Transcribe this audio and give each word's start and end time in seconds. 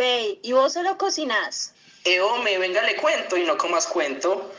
Ve, 0.00 0.40
¿y 0.42 0.54
vos 0.54 0.72
solo 0.72 0.96
cocinas? 0.96 1.74
Eh, 2.06 2.22
hombre, 2.22 2.56
venga, 2.56 2.82
le 2.84 2.96
cuento 2.96 3.36
y 3.36 3.44
no 3.44 3.58
comas 3.58 3.86
cuento. 3.86 4.50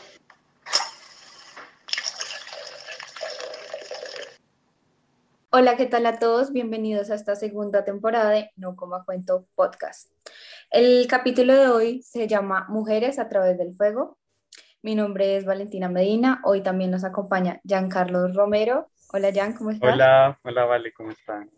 Hola, 5.50 5.76
¿qué 5.76 5.86
tal 5.86 6.06
a 6.06 6.20
todos? 6.20 6.52
Bienvenidos 6.52 7.10
a 7.10 7.16
esta 7.16 7.34
segunda 7.34 7.84
temporada 7.84 8.30
de 8.30 8.52
No 8.54 8.76
Coma 8.76 9.04
Cuento 9.04 9.48
Podcast. 9.56 10.12
El 10.70 11.08
capítulo 11.08 11.56
de 11.56 11.66
hoy 11.66 12.02
se 12.02 12.28
llama 12.28 12.66
Mujeres 12.68 13.18
a 13.18 13.28
través 13.28 13.58
del 13.58 13.74
fuego. 13.74 14.18
Mi 14.80 14.94
nombre 14.94 15.36
es 15.36 15.44
Valentina 15.44 15.88
Medina. 15.88 16.40
Hoy 16.44 16.62
también 16.62 16.92
nos 16.92 17.02
acompaña 17.02 17.60
Carlos 17.90 18.36
Romero. 18.36 18.92
Hola, 19.12 19.32
Jan, 19.34 19.54
¿cómo 19.54 19.72
estás? 19.72 19.92
Hola, 19.92 20.38
hola, 20.44 20.64
Vale, 20.66 20.92
¿cómo 20.92 21.10
están? 21.10 21.50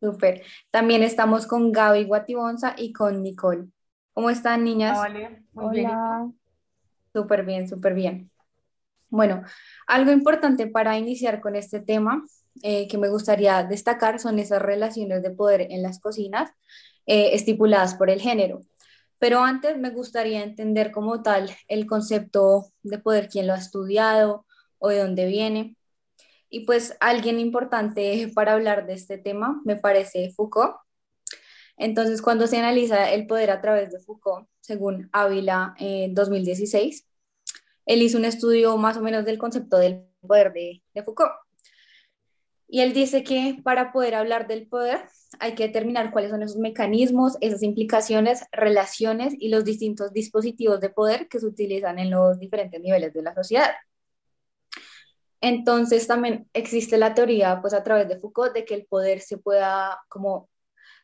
Súper. 0.00 0.42
También 0.70 1.02
estamos 1.02 1.46
con 1.46 1.72
Gaby 1.72 2.04
Guatibonza 2.04 2.74
y 2.76 2.92
con 2.92 3.22
Nicole. 3.22 3.66
¿Cómo 4.12 4.30
están, 4.30 4.64
niñas? 4.64 4.98
Vale, 4.98 5.42
muy 5.52 5.78
bien. 5.78 5.90
Súper 7.12 7.44
bien, 7.44 7.68
súper 7.68 7.94
bien. 7.94 8.30
Bueno, 9.10 9.42
algo 9.86 10.12
importante 10.12 10.66
para 10.66 10.98
iniciar 10.98 11.40
con 11.40 11.56
este 11.56 11.80
tema 11.80 12.24
eh, 12.62 12.88
que 12.88 12.98
me 12.98 13.08
gustaría 13.08 13.62
destacar 13.64 14.18
son 14.18 14.38
esas 14.38 14.60
relaciones 14.60 15.22
de 15.22 15.30
poder 15.30 15.68
en 15.70 15.82
las 15.82 16.00
cocinas 16.00 16.50
eh, 17.06 17.30
estipuladas 17.32 17.94
por 17.94 18.10
el 18.10 18.20
género. 18.20 18.60
Pero 19.18 19.40
antes 19.40 19.78
me 19.78 19.90
gustaría 19.90 20.44
entender 20.44 20.92
como 20.92 21.22
tal 21.22 21.50
el 21.66 21.86
concepto 21.86 22.66
de 22.82 22.98
poder, 22.98 23.28
quién 23.28 23.46
lo 23.46 23.54
ha 23.54 23.58
estudiado 23.58 24.46
o 24.78 24.90
de 24.90 24.98
dónde 24.98 25.26
viene. 25.26 25.76
Y 26.50 26.60
pues 26.60 26.96
alguien 27.00 27.38
importante 27.38 28.30
para 28.34 28.54
hablar 28.54 28.86
de 28.86 28.94
este 28.94 29.18
tema 29.18 29.60
me 29.64 29.76
parece 29.76 30.30
Foucault. 30.30 30.76
Entonces, 31.76 32.22
cuando 32.22 32.46
se 32.46 32.58
analiza 32.58 33.12
el 33.12 33.26
poder 33.26 33.50
a 33.50 33.60
través 33.60 33.92
de 33.92 34.00
Foucault, 34.00 34.48
según 34.60 35.08
Ávila 35.12 35.74
en 35.78 36.14
2016, 36.14 37.06
él 37.86 38.02
hizo 38.02 38.18
un 38.18 38.24
estudio 38.24 38.76
más 38.76 38.96
o 38.96 39.02
menos 39.02 39.24
del 39.24 39.38
concepto 39.38 39.78
del 39.78 40.04
poder 40.20 40.52
de, 40.52 40.82
de 40.94 41.02
Foucault. 41.02 41.32
Y 42.70 42.80
él 42.80 42.92
dice 42.92 43.24
que 43.24 43.58
para 43.64 43.92
poder 43.92 44.14
hablar 44.14 44.46
del 44.46 44.68
poder 44.68 45.00
hay 45.40 45.54
que 45.54 45.66
determinar 45.68 46.10
cuáles 46.10 46.30
son 46.30 46.42
esos 46.42 46.58
mecanismos, 46.58 47.38
esas 47.40 47.62
implicaciones, 47.62 48.44
relaciones 48.52 49.34
y 49.38 49.48
los 49.48 49.64
distintos 49.64 50.12
dispositivos 50.12 50.80
de 50.80 50.90
poder 50.90 51.28
que 51.28 51.40
se 51.40 51.46
utilizan 51.46 51.98
en 51.98 52.10
los 52.10 52.38
diferentes 52.38 52.78
niveles 52.80 53.14
de 53.14 53.22
la 53.22 53.34
sociedad. 53.34 53.70
Entonces 55.40 56.06
también 56.06 56.48
existe 56.52 56.98
la 56.98 57.14
teoría, 57.14 57.60
pues 57.60 57.74
a 57.74 57.84
través 57.84 58.08
de 58.08 58.18
Foucault, 58.18 58.54
de 58.54 58.64
que 58.64 58.74
el 58.74 58.86
poder 58.86 59.20
se 59.20 59.38
pueda 59.38 60.00
como 60.08 60.48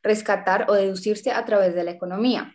rescatar 0.03 0.71
o 0.71 0.75
deducirse 0.75 1.31
a 1.31 1.45
través 1.45 1.75
de 1.75 1.85
la 1.85 1.93
economía. 1.93 2.55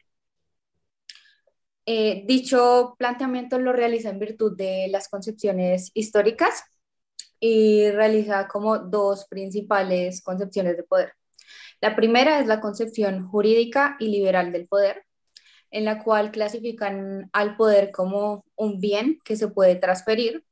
Eh, 1.85 2.23
dicho 2.27 2.95
planteamiento 2.99 3.57
lo 3.57 3.73
realiza 3.73 4.09
en 4.09 4.19
virtud 4.19 4.55
de 4.55 4.87
las 4.91 5.09
concepciones 5.09 5.89
históricas 5.95 6.63
y 7.39 7.89
realiza 7.91 8.47
como 8.47 8.77
dos 8.77 9.25
principales 9.27 10.21
concepciones 10.21 10.77
de 10.77 10.83
poder. 10.83 11.13
La 11.81 11.95
primera 11.95 12.39
es 12.39 12.47
la 12.47 12.59
concepción 12.61 13.27
jurídica 13.27 13.95
y 13.99 14.09
liberal 14.09 14.51
del 14.51 14.67
poder, 14.67 15.05
en 15.71 15.85
la 15.85 16.03
cual 16.03 16.31
clasifican 16.31 17.29
al 17.33 17.55
poder 17.57 17.91
como 17.91 18.45
un 18.55 18.79
bien 18.79 19.19
que 19.23 19.35
se 19.35 19.47
puede 19.47 19.75
transferir 19.75 20.43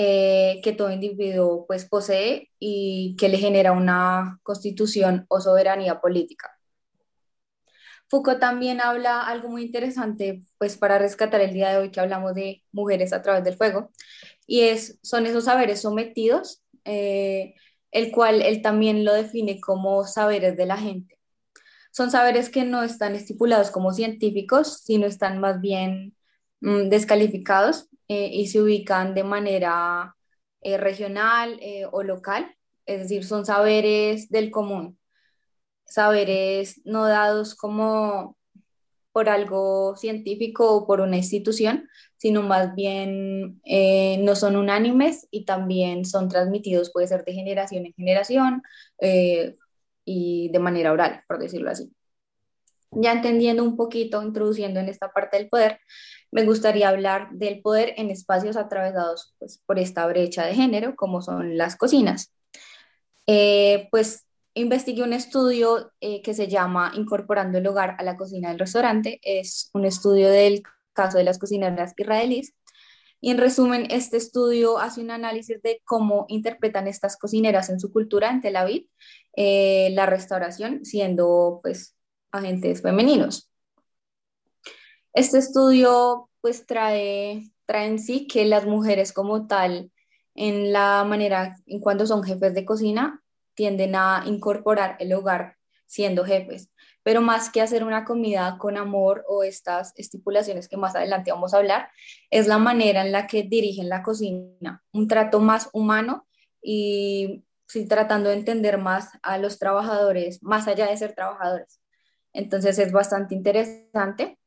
eh, 0.00 0.60
que 0.62 0.72
todo 0.72 0.92
individuo 0.92 1.66
pues 1.66 1.84
posee 1.84 2.52
y 2.60 3.16
que 3.18 3.28
le 3.28 3.36
genera 3.36 3.72
una 3.72 4.38
constitución 4.44 5.26
o 5.28 5.40
soberanía 5.40 6.00
política. 6.00 6.56
Foucault 8.08 8.38
también 8.38 8.80
habla 8.80 9.22
algo 9.26 9.48
muy 9.48 9.64
interesante 9.64 10.42
pues 10.56 10.76
para 10.76 11.00
rescatar 11.00 11.40
el 11.40 11.52
día 11.52 11.70
de 11.70 11.78
hoy 11.78 11.90
que 11.90 11.98
hablamos 11.98 12.32
de 12.36 12.62
mujeres 12.70 13.12
a 13.12 13.22
través 13.22 13.42
del 13.42 13.56
fuego 13.56 13.90
y 14.46 14.60
es, 14.60 15.00
son 15.02 15.26
esos 15.26 15.46
saberes 15.46 15.80
sometidos, 15.80 16.62
eh, 16.84 17.56
el 17.90 18.12
cual 18.12 18.40
él 18.42 18.62
también 18.62 19.04
lo 19.04 19.12
define 19.14 19.60
como 19.60 20.06
saberes 20.06 20.56
de 20.56 20.66
la 20.66 20.76
gente. 20.76 21.18
Son 21.90 22.12
saberes 22.12 22.50
que 22.50 22.62
no 22.64 22.84
están 22.84 23.16
estipulados 23.16 23.72
como 23.72 23.92
científicos, 23.92 24.80
sino 24.84 25.06
están 25.08 25.40
más 25.40 25.60
bien 25.60 26.14
mm, 26.60 26.88
descalificados 26.88 27.87
eh, 28.08 28.30
y 28.32 28.46
se 28.48 28.60
ubican 28.62 29.14
de 29.14 29.24
manera 29.24 30.16
eh, 30.62 30.78
regional 30.78 31.58
eh, 31.60 31.86
o 31.90 32.02
local, 32.02 32.54
es 32.86 33.00
decir, 33.02 33.24
son 33.24 33.44
saberes 33.46 34.30
del 34.30 34.50
común, 34.50 34.98
saberes 35.84 36.80
no 36.84 37.06
dados 37.06 37.54
como 37.54 38.36
por 39.12 39.28
algo 39.28 39.96
científico 39.96 40.74
o 40.74 40.86
por 40.86 41.00
una 41.00 41.16
institución, 41.16 41.88
sino 42.16 42.42
más 42.42 42.74
bien 42.74 43.60
no 44.24 44.36
son 44.36 44.56
unánimes 44.56 45.26
y 45.30 45.44
también 45.44 46.04
son 46.04 46.28
transmitidos, 46.28 46.92
puede 46.92 47.08
ser 47.08 47.24
de 47.24 47.34
generación 47.34 47.86
en 47.86 47.94
generación 47.94 48.62
y 50.04 50.50
de 50.50 50.58
manera 50.58 50.92
oral, 50.92 51.22
por 51.28 51.38
decirlo 51.38 51.70
así. 51.70 51.92
Ya 52.90 53.12
entendiendo 53.12 53.64
un 53.64 53.76
poquito, 53.76 54.22
introduciendo 54.22 54.80
en 54.80 54.88
esta 54.88 55.12
parte 55.12 55.36
del 55.36 55.48
poder, 55.48 55.78
me 56.30 56.44
gustaría 56.44 56.88
hablar 56.88 57.30
del 57.32 57.60
poder 57.60 57.94
en 57.96 58.10
espacios 58.10 58.56
atravesados 58.56 59.34
pues, 59.38 59.62
por 59.66 59.78
esta 59.78 60.06
brecha 60.06 60.44
de 60.44 60.54
género, 60.54 60.94
como 60.96 61.22
son 61.22 61.56
las 61.56 61.76
cocinas. 61.76 62.32
Eh, 63.26 63.88
pues 63.90 64.26
investigué 64.54 65.02
un 65.02 65.12
estudio 65.12 65.92
eh, 66.00 66.22
que 66.22 66.34
se 66.34 66.48
llama 66.48 66.92
Incorporando 66.94 67.58
el 67.58 67.66
hogar 67.66 67.96
a 67.98 68.02
la 68.02 68.16
cocina 68.16 68.48
del 68.48 68.58
restaurante. 68.58 69.20
Es 69.22 69.70
un 69.72 69.84
estudio 69.84 70.28
del 70.30 70.62
caso 70.92 71.18
de 71.18 71.24
las 71.24 71.38
cocineras 71.38 71.94
israelíes. 71.96 72.54
Y 73.20 73.30
en 73.30 73.38
resumen, 73.38 73.88
este 73.90 74.16
estudio 74.16 74.78
hace 74.78 75.00
un 75.00 75.10
análisis 75.10 75.60
de 75.62 75.80
cómo 75.84 76.26
interpretan 76.28 76.86
estas 76.86 77.16
cocineras 77.16 77.68
en 77.68 77.80
su 77.80 77.92
cultura 77.92 78.30
en 78.30 78.40
Tel 78.40 78.56
Aviv 78.56 78.86
eh, 79.36 79.90
la 79.92 80.06
restauración, 80.06 80.84
siendo 80.84 81.60
pues 81.62 81.96
agentes 82.30 82.82
femeninos. 82.82 83.50
Este 85.18 85.38
estudio 85.38 86.30
pues 86.40 86.64
trae, 86.64 87.50
trae 87.66 87.88
en 87.88 87.98
sí 87.98 88.28
que 88.28 88.44
las 88.44 88.66
mujeres 88.66 89.12
como 89.12 89.48
tal, 89.48 89.90
en 90.36 90.72
la 90.72 91.02
manera 91.02 91.56
en 91.66 91.80
cuando 91.80 92.06
son 92.06 92.22
jefes 92.22 92.54
de 92.54 92.64
cocina, 92.64 93.20
tienden 93.54 93.96
a 93.96 94.22
incorporar 94.26 94.94
el 95.00 95.12
hogar 95.12 95.56
siendo 95.86 96.24
jefes. 96.24 96.70
Pero 97.02 97.20
más 97.20 97.50
que 97.50 97.60
hacer 97.60 97.82
una 97.82 98.04
comida 98.04 98.58
con 98.60 98.76
amor 98.76 99.24
o 99.26 99.42
estas 99.42 99.92
estipulaciones 99.96 100.68
que 100.68 100.76
más 100.76 100.94
adelante 100.94 101.32
vamos 101.32 101.52
a 101.52 101.56
hablar, 101.56 101.88
es 102.30 102.46
la 102.46 102.58
manera 102.58 103.04
en 103.04 103.10
la 103.10 103.26
que 103.26 103.42
dirigen 103.42 103.88
la 103.88 104.04
cocina, 104.04 104.84
un 104.92 105.08
trato 105.08 105.40
más 105.40 105.68
humano 105.72 106.28
y 106.62 107.44
sí, 107.66 107.88
tratando 107.88 108.28
de 108.28 108.36
entender 108.36 108.78
más 108.78 109.10
a 109.24 109.36
los 109.38 109.58
trabajadores, 109.58 110.40
más 110.44 110.68
allá 110.68 110.86
de 110.86 110.96
ser 110.96 111.16
trabajadores. 111.16 111.80
Entonces 112.32 112.78
es 112.78 112.92
bastante 112.92 113.34
interesante. 113.34 114.37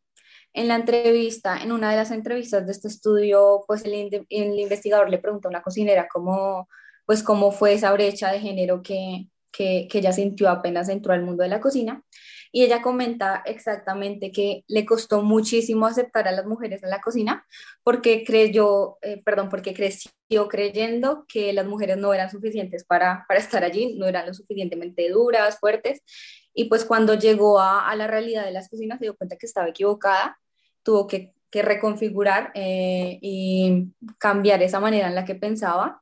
En 0.53 0.67
la 0.67 0.75
entrevista, 0.75 1.62
en 1.62 1.72
una 1.72 1.91
de 1.91 1.97
las 1.97 2.12
entrevistas 2.12 2.66
de 2.66 2.72
este 2.73 2.88
estudio, 2.89 3.63
pues 3.67 3.85
el, 3.85 4.25
el 4.29 4.59
investigador 4.59 5.09
le 5.09 5.19
preguntó 5.19 5.47
a 5.47 5.51
una 5.51 5.62
cocinera 5.62 6.07
cómo, 6.12 6.67
pues 7.06 7.23
cómo 7.23 7.51
fue 7.51 7.73
esa 7.73 7.94
brecha 7.94 8.31
de 8.31 8.39
género 8.39 8.81
que, 8.81 9.28
que, 9.51 9.88
que 9.89 10.00
ella 10.00 10.12
sintió 10.12 10.50
apenas 10.50 10.89
entró 10.89 11.13
al 11.13 11.23
mundo 11.23 11.44
de 11.44 11.50
la 11.50 11.62
cocina. 11.62 12.03
Y 12.53 12.63
ella 12.63 12.81
comenta 12.81 13.44
exactamente 13.45 14.31
que 14.31 14.66
le 14.67 14.85
costó 14.85 15.23
muchísimo 15.23 15.85
aceptar 15.85 16.28
a 16.28 16.34
las 16.34 16.45
mujeres 16.45 16.83
en 16.83 16.89
la 16.89 17.00
cocina 17.00 17.45
porque 17.81 18.25
creyó, 18.25 18.97
eh, 19.01 19.22
perdón, 19.23 19.47
porque 19.47 19.73
creció 19.73 20.12
creyendo 20.50 21.25
que 21.29 21.53
las 21.53 21.66
mujeres 21.66 21.95
no 21.95 22.13
eran 22.13 22.29
suficientes 22.29 22.83
para, 22.83 23.23
para 23.29 23.39
estar 23.39 23.63
allí, 23.63 23.95
no 23.97 24.06
eran 24.06 24.28
lo 24.28 24.33
suficientemente 24.33 25.09
duras, 25.09 25.59
fuertes. 25.59 26.01
Y 26.53 26.66
pues 26.66 26.83
cuando 26.83 27.13
llegó 27.13 27.59
a, 27.62 27.89
a 27.89 27.95
la 27.95 28.07
realidad 28.07 28.44
de 28.44 28.51
las 28.51 28.68
cocinas 28.68 29.00
se 29.00 29.06
dio 29.06 29.15
cuenta 29.15 29.38
que 29.38 29.45
estaba 29.45 29.69
equivocada 29.69 30.38
tuvo 30.83 31.07
que, 31.07 31.33
reconfigurar 31.54 32.51
eh, 32.56 33.19
y 33.22 33.89
cambiar 34.19 34.63
esa 34.63 34.80
manera 34.80 35.10
en 35.10 35.16
la 35.16 35.25
que 35.25 35.36
pensaba 35.36 36.01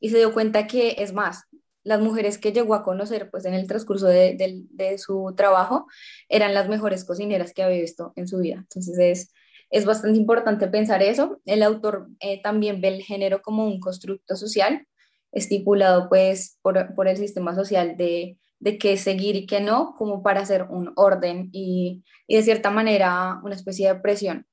y 0.00 0.08
se 0.08 0.16
dio 0.16 0.32
cuenta 0.32 0.66
que 0.66 0.96
es 0.98 1.12
más, 1.12 1.44
las 1.86 2.00
mujeres 2.00 2.38
que 2.38 2.52
llegó 2.52 2.74
a 2.74 2.82
conocer 2.82 3.30
pues 3.30 3.44
en 3.44 3.54
el 3.54 3.66
transcurso 3.66 4.06
de, 4.06 4.96
su 4.98 5.34
trabajo 5.36 5.86
eran 6.28 6.54
las 6.54 6.68
mejores 6.68 7.04
cocineras 7.04 7.52
que 7.52 7.62
había 7.62 7.80
visto 7.80 8.12
en 8.16 8.26
su 8.26 8.38
vida. 8.38 8.56
Entonces 8.56 8.98
es, 8.98 9.34
es 9.70 9.84
bastante 9.84 10.18
importante 10.18 10.66
pensar 10.66 11.02
eso. 11.02 11.40
El 11.44 11.62
autor 11.62 12.08
eh, 12.20 12.42
también 12.42 12.80
ve 12.80 12.88
el 12.88 13.02
género 13.02 13.42
como 13.42 13.66
un 13.66 13.78
constructo 13.78 14.34
social 14.34 14.86
estipulado 15.30 16.08
pues 16.08 16.58
por, 16.62 16.94
por 16.94 17.06
el 17.06 17.18
sistema 17.18 17.54
social 17.54 17.96
de 17.96 18.38
de 18.58 18.78
qué 18.78 18.96
seguir 18.96 19.36
y 19.36 19.46
qué 19.46 19.60
no, 19.60 19.94
como 19.96 20.22
para 20.22 20.40
hacer 20.40 20.64
un 20.64 20.92
orden 20.96 21.48
y, 21.52 22.04
de 22.28 22.42
cierta 22.42 22.70
manera 22.70 23.40
una 23.42 23.54
especie 23.54 23.88
de 23.88 24.00
presión. 24.00 24.46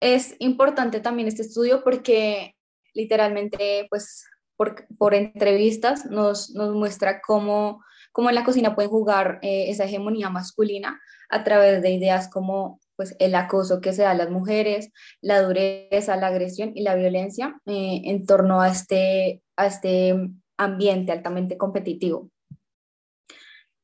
Es 0.00 0.34
importante 0.38 1.00
también 1.00 1.28
este 1.28 1.42
estudio 1.42 1.84
porque 1.84 2.56
literalmente, 2.94 3.86
pues, 3.90 4.24
por, 4.56 4.86
por 4.98 5.14
entrevistas 5.14 6.06
nos, 6.06 6.50
nos 6.50 6.74
muestra 6.74 7.20
cómo 7.20 7.80
cómo 8.12 8.28
en 8.28 8.34
la 8.34 8.44
cocina 8.44 8.74
pueden 8.74 8.90
jugar 8.90 9.38
eh, 9.42 9.70
esa 9.70 9.84
hegemonía 9.84 10.30
masculina 10.30 11.00
a 11.30 11.44
través 11.44 11.82
de 11.82 11.90
ideas 11.90 12.28
como 12.28 12.78
pues, 12.94 13.16
el 13.18 13.34
acoso 13.34 13.80
que 13.80 13.92
se 13.92 14.02
da 14.02 14.12
a 14.12 14.14
las 14.14 14.30
mujeres, 14.30 14.90
la 15.20 15.42
dureza, 15.42 16.16
la 16.16 16.28
agresión 16.28 16.72
y 16.74 16.82
la 16.82 16.94
violencia 16.94 17.58
eh, 17.66 18.02
en 18.04 18.26
torno 18.26 18.60
a 18.60 18.68
este, 18.68 19.42
a 19.56 19.66
este 19.66 20.30
ambiente 20.56 21.12
altamente 21.12 21.56
competitivo. 21.56 22.30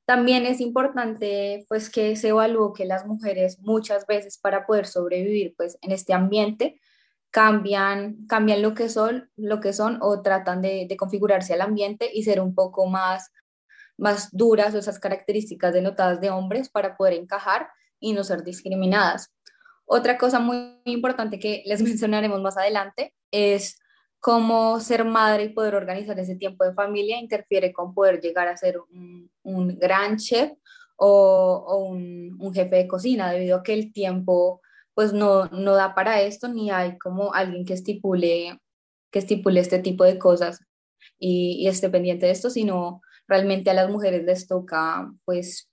También 0.09 0.47
es 0.47 0.61
importante 0.61 1.67
pues 1.69 1.91
que 1.91 2.17
se 2.17 2.29
evalúe 2.29 2.73
que 2.73 2.87
las 2.87 3.05
mujeres 3.05 3.61
muchas 3.61 4.07
veces 4.07 4.39
para 4.39 4.65
poder 4.65 4.87
sobrevivir 4.87 5.55
pues 5.55 5.79
en 5.83 5.93
este 5.93 6.15
ambiente 6.15 6.81
cambian, 7.31 8.27
cambian 8.27 8.63
lo, 8.63 8.73
que 8.73 8.89
son, 8.89 9.31
lo 9.37 9.61
que 9.61 9.75
son 9.75 9.99
o 10.01 10.23
tratan 10.23 10.63
de, 10.63 10.89
configurarse 10.99 11.53
al 11.53 11.61
ambiente 11.61 12.11
y 12.13 12.23
ser 12.23 12.41
un 12.41 12.55
poco 12.55 12.87
más, 12.87 13.33
más 13.99 14.31
duras 14.33 14.75
o 14.75 14.79
esas 14.79 14.99
características 14.99 15.75
denotadas 15.75 16.21
de 16.23 16.31
hombres 16.31 16.71
para 16.71 16.97
poder 16.97 17.15
encajar 17.15 17.69
y 18.01 18.15
no 18.15 18.25
ser 18.25 18.45
discriminadas. 18.45 19.31
Otra 19.85 20.17
cosa 20.17 20.41
muy 20.41 20.81
importante 20.85 21.39
que 21.39 21.63
les 21.67 21.83
mencionaremos 21.83 22.41
más 22.41 22.57
adelante 22.57 23.15
es 23.31 23.79
cómo 24.21 24.81
ser 24.81 25.05
madre 25.05 25.45
y 25.45 25.49
poder 25.51 25.75
organizar 25.75 26.19
ese 26.19 26.37
tiempo 26.37 26.65
de 26.65 26.75
familia 26.75 27.19
interfiere 27.19 27.73
con 27.73 27.95
poder 27.95 28.21
llegar 28.21 28.49
a 28.49 28.57
ser 28.57 28.79
un, 29.43 29.79
gran 29.79 30.17
chef 30.17 30.53
o, 30.97 31.87
un, 31.89 32.53
jefe 32.53 32.77
de 32.77 32.89
cocina, 32.89 33.33
debido 33.33 33.59
a 33.59 33.63
que 33.63 33.75
el 33.75 33.93
tiempo 33.93 34.61
pues 34.95 35.13
no, 35.13 35.47
no 35.47 35.75
da 35.75 35.95
para 35.95 36.21
esto, 36.23 36.49
ni 36.49 36.71
hay 36.71 36.99
como 36.99 37.33
alguien 37.33 37.65
que 37.65 37.75
estipule, 37.75 38.59
que 39.13 39.21
estipule 39.21 39.61
este 39.61 39.79
tipo 39.79 40.03
de 40.03 40.19
cosas 40.19 40.61
y, 41.19 41.57
y 41.61 41.69
esté 41.69 41.89
pendiente 41.89 42.27
de 42.27 42.33
esto, 42.33 42.51
sino 42.51 43.01
realmente 43.29 43.71
a 43.71 43.75
las 43.75 43.91
mujeres 43.91 44.25
les 44.25 44.49
toca 44.49 45.13
pues 45.25 45.71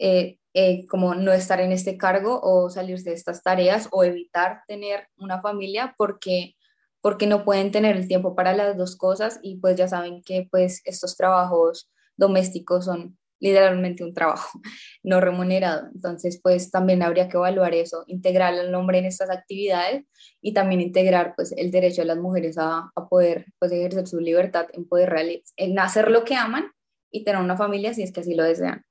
eh, 0.00 0.38
eh, 0.54 0.86
como 0.86 1.14
no 1.14 1.32
estar 1.32 1.60
en 1.60 1.72
este 1.72 1.96
cargo 1.96 2.40
o 2.42 2.68
salirse 2.68 3.10
de 3.10 3.16
estas 3.16 3.42
tareas 3.42 3.88
o 3.92 4.04
evitar 4.04 4.62
tener 4.66 5.08
una 5.16 5.40
familia 5.40 5.94
porque 5.96 6.56
porque 7.02 7.26
no 7.26 7.44
pueden 7.44 7.70
tener 7.70 7.96
el 7.96 8.08
tiempo 8.08 8.34
para 8.34 8.54
las 8.54 8.76
dos 8.78 8.96
cosas 8.96 9.38
y 9.42 9.58
pues 9.58 9.76
ya 9.76 9.88
saben 9.88 10.22
que 10.22 10.48
pues 10.50 10.80
estos 10.84 11.16
trabajos 11.16 11.90
domésticos 12.16 12.86
son 12.86 13.18
literalmente 13.40 14.04
un 14.04 14.14
trabajo 14.14 14.60
no 15.02 15.20
remunerado. 15.20 15.88
Entonces, 15.92 16.40
pues 16.42 16.70
también 16.70 17.02
habría 17.02 17.28
que 17.28 17.36
evaluar 17.36 17.74
eso, 17.74 18.04
integrar 18.06 18.54
al 18.54 18.74
hombre 18.74 18.98
en 18.98 19.04
estas 19.04 19.30
actividades 19.30 20.04
y 20.40 20.54
también 20.54 20.80
integrar 20.80 21.34
pues 21.34 21.52
el 21.52 21.70
derecho 21.72 22.02
de 22.02 22.06
las 22.06 22.18
mujeres 22.18 22.56
a, 22.56 22.90
a 22.94 23.08
poder 23.08 23.46
pues 23.58 23.72
ejercer 23.72 24.06
su 24.06 24.20
libertad 24.20 24.66
en 24.72 24.88
poder 24.88 25.10
realizar, 25.10 25.52
en 25.56 25.78
hacer 25.78 26.10
lo 26.10 26.24
que 26.24 26.36
aman 26.36 26.70
y 27.10 27.24
tener 27.24 27.42
una 27.42 27.56
familia 27.56 27.92
si 27.92 28.02
es 28.04 28.12
que 28.12 28.20
así 28.20 28.34
lo 28.34 28.44
desean. 28.44 28.84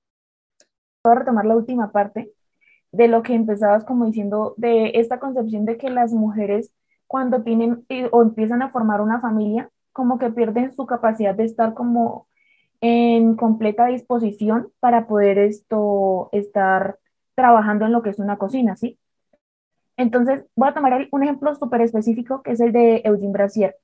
Puedo 1.02 1.16
retomar 1.16 1.46
la 1.46 1.56
última 1.56 1.92
parte 1.92 2.34
de 2.92 3.08
lo 3.08 3.24
que 3.24 3.34
empezabas 3.34 3.86
como 3.86 4.06
diciendo 4.06 4.54
de 4.58 4.92
esta 4.96 5.20
concepción 5.20 5.66
de 5.66 5.78
que 5.78 5.90
las 5.90 6.12
mujeres 6.12 6.72
cuando 7.12 7.44
tienen 7.44 7.86
o 8.12 8.22
empiezan 8.22 8.62
a 8.62 8.70
formar 8.70 9.02
una 9.02 9.20
familia, 9.20 9.70
como 9.92 10.18
que 10.18 10.30
pierden 10.30 10.72
su 10.72 10.86
capacidad 10.86 11.36
de 11.36 11.44
estar 11.44 11.74
como 11.74 12.26
en 12.80 13.36
completa 13.36 13.88
disposición 13.88 14.70
para 14.80 15.08
poder 15.08 15.38
esto 15.38 16.30
estar 16.32 17.00
trabajando 17.36 17.86
en 17.86 17.92
lo 17.92 18.02
que 18.02 18.12
es 18.12 18.20
una 18.20 18.38
cocina, 18.38 18.78
¿sí? 18.78 18.98
Entonces, 19.98 20.46
voy 20.56 20.70
a 20.70 20.74
tomar 20.74 21.10
un 21.12 21.24
ejemplo 21.24 21.54
súper 21.54 21.82
específico, 21.82 22.44
que 22.44 22.54
es 22.54 22.62
el 22.62 22.72
de 22.72 23.02
Eugene 23.04 23.34
Brasier, 23.34 23.76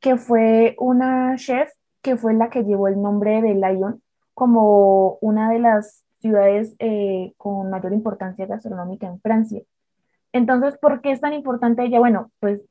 que 0.00 0.16
fue 0.16 0.74
una 0.78 1.36
chef 1.36 1.70
que 2.00 2.16
fue 2.16 2.32
la 2.32 2.48
que 2.48 2.64
llevó 2.64 2.88
el 2.88 3.02
nombre 3.02 3.42
de 3.42 3.56
Lyon 3.56 4.02
como 4.32 5.18
una 5.20 5.50
de 5.50 5.58
las 5.58 6.02
ciudades 6.20 6.74
eh, 6.78 7.34
con 7.36 7.68
mayor 7.68 7.92
importancia 7.92 8.46
gastronómica 8.46 9.06
en 9.06 9.20
Francia. 9.20 9.60
Entonces, 10.32 10.78
¿por 10.78 11.02
qué 11.02 11.12
es 11.12 11.20
tan 11.20 11.34
importante 11.34 11.84
ella? 11.84 11.98
Bueno, 11.98 12.30
pues 12.40 12.62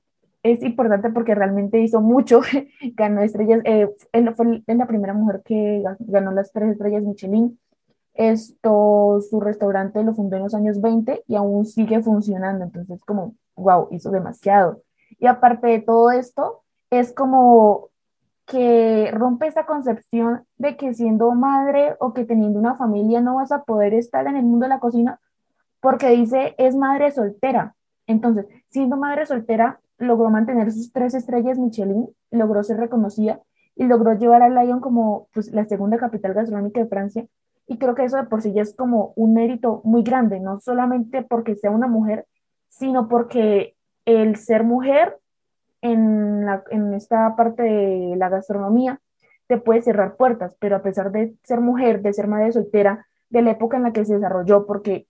es 0.43 0.63
importante 0.63 1.09
porque 1.09 1.35
realmente 1.35 1.79
hizo 1.79 2.01
mucho, 2.01 2.41
ganó 2.95 3.21
estrellas, 3.21 3.61
eh, 3.65 3.89
él 4.11 4.33
fue 4.35 4.63
la 4.65 4.87
primera 4.87 5.13
mujer 5.13 5.41
que 5.43 5.83
ganó 5.99 6.31
las 6.31 6.51
tres 6.51 6.71
estrellas 6.71 7.03
Michelin. 7.03 7.59
Esto, 8.13 9.21
su 9.29 9.39
restaurante 9.39 10.03
lo 10.03 10.13
fundó 10.13 10.35
en 10.37 10.43
los 10.43 10.53
años 10.53 10.81
20 10.81 11.23
y 11.27 11.35
aún 11.35 11.65
sigue 11.65 12.01
funcionando, 12.01 12.65
entonces 12.65 13.01
como, 13.05 13.35
wow, 13.55 13.87
hizo 13.91 14.11
demasiado. 14.11 14.81
Y 15.19 15.27
aparte 15.27 15.67
de 15.67 15.79
todo 15.79 16.11
esto, 16.11 16.63
es 16.89 17.13
como 17.13 17.89
que 18.45 19.11
rompe 19.13 19.47
esa 19.47 19.65
concepción 19.65 20.43
de 20.57 20.75
que 20.75 20.93
siendo 20.93 21.31
madre 21.33 21.95
o 21.99 22.13
que 22.13 22.25
teniendo 22.25 22.59
una 22.59 22.75
familia 22.75 23.21
no 23.21 23.35
vas 23.35 23.51
a 23.51 23.63
poder 23.63 23.93
estar 23.93 24.25
en 24.27 24.35
el 24.35 24.43
mundo 24.43 24.65
de 24.65 24.69
la 24.69 24.79
cocina, 24.79 25.19
porque 25.79 26.09
dice 26.09 26.55
es 26.57 26.75
madre 26.75 27.11
soltera. 27.11 27.75
Entonces, 28.07 28.47
siendo 28.69 28.97
madre 28.97 29.27
soltera, 29.27 29.79
logró 29.99 30.29
mantener 30.29 30.71
sus 30.71 30.91
tres 30.91 31.13
estrellas 31.13 31.59
Michelin, 31.59 32.07
logró 32.31 32.63
ser 32.63 32.77
reconocida 32.77 33.41
y 33.75 33.85
logró 33.85 34.13
llevar 34.13 34.41
a 34.41 34.49
Lyon 34.49 34.79
como 34.79 35.27
pues, 35.33 35.51
la 35.51 35.65
segunda 35.65 35.97
capital 35.97 36.33
gastronómica 36.33 36.81
de 36.81 36.87
Francia. 36.87 37.25
Y 37.67 37.77
creo 37.77 37.95
que 37.95 38.03
eso 38.03 38.17
de 38.17 38.23
por 38.23 38.41
sí 38.41 38.51
ya 38.51 38.61
es 38.61 38.75
como 38.75 39.13
un 39.15 39.33
mérito 39.33 39.81
muy 39.83 40.01
grande, 40.01 40.39
no 40.39 40.59
solamente 40.59 41.21
porque 41.21 41.55
sea 41.55 41.69
una 41.69 41.87
mujer, 41.87 42.25
sino 42.69 43.07
porque 43.07 43.75
el 44.05 44.37
ser 44.37 44.63
mujer 44.63 45.19
en, 45.81 46.45
la, 46.45 46.63
en 46.71 46.93
esta 46.93 47.35
parte 47.35 47.63
de 47.63 48.15
la 48.17 48.29
gastronomía 48.29 48.99
te 49.47 49.57
puede 49.57 49.81
cerrar 49.81 50.15
puertas, 50.15 50.55
pero 50.59 50.75
a 50.75 50.81
pesar 50.81 51.11
de 51.11 51.35
ser 51.43 51.61
mujer, 51.61 52.01
de 52.01 52.13
ser 52.13 52.27
madre 52.27 52.51
soltera, 52.51 53.07
de 53.29 53.41
la 53.41 53.51
época 53.51 53.77
en 53.77 53.83
la 53.83 53.93
que 53.93 54.05
se 54.05 54.15
desarrolló, 54.15 54.65
porque 54.65 55.07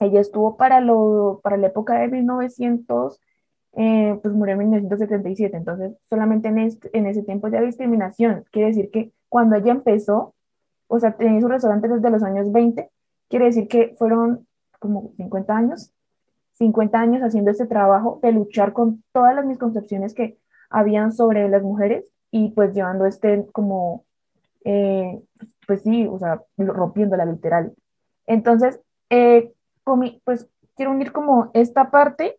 ella 0.00 0.20
estuvo 0.20 0.56
para, 0.56 0.80
lo, 0.80 1.40
para 1.42 1.56
la 1.56 1.68
época 1.68 1.98
de 1.98 2.08
1900 2.08 3.20
eh, 3.76 4.18
pues 4.22 4.34
murió 4.34 4.54
en 4.54 4.60
1977, 4.60 5.56
entonces 5.56 5.92
solamente 6.08 6.48
en, 6.48 6.58
en 6.58 7.06
ese 7.06 7.22
tiempo 7.22 7.48
ya 7.48 7.60
discriminación. 7.60 8.44
Quiere 8.50 8.68
decir 8.68 8.90
que 8.90 9.12
cuando 9.28 9.56
ella 9.56 9.72
empezó, 9.72 10.34
o 10.88 10.98
sea, 10.98 11.12
tenía 11.12 11.40
su 11.40 11.48
restaurante 11.48 11.88
desde 11.88 12.10
los 12.10 12.22
años 12.22 12.50
20, 12.52 12.90
quiere 13.28 13.44
decir 13.46 13.68
que 13.68 13.94
fueron 13.98 14.46
como 14.78 15.12
50 15.16 15.54
años, 15.54 15.92
50 16.52 16.98
años 16.98 17.22
haciendo 17.22 17.50
este 17.50 17.66
trabajo 17.66 18.18
de 18.22 18.32
luchar 18.32 18.72
con 18.72 19.04
todas 19.12 19.34
las 19.34 19.44
misconcepciones 19.44 20.14
que 20.14 20.38
habían 20.70 21.12
sobre 21.12 21.48
las 21.48 21.62
mujeres 21.62 22.10
y 22.30 22.50
pues 22.50 22.72
llevando 22.74 23.04
este 23.04 23.46
como, 23.52 24.04
eh, 24.64 25.20
pues 25.66 25.82
sí, 25.82 26.06
o 26.06 26.18
sea, 26.18 26.42
rompiéndola 26.56 27.26
literal. 27.26 27.74
Entonces, 28.26 28.80
eh, 29.10 29.52
pues 30.24 30.48
quiero 30.76 30.92
unir 30.92 31.12
como 31.12 31.50
esta 31.52 31.90
parte 31.90 32.38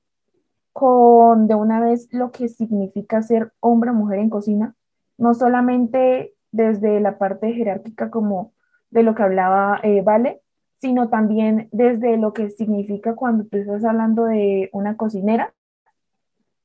con 0.77 1.48
de 1.48 1.55
una 1.55 1.79
vez 1.79 2.07
lo 2.12 2.31
que 2.31 2.50
significa 2.50 3.24
ser 3.24 3.51
hombre 3.62 3.89
o 3.89 3.93
mujer 3.96 4.19
en 4.19 4.29
cocina, 4.29 4.75
no 5.17 5.34
solamente 5.34 6.36
desde 6.51 7.00
la 7.00 7.17
parte 7.17 7.51
jerárquica 7.51 8.12
como 8.12 8.53
de 8.91 9.01
lo 9.01 9.15
que 9.15 9.24
hablaba 9.24 9.79
eh, 9.81 10.03
Vale, 10.03 10.43
sino 10.77 11.10
también 11.10 11.67
desde 11.72 12.17
lo 12.17 12.31
que 12.31 12.51
significa 12.51 13.15
cuando 13.15 13.46
tú 13.46 13.57
estás 13.57 13.84
hablando 13.86 14.25
de 14.25 14.69
una 14.72 14.98
cocinera. 14.98 15.51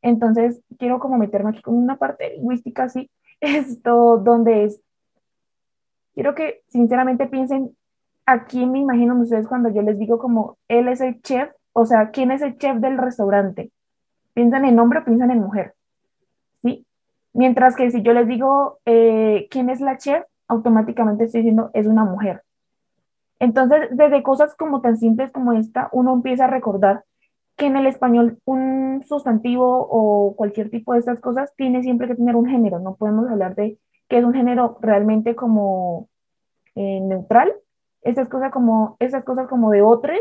Entonces, 0.03 0.61
quiero 0.79 0.99
como 0.99 1.17
meterme 1.17 1.49
aquí 1.49 1.63
con 1.63 1.75
una 1.75 1.97
parte 1.97 2.35
lingüística 2.37 2.83
así, 2.83 3.11
esto 3.41 4.19
donde 4.19 4.65
es, 4.65 4.83
quiero 6.13 6.35
que 6.35 6.65
sinceramente 6.69 7.29
piensen, 7.29 7.75
aquí 8.27 8.67
me 8.67 8.81
imagino 8.81 9.19
ustedes 9.19 9.49
cuando 9.49 9.71
yo 9.71 9.81
les 9.81 9.99
digo 9.99 10.19
como 10.19 10.59
él 10.69 10.89
es 10.89 11.01
el 11.01 11.23
chef, 11.23 11.51
o 11.73 11.87
sea, 11.87 12.11
¿quién 12.11 12.31
es 12.31 12.43
el 12.43 12.59
chef 12.59 12.77
del 12.77 12.99
restaurante? 12.99 13.73
Piensan 14.35 14.65
en 14.65 14.79
hombre 14.79 15.01
o 15.01 15.05
piensan 15.05 15.31
en 15.31 15.41
mujer, 15.41 15.75
¿sí? 16.63 16.87
Mientras 17.33 17.77
que 17.77 17.91
si 17.91 18.03
yo 18.03 18.13
les 18.13 18.27
digo 18.27 18.79
eh, 18.85 19.49
quién 19.51 19.71
es 19.71 19.81
la 19.81 19.99
chef, 19.99 20.25
automáticamente 20.49 21.25
estoy 21.25 21.41
diciendo 21.41 21.71
es 21.75 21.87
una 21.87 22.05
mujer. 22.05 22.43
Entonces, 23.39 23.89
desde 23.91 24.23
cosas 24.23 24.55
como 24.55 24.81
tan 24.81 24.97
simples 24.97 25.33
como 25.33 25.53
esta, 25.53 25.89
uno 25.93 26.13
empieza 26.13 26.45
a 26.45 26.49
recordar 26.49 27.05
que 27.57 27.67
en 27.67 27.77
el 27.77 27.87
español 27.87 28.39
un 28.45 29.03
sustantivo 29.07 29.87
o 29.91 30.37
cualquier 30.37 30.71
tipo 30.71 30.93
de 30.93 31.01
estas 31.01 31.21
cosas 31.21 31.53
tiene 31.57 31.83
siempre 31.83 32.07
que 32.07 32.15
tener 32.15 32.37
un 32.37 32.47
género. 32.47 32.79
No 32.79 32.95
podemos 32.95 33.29
hablar 33.29 33.55
de 33.55 33.79
que 34.09 34.19
es 34.19 34.25
un 34.25 34.35
género 34.35 34.79
realmente 34.81 35.35
como 35.35 36.09
eh, 36.75 37.01
neutral. 37.01 37.53
Estas 38.03 38.29
cosas 38.29 38.53
como, 38.53 38.97
esas 39.01 39.25
cosas 39.25 39.49
como 39.49 39.71
de 39.71 39.83
otros 39.83 40.19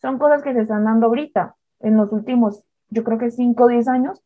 son 0.00 0.18
cosas 0.18 0.42
que 0.42 0.52
se 0.52 0.62
están 0.62 0.84
dando 0.84 1.06
ahorita, 1.06 1.56
en 1.80 1.96
los 1.96 2.10
últimos 2.12 2.64
yo 2.92 3.04
creo 3.04 3.18
que 3.18 3.30
5 3.30 3.64
o 3.64 3.68
10 3.68 3.88
años, 3.88 4.22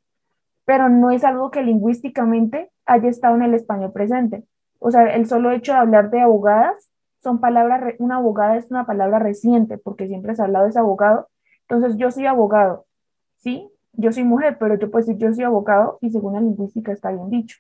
pero 0.65 0.89
no 0.89 1.11
es 1.11 1.25
algo 1.25 1.51
que 1.51 1.63
lingüísticamente 1.63 2.71
haya 2.85 3.09
estado 3.09 3.37
en 3.37 3.43
el 3.43 3.55
español 3.55 3.93
presente. 3.93 4.45
O 4.81 4.91
sea, 4.91 5.15
el 5.15 5.27
solo 5.27 5.53
hecho 5.53 5.73
de 5.73 5.79
hablar 5.79 6.11
de 6.11 6.21
abogadas, 6.21 6.91
son 7.23 7.41
palabras, 7.41 7.95
una 7.99 8.17
abogada 8.17 8.57
es 8.57 8.71
una 8.71 8.85
palabra 8.85 9.19
reciente, 9.19 9.79
porque 9.79 10.07
siempre 10.09 10.35
se 10.35 10.43
ha 10.43 10.47
hablado 10.47 10.69
de 10.69 10.79
abogado. 10.79 11.29
Entonces, 11.69 11.97
yo 11.97 12.11
soy 12.11 12.27
abogado, 12.27 12.87
¿sí? 13.37 13.69
Yo 13.93 14.13
soy 14.13 14.25
mujer, 14.25 14.59
pero 14.59 14.77
yo 14.77 14.89
decir 14.89 15.17
yo 15.17 15.33
soy 15.33 15.45
abogado 15.45 15.99
y 16.01 16.11
según 16.11 16.35
la 16.35 16.41
lingüística 16.41 16.93
está 16.93 17.11
bien 17.11 17.31
dicho. 17.31 17.59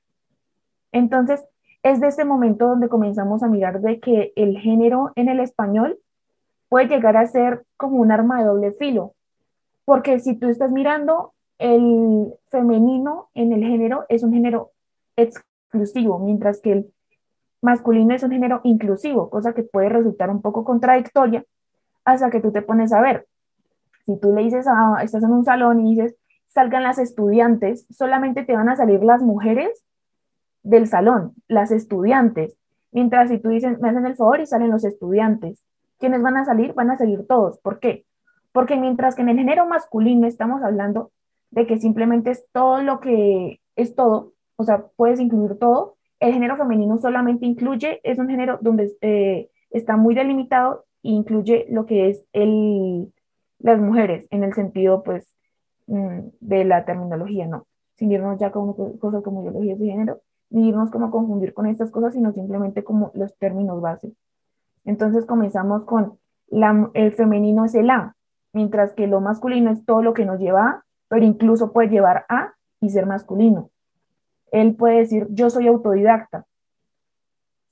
Entonces, 0.92 1.44
es 1.82 2.00
de 2.00 2.08
este 2.08 2.25
momento 2.25 2.66
donde 2.66 2.88
comenzamos 2.88 3.42
a 3.42 3.48
mirar 3.48 3.80
de 3.80 4.00
que 4.00 4.32
el 4.36 4.58
género 4.58 5.12
en 5.14 5.28
el 5.28 5.40
español 5.40 5.98
puede 6.68 6.88
llegar 6.88 7.16
a 7.16 7.26
ser 7.26 7.64
como 7.76 7.98
un 7.98 8.10
arma 8.12 8.40
de 8.40 8.46
doble 8.46 8.72
filo, 8.72 9.15
porque 9.86 10.18
si 10.18 10.36
tú 10.36 10.48
estás 10.48 10.70
mirando 10.70 11.32
el 11.58 12.34
femenino 12.50 13.30
en 13.32 13.52
el 13.52 13.64
género 13.64 14.04
es 14.10 14.22
un 14.22 14.34
género 14.34 14.72
exclusivo, 15.16 16.18
mientras 16.18 16.60
que 16.60 16.72
el 16.72 16.92
masculino 17.62 18.14
es 18.14 18.22
un 18.22 18.32
género 18.32 18.60
inclusivo, 18.64 19.30
cosa 19.30 19.54
que 19.54 19.62
puede 19.62 19.88
resultar 19.88 20.28
un 20.28 20.42
poco 20.42 20.64
contradictoria 20.64 21.44
hasta 22.04 22.30
que 22.30 22.40
tú 22.40 22.52
te 22.52 22.62
pones 22.62 22.92
a 22.92 23.00
ver. 23.00 23.26
Si 24.04 24.18
tú 24.18 24.34
le 24.34 24.42
dices, 24.42 24.66
a, 24.68 25.02
estás 25.02 25.22
en 25.22 25.30
un 25.30 25.44
salón 25.44 25.86
y 25.86 25.94
dices, 25.94 26.16
salgan 26.48 26.82
las 26.82 26.98
estudiantes, 26.98 27.86
solamente 27.90 28.44
te 28.44 28.54
van 28.54 28.68
a 28.68 28.76
salir 28.76 29.02
las 29.02 29.22
mujeres 29.22 29.84
del 30.62 30.88
salón, 30.88 31.34
las 31.48 31.70
estudiantes. 31.70 32.56
Mientras 32.92 33.28
si 33.30 33.38
tú 33.38 33.50
dices, 33.50 33.78
me 33.80 33.90
hacen 33.90 34.06
el 34.06 34.16
favor 34.16 34.40
y 34.40 34.46
salen 34.46 34.70
los 34.70 34.84
estudiantes. 34.84 35.62
¿Quiénes 35.98 36.22
van 36.22 36.36
a 36.36 36.44
salir? 36.44 36.74
Van 36.74 36.90
a 36.90 36.98
salir 36.98 37.26
todos. 37.26 37.58
¿Por 37.58 37.78
qué? 37.78 38.05
Porque 38.56 38.78
mientras 38.78 39.14
que 39.14 39.20
en 39.20 39.28
el 39.28 39.36
género 39.36 39.66
masculino 39.66 40.26
estamos 40.26 40.62
hablando 40.62 41.12
de 41.50 41.66
que 41.66 41.78
simplemente 41.78 42.30
es 42.30 42.46
todo 42.52 42.80
lo 42.80 43.00
que 43.00 43.60
es 43.76 43.94
todo, 43.94 44.32
o 44.56 44.64
sea, 44.64 44.86
puedes 44.96 45.20
incluir 45.20 45.58
todo, 45.58 45.98
el 46.20 46.32
género 46.32 46.56
femenino 46.56 46.96
solamente 46.96 47.44
incluye, 47.44 48.00
es 48.02 48.18
un 48.18 48.30
género 48.30 48.58
donde 48.62 48.96
eh, 49.02 49.50
está 49.68 49.98
muy 49.98 50.14
delimitado 50.14 50.86
e 51.02 51.10
incluye 51.10 51.66
lo 51.68 51.84
que 51.84 52.08
es 52.08 52.25
el, 52.32 53.12
las 53.58 53.78
mujeres 53.78 54.26
en 54.30 54.42
el 54.42 54.54
sentido, 54.54 55.02
pues, 55.02 55.36
mm, 55.86 56.20
de 56.40 56.64
la 56.64 56.86
terminología, 56.86 57.46
¿no? 57.46 57.66
Sin 57.96 58.10
irnos 58.10 58.38
ya 58.38 58.52
con 58.52 58.72
cosas 58.96 59.22
como 59.22 59.42
ideologías 59.42 59.78
de 59.78 59.84
género, 59.84 60.20
ni 60.48 60.70
irnos 60.70 60.90
como 60.90 61.08
a 61.08 61.10
confundir 61.10 61.52
con 61.52 61.66
estas 61.66 61.90
cosas, 61.90 62.14
sino 62.14 62.32
simplemente 62.32 62.82
como 62.82 63.10
los 63.12 63.36
términos 63.36 63.82
base. 63.82 64.14
Entonces 64.86 65.26
comenzamos 65.26 65.84
con 65.84 66.18
la, 66.48 66.90
el 66.94 67.12
femenino 67.12 67.66
es 67.66 67.75
el 67.75 67.90
A, 67.90 68.15
mientras 68.56 68.94
que 68.94 69.06
lo 69.06 69.20
masculino 69.20 69.70
es 69.70 69.84
todo 69.84 70.00
lo 70.00 70.14
que 70.14 70.25
nos 70.25 70.40
lleva 70.40 70.66
a, 70.66 70.84
pero 71.08 71.26
incluso 71.26 71.75
puede 71.75 71.90
llevar 71.90 72.25
a 72.30 72.54
y 72.80 72.88
ser 72.88 73.04
masculino. 73.04 73.68
Él 74.50 74.75
puede 74.75 75.00
decir, 75.00 75.26
yo 75.28 75.50
soy 75.50 75.66
autodidacta, 75.66 76.46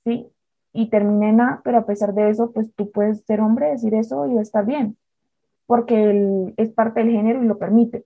¿sí? 0.05 0.27
Y 0.73 0.91
termina 0.91 1.29
en 1.29 1.41
A, 1.41 1.61
pero 1.63 1.79
a 1.79 1.87
pesar 1.87 2.13
de 2.13 2.29
eso, 2.29 2.51
pues 2.51 2.71
tú 2.75 2.91
puedes 2.91 3.25
ser 3.25 3.41
hombre, 3.41 3.71
decir 3.71 3.95
eso 3.95 4.27
y 4.27 4.37
estar 4.37 4.63
bien, 4.63 4.95
porque 5.65 6.03
él 6.11 6.53
es 6.55 6.69
parte 6.69 6.99
del 6.99 7.09
género 7.09 7.41
y 7.41 7.47
lo 7.47 7.57
permite. 7.57 8.05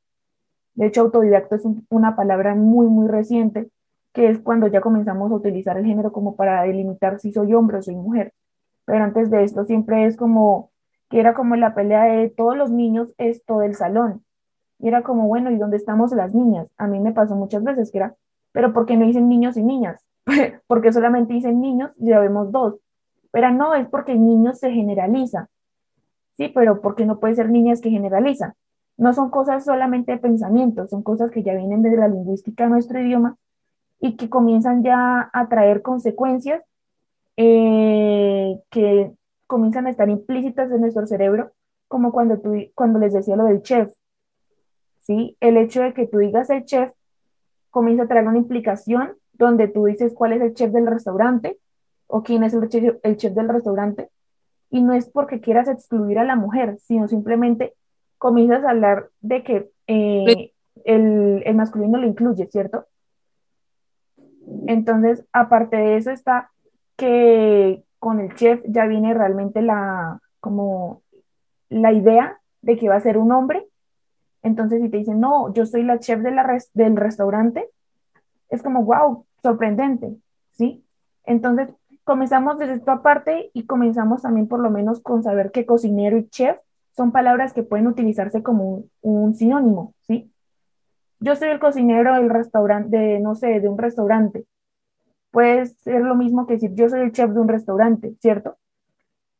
De 0.76 0.86
hecho, 0.86 1.02
autodidacta 1.02 1.58
es 1.58 1.64
una 1.90 2.16
palabra 2.16 2.56
muy, 2.56 2.88
muy 2.88 3.10
reciente, 3.10 3.70
que 4.14 4.30
es 4.30 4.40
cuando 4.40 4.68
ya 4.68 4.80
comenzamos 4.80 5.34
a 5.34 5.36
utilizar 5.36 5.78
el 5.78 5.86
género 5.86 6.14
como 6.14 6.38
para 6.38 6.64
delimitar 6.64 7.20
si 7.20 7.34
soy 7.34 7.54
hombre 7.54 7.80
o 7.80 7.82
soy 7.82 7.98
mujer. 7.98 8.32
Pero 8.86 9.04
antes 9.04 9.30
de 9.30 9.44
esto 9.44 9.66
siempre 9.66 10.06
es 10.06 10.16
como 10.16 10.72
que 11.10 11.20
era 11.20 11.34
como 11.34 11.56
la 11.56 11.74
pelea 11.74 12.04
de 12.04 12.30
todos 12.30 12.56
los 12.56 12.72
niños 12.72 13.14
es 13.18 13.44
todo 13.46 13.64
el 13.64 13.76
salón. 13.76 14.24
Y 14.80 14.88
era 14.88 15.04
como, 15.04 15.28
bueno, 15.28 15.52
¿y 15.52 15.58
dónde 15.58 15.78
estamos 15.78 16.12
las 16.14 16.34
niñas? 16.34 16.72
A 16.78 16.88
mí 16.88 17.00
me 17.00 17.12
pasó 17.12 17.36
muchas 17.36 17.64
veces 17.64 17.92
que 17.92 17.98
era, 17.98 18.16
pero 18.52 18.74
¿por 18.74 18.86
qué 18.86 18.96
no 18.96 19.06
dicen 19.06 19.28
niños 19.28 19.58
y 19.58 19.64
niñas? 19.64 20.06
porque 20.68 20.94
solamente 20.94 21.34
dicen 21.34 21.60
niños 21.60 21.92
y 21.98 22.10
ya 22.10 22.20
vemos 22.20 22.52
dos. 22.52 22.76
Pero 23.32 23.52
no, 23.52 23.76
es 23.76 23.88
porque 23.90 24.16
niños 24.16 24.60
se 24.60 24.72
generaliza. 24.72 25.50
Sí, 26.38 26.52
pero 26.54 26.82
¿por 26.82 26.96
qué 26.96 27.06
no 27.06 27.20
puede 27.20 27.36
ser 27.36 27.50
niñas 27.50 27.82
que 27.82 27.90
generalizan? 27.90 28.54
No 28.98 29.14
son 29.14 29.30
cosas 29.30 29.66
solamente 29.66 30.14
de 30.14 30.18
pensamiento, 30.18 30.88
son 30.88 31.04
cosas 31.04 31.32
que 31.32 31.44
ya 31.44 31.54
vienen 31.54 31.82
desde 31.82 31.98
la 31.98 32.08
lingüística 32.08 32.64
de 32.64 32.70
nuestro 32.70 33.00
idioma 33.00 33.36
y 34.00 34.16
que 34.16 34.30
comienzan 34.30 34.84
ya 34.84 35.30
a 35.34 35.50
traer 35.50 35.82
consecuencias 35.82 36.64
eh, 37.36 38.60
que 38.70 39.14
comienzan 39.50 39.88
a 39.88 39.90
estar 39.90 40.08
implícitas 40.08 40.72
en 40.72 40.82
nuestro 40.82 41.08
cerebro, 41.08 41.54
como 41.88 42.12
cuando, 42.12 42.40
tú, 42.40 42.54
cuando 42.76 43.00
les 43.00 43.14
decía 43.14 43.36
lo 43.36 43.46
del 43.46 43.64
chef. 43.64 43.92
¿sí? 45.00 45.36
El 45.40 45.58
hecho 45.58 45.82
de 45.82 45.96
que 45.96 46.06
tú 46.06 46.20
digas 46.20 46.52
el 46.52 46.66
chef 46.66 46.92
comienza 47.72 48.04
a 48.04 48.08
traer 48.08 48.28
una 48.28 48.38
implicación 48.38 49.16
donde 49.34 49.68
tú 49.68 49.86
dices 49.86 50.14
cuál 50.14 50.34
es 50.34 50.42
el 50.42 50.54
chef 50.54 50.72
del 50.72 50.86
restaurante 50.86 51.58
o 52.06 52.22
quién 52.22 52.44
es 52.44 52.54
el 52.54 52.70
chef, 52.70 52.98
el 53.02 53.18
chef 53.18 53.34
del 53.34 53.50
restaurante. 53.50 54.12
Y 54.70 54.84
no 54.84 54.94
es 54.94 55.10
porque 55.10 55.42
quieras 55.42 55.68
excluir 55.68 56.20
a 56.20 56.26
la 56.26 56.36
mujer, 56.36 56.78
sino 56.84 57.08
simplemente 57.08 57.74
comienzas 58.20 58.64
a 58.64 58.70
hablar 58.70 59.10
de 59.20 59.44
que 59.44 59.72
eh, 59.88 60.52
el, 60.86 61.42
el 61.44 61.56
masculino 61.56 61.98
lo 61.98 62.06
incluye, 62.06 62.46
¿cierto? 62.52 62.86
Entonces, 64.68 65.26
aparte 65.34 65.76
de 65.76 65.98
eso 65.98 66.12
está 66.12 66.52
que 66.98 67.84
con 68.00 68.20
el 68.20 68.34
chef 68.36 68.62
ya 68.66 68.86
viene 68.86 69.14
realmente 69.14 69.62
la, 69.62 70.22
como 70.40 71.04
la 71.70 71.92
idea 71.92 72.40
de 72.62 72.78
que 72.78 72.90
va 72.90 72.96
a 72.96 73.02
ser 73.02 73.18
un 73.18 73.32
hombre. 73.32 73.68
Entonces, 74.42 74.82
si 74.82 74.90
te 74.90 74.98
dicen, 74.98 75.20
no, 75.20 75.54
yo 75.54 75.66
soy 75.66 75.84
la 75.84 76.00
chef 76.00 76.22
de 76.22 76.32
la 76.32 76.58
del 76.74 76.96
restaurante, 76.96 77.70
es 78.50 78.64
como, 78.64 78.84
wow, 78.84 79.26
sorprendente, 79.44 80.16
¿sí? 80.52 80.84
Entonces, 81.26 81.70
comenzamos 82.04 82.58
desde 82.58 82.74
esta 82.74 83.02
parte 83.02 83.52
y 83.54 83.66
comenzamos 83.66 84.22
también 84.24 84.48
por 84.48 84.60
lo 84.62 84.72
menos 84.72 85.02
con 85.02 85.22
saber 85.22 85.52
que 85.52 85.66
cocinero 85.66 86.18
y 86.18 86.28
chef 86.30 86.58
son 86.96 87.12
palabras 87.12 87.54
que 87.54 87.64
pueden 87.64 87.88
utilizarse 87.88 88.42
como 88.42 88.64
un, 88.64 88.92
un 89.02 89.36
sinónimo, 89.36 89.94
¿sí? 90.08 90.32
Yo 91.20 91.36
soy 91.36 91.50
el 91.50 91.60
cocinero 91.60 92.16
del 92.16 92.30
restaurante, 92.30 92.98
de, 92.98 93.20
no 93.20 93.36
sé, 93.36 93.60
de 93.60 93.68
un 93.68 93.78
restaurante 93.78 94.46
puede 95.32 95.66
ser 95.68 96.02
lo 96.02 96.16
mismo 96.16 96.48
que 96.48 96.54
decir 96.54 96.74
yo 96.76 96.90
soy 96.90 97.02
el 97.02 97.12
chef 97.12 97.32
de 97.32 97.40
un 97.40 97.48
restaurante, 97.48 98.16
¿cierto? 98.22 98.58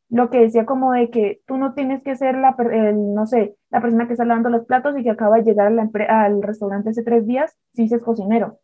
Lo 0.08 0.28
que 0.30 0.40
decía 0.40 0.66
como 0.66 0.92
de 0.92 1.10
que 1.10 1.40
tú 1.46 1.56
no 1.56 1.74
tienes 1.74 2.02
que 2.02 2.16
ser 2.16 2.36
la, 2.36 2.56
no 2.94 3.26
sé, 3.26 3.56
la 3.70 3.80
persona 3.80 4.06
que 4.06 4.14
está 4.14 4.24
lavando 4.24 4.50
los 4.50 4.66
platos 4.66 4.98
y 4.98 5.04
que 5.04 5.10
acaba 5.10 5.36
de 5.36 5.44
llegar 5.44 5.72
al 5.72 6.42
restaurante 6.42 6.90
hace 6.90 7.04
tres 7.04 7.26
días, 7.26 7.56
si 7.74 7.82
dices 7.82 8.02
cocinero. 8.02 8.58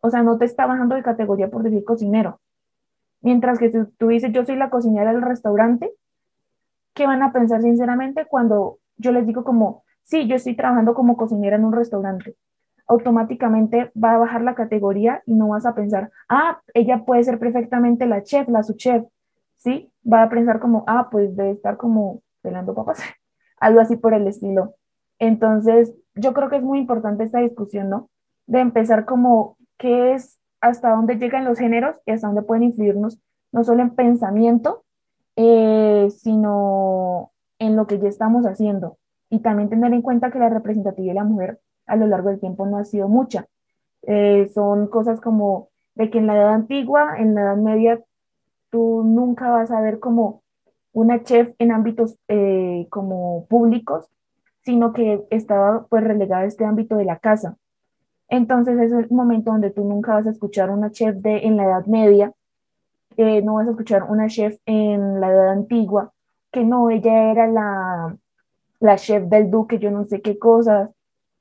O 0.00 0.10
sea, 0.10 0.22
no 0.22 0.36
te 0.36 0.44
está 0.44 0.66
bajando 0.66 0.96
de 0.96 1.02
categoría 1.02 1.48
por 1.48 1.62
decir 1.62 1.84
cocinero. 1.84 2.40
Mientras 3.20 3.58
que 3.58 3.70
si 3.70 3.78
tú 3.96 4.08
dices 4.08 4.32
yo 4.32 4.44
soy 4.44 4.56
la 4.56 4.68
cocinera 4.68 5.12
del 5.12 5.22
restaurante, 5.22 5.92
¿qué 6.92 7.06
van 7.06 7.22
a 7.22 7.32
pensar 7.32 7.62
sinceramente 7.62 8.26
cuando 8.26 8.78
yo 8.96 9.12
les 9.12 9.26
digo 9.26 9.44
como, 9.44 9.84
sí, 10.02 10.26
yo 10.28 10.36
estoy 10.36 10.56
trabajando 10.56 10.94
como 10.94 11.16
cocinera 11.16 11.56
en 11.56 11.64
un 11.64 11.72
restaurante? 11.72 12.36
Automáticamente 12.86 13.90
va 14.02 14.14
a 14.14 14.18
bajar 14.18 14.42
la 14.42 14.54
categoría 14.54 15.22
y 15.26 15.34
no 15.34 15.48
vas 15.48 15.66
a 15.66 15.74
pensar, 15.74 16.10
ah, 16.28 16.60
ella 16.74 17.04
puede 17.04 17.24
ser 17.24 17.38
perfectamente 17.38 18.06
la 18.06 18.22
chef, 18.22 18.48
la 18.48 18.62
chef 18.62 19.04
¿sí? 19.56 19.90
Va 20.10 20.22
a 20.22 20.28
pensar 20.28 20.60
como, 20.60 20.84
ah, 20.86 21.08
pues 21.10 21.34
debe 21.36 21.52
estar 21.52 21.76
como 21.76 22.22
pelando 22.42 22.74
papas, 22.74 23.00
algo 23.58 23.80
así 23.80 23.96
por 23.96 24.14
el 24.14 24.26
estilo. 24.28 24.74
Entonces, 25.18 25.94
yo 26.14 26.34
creo 26.34 26.50
que 26.50 26.56
es 26.56 26.62
muy 26.62 26.78
importante 26.78 27.24
esta 27.24 27.40
discusión, 27.40 27.88
¿no? 27.88 28.10
De 28.46 28.60
empezar 28.60 29.06
como 29.06 29.56
qué 29.78 30.14
es, 30.14 30.38
hasta 30.60 30.90
dónde 30.90 31.16
llegan 31.16 31.44
los 31.44 31.58
géneros 31.58 31.96
y 32.06 32.12
hasta 32.12 32.26
dónde 32.26 32.42
pueden 32.42 32.64
influirnos, 32.64 33.20
no 33.52 33.64
solo 33.64 33.82
en 33.82 33.94
pensamiento, 33.94 34.84
eh, 35.36 36.08
sino 36.10 37.32
en 37.58 37.76
lo 37.76 37.86
que 37.86 37.98
ya 37.98 38.08
estamos 38.08 38.44
haciendo. 38.46 38.98
Y 39.30 39.40
también 39.40 39.68
tener 39.68 39.92
en 39.92 40.02
cuenta 40.02 40.30
que 40.30 40.38
la 40.38 40.48
representatividad 40.48 41.12
de 41.12 41.20
la 41.20 41.24
mujer 41.24 41.60
a 41.86 41.96
lo 41.96 42.06
largo 42.06 42.30
del 42.30 42.40
tiempo 42.40 42.66
no 42.66 42.78
ha 42.78 42.84
sido 42.84 43.08
mucha. 43.08 43.46
Eh, 44.02 44.50
son 44.54 44.88
cosas 44.88 45.20
como 45.20 45.68
de 45.94 46.10
que 46.10 46.18
en 46.18 46.26
la 46.26 46.36
edad 46.36 46.54
antigua, 46.54 47.16
en 47.18 47.34
la 47.34 47.42
edad 47.42 47.56
media, 47.56 48.00
tú 48.70 49.02
nunca 49.04 49.50
vas 49.50 49.70
a 49.70 49.80
ver 49.80 50.00
como 50.00 50.42
una 50.92 51.22
chef 51.22 51.54
en 51.58 51.72
ámbitos 51.72 52.16
eh, 52.28 52.86
como 52.90 53.46
públicos, 53.46 54.08
sino 54.62 54.92
que 54.92 55.24
estaba 55.30 55.86
pues 55.88 56.02
relegada 56.04 56.42
a 56.42 56.46
este 56.46 56.64
ámbito 56.64 56.96
de 56.96 57.04
la 57.04 57.18
casa. 57.18 57.56
Entonces 58.28 58.78
es 58.80 58.92
el 58.92 59.10
momento 59.10 59.50
donde 59.52 59.70
tú 59.70 59.84
nunca 59.84 60.14
vas 60.14 60.26
a 60.26 60.30
escuchar 60.30 60.70
una 60.70 60.90
chef 60.90 61.16
de, 61.16 61.46
en 61.46 61.56
la 61.56 61.64
edad 61.64 61.86
media, 61.86 62.32
eh, 63.16 63.42
no 63.42 63.54
vas 63.54 63.68
a 63.68 63.70
escuchar 63.70 64.04
una 64.04 64.28
chef 64.28 64.56
en 64.66 65.20
la 65.20 65.30
edad 65.30 65.50
antigua, 65.50 66.12
que 66.50 66.64
no, 66.64 66.90
ella 66.90 67.30
era 67.30 67.46
la, 67.46 68.16
la 68.80 68.96
chef 68.96 69.24
del 69.24 69.50
duque, 69.50 69.78
yo 69.78 69.90
no 69.90 70.04
sé 70.04 70.20
qué 70.20 70.38
cosas, 70.38 70.90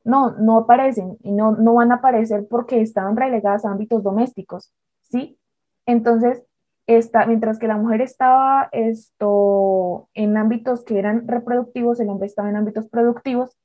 no, 0.03 0.31
no 0.31 0.60
aparecen 0.60 1.17
y 1.22 1.31
no, 1.31 1.53
no 1.53 1.75
van 1.75 1.91
a 1.91 1.95
aparecer 1.95 2.48
porque 2.50 2.81
estaban 2.81 3.15
relegadas 3.15 3.65
a 3.65 3.72
ámbitos 3.72 4.03
domésticos, 4.03 4.74
¿sí? 5.03 5.39
Entonces, 5.86 6.43
esta, 6.88 7.25
mientras 7.25 7.60
que 7.60 7.67
la 7.67 7.77
mujer 7.77 8.01
estaba 8.01 8.69
esto, 8.72 10.10
en 10.13 10.36
ámbitos 10.38 10.83
que 10.83 11.00
eran 11.00 11.27
reproductivos, 11.27 12.00
el 12.00 12.10
hombre 12.10 12.27
estaba 12.27 12.50
en 12.50 12.57
ámbitos 12.57 12.89
productivos, 12.89 13.57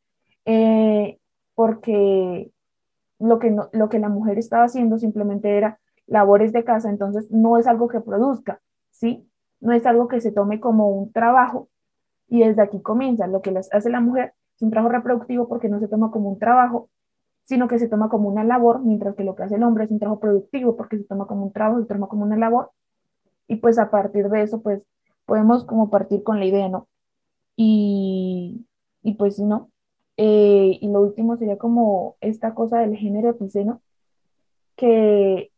eh, 0.44 1.18
porque 1.54 2.52
lo 3.18 3.38
que, 3.38 3.56
lo 3.72 3.88
que 3.88 3.98
la 3.98 4.08
mujer 4.08 4.38
estaba 4.38 4.64
haciendo 4.64 4.98
simplemente 4.98 5.56
era 5.56 5.80
labores 6.06 6.52
de 6.52 6.64
casa, 6.64 6.88
entonces 6.88 7.30
no 7.30 7.58
es 7.58 7.66
algo 7.66 7.88
que 7.88 8.00
produzca, 8.00 8.60
¿sí? 8.90 9.28
No 9.60 9.72
es 9.72 9.84
algo 9.86 10.06
que 10.06 10.20
se 10.20 10.32
tome 10.32 10.60
como 10.60 10.88
un 10.88 11.12
trabajo 11.12 11.68
y 12.28 12.40
desde 12.40 12.62
aquí 12.62 12.80
comienza, 12.80 13.26
lo 13.26 13.42
que 13.42 13.58
hace 13.72 13.90
la 13.90 14.00
mujer 14.00 14.34
es 14.58 14.62
un 14.62 14.70
trabajo 14.70 14.92
reproductivo 14.92 15.46
porque 15.46 15.68
no 15.68 15.78
se 15.78 15.86
toma 15.86 16.10
como 16.10 16.30
un 16.30 16.38
trabajo, 16.38 16.90
sino 17.44 17.68
que 17.68 17.78
se 17.78 17.88
toma 17.88 18.08
como 18.08 18.28
una 18.28 18.42
labor, 18.42 18.80
mientras 18.80 19.14
que 19.14 19.22
lo 19.22 19.36
que 19.36 19.44
hace 19.44 19.54
el 19.54 19.62
hombre 19.62 19.84
es 19.84 19.90
un 19.92 20.00
trabajo 20.00 20.20
productivo, 20.20 20.76
porque 20.76 20.98
se 20.98 21.04
toma 21.04 21.26
como 21.26 21.46
un 21.46 21.52
trabajo, 21.52 21.80
se 21.80 21.86
toma 21.86 22.08
como 22.08 22.24
una 22.24 22.36
labor, 22.36 22.72
y 23.46 23.56
pues 23.56 23.78
a 23.78 23.90
partir 23.90 24.28
de 24.28 24.42
eso, 24.42 24.60
pues 24.60 24.82
podemos 25.26 25.64
como 25.64 25.90
partir 25.90 26.24
con 26.24 26.40
la 26.40 26.46
idea, 26.46 26.68
¿no? 26.68 26.88
Y, 27.56 28.66
y 29.02 29.14
pues 29.14 29.38
no. 29.38 29.70
Eh, 30.16 30.78
y 30.80 30.88
lo 30.88 31.02
último 31.02 31.36
sería 31.36 31.56
como 31.56 32.16
esta 32.20 32.52
cosa 32.52 32.80
del 32.80 32.96
género 32.96 33.30
epiceno, 33.30 33.80
que 34.76 35.52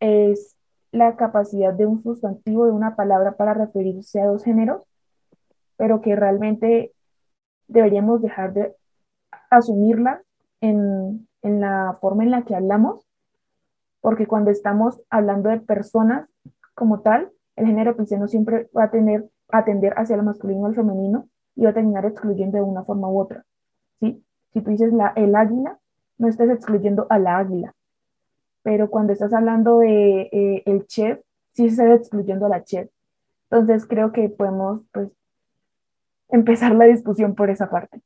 es 0.00 0.56
la 0.90 1.16
capacidad 1.16 1.72
de 1.72 1.86
un 1.86 2.02
sustantivo, 2.02 2.66
de 2.66 2.72
una 2.72 2.96
palabra 2.96 3.36
para 3.36 3.54
referirse 3.54 4.20
a 4.20 4.26
dos 4.26 4.42
géneros, 4.42 4.82
pero 5.76 6.00
que 6.00 6.16
realmente 6.16 6.92
deberíamos 7.72 8.22
dejar 8.22 8.52
de 8.52 8.74
asumirla 9.50 10.22
en, 10.60 11.28
en 11.42 11.60
la 11.60 11.98
forma 12.00 12.24
en 12.24 12.30
la 12.30 12.42
que 12.42 12.54
hablamos, 12.54 13.06
porque 14.00 14.26
cuando 14.26 14.50
estamos 14.50 15.00
hablando 15.10 15.48
de 15.48 15.60
personas 15.60 16.28
como 16.74 17.00
tal, 17.00 17.30
el 17.56 17.66
género 17.66 17.92
epiceno 17.92 18.28
siempre 18.28 18.68
va 18.76 18.84
a 18.84 18.90
tener 18.90 19.28
atender 19.52 19.92
hacia 19.96 20.16
lo 20.16 20.22
masculino 20.24 20.62
o 20.62 20.68
el 20.68 20.74
femenino 20.74 21.28
y 21.54 21.64
va 21.64 21.70
a 21.70 21.74
terminar 21.74 22.04
excluyendo 22.06 22.56
de 22.56 22.64
una 22.64 22.84
forma 22.84 23.08
u 23.08 23.20
otra. 23.20 23.44
¿sí? 24.00 24.24
Si 24.52 24.62
tú 24.62 24.70
dices 24.70 24.92
la, 24.92 25.12
el 25.14 25.36
águila, 25.36 25.78
no 26.18 26.28
estás 26.28 26.48
excluyendo 26.48 27.06
a 27.10 27.18
la 27.18 27.38
águila, 27.38 27.74
pero 28.62 28.90
cuando 28.90 29.12
estás 29.12 29.32
hablando 29.32 29.78
de 29.78 30.22
eh, 30.32 30.62
el 30.66 30.86
chef, 30.86 31.20
sí 31.52 31.66
estás 31.66 32.00
excluyendo 32.00 32.46
a 32.46 32.48
la 32.48 32.64
chef. 32.64 32.88
Entonces 33.50 33.86
creo 33.86 34.12
que 34.12 34.28
podemos 34.30 34.80
pues, 34.92 35.10
empezar 36.32 36.74
la 36.74 36.86
discusión 36.86 37.34
por 37.34 37.50
esa 37.50 37.70
parte. 37.70 38.00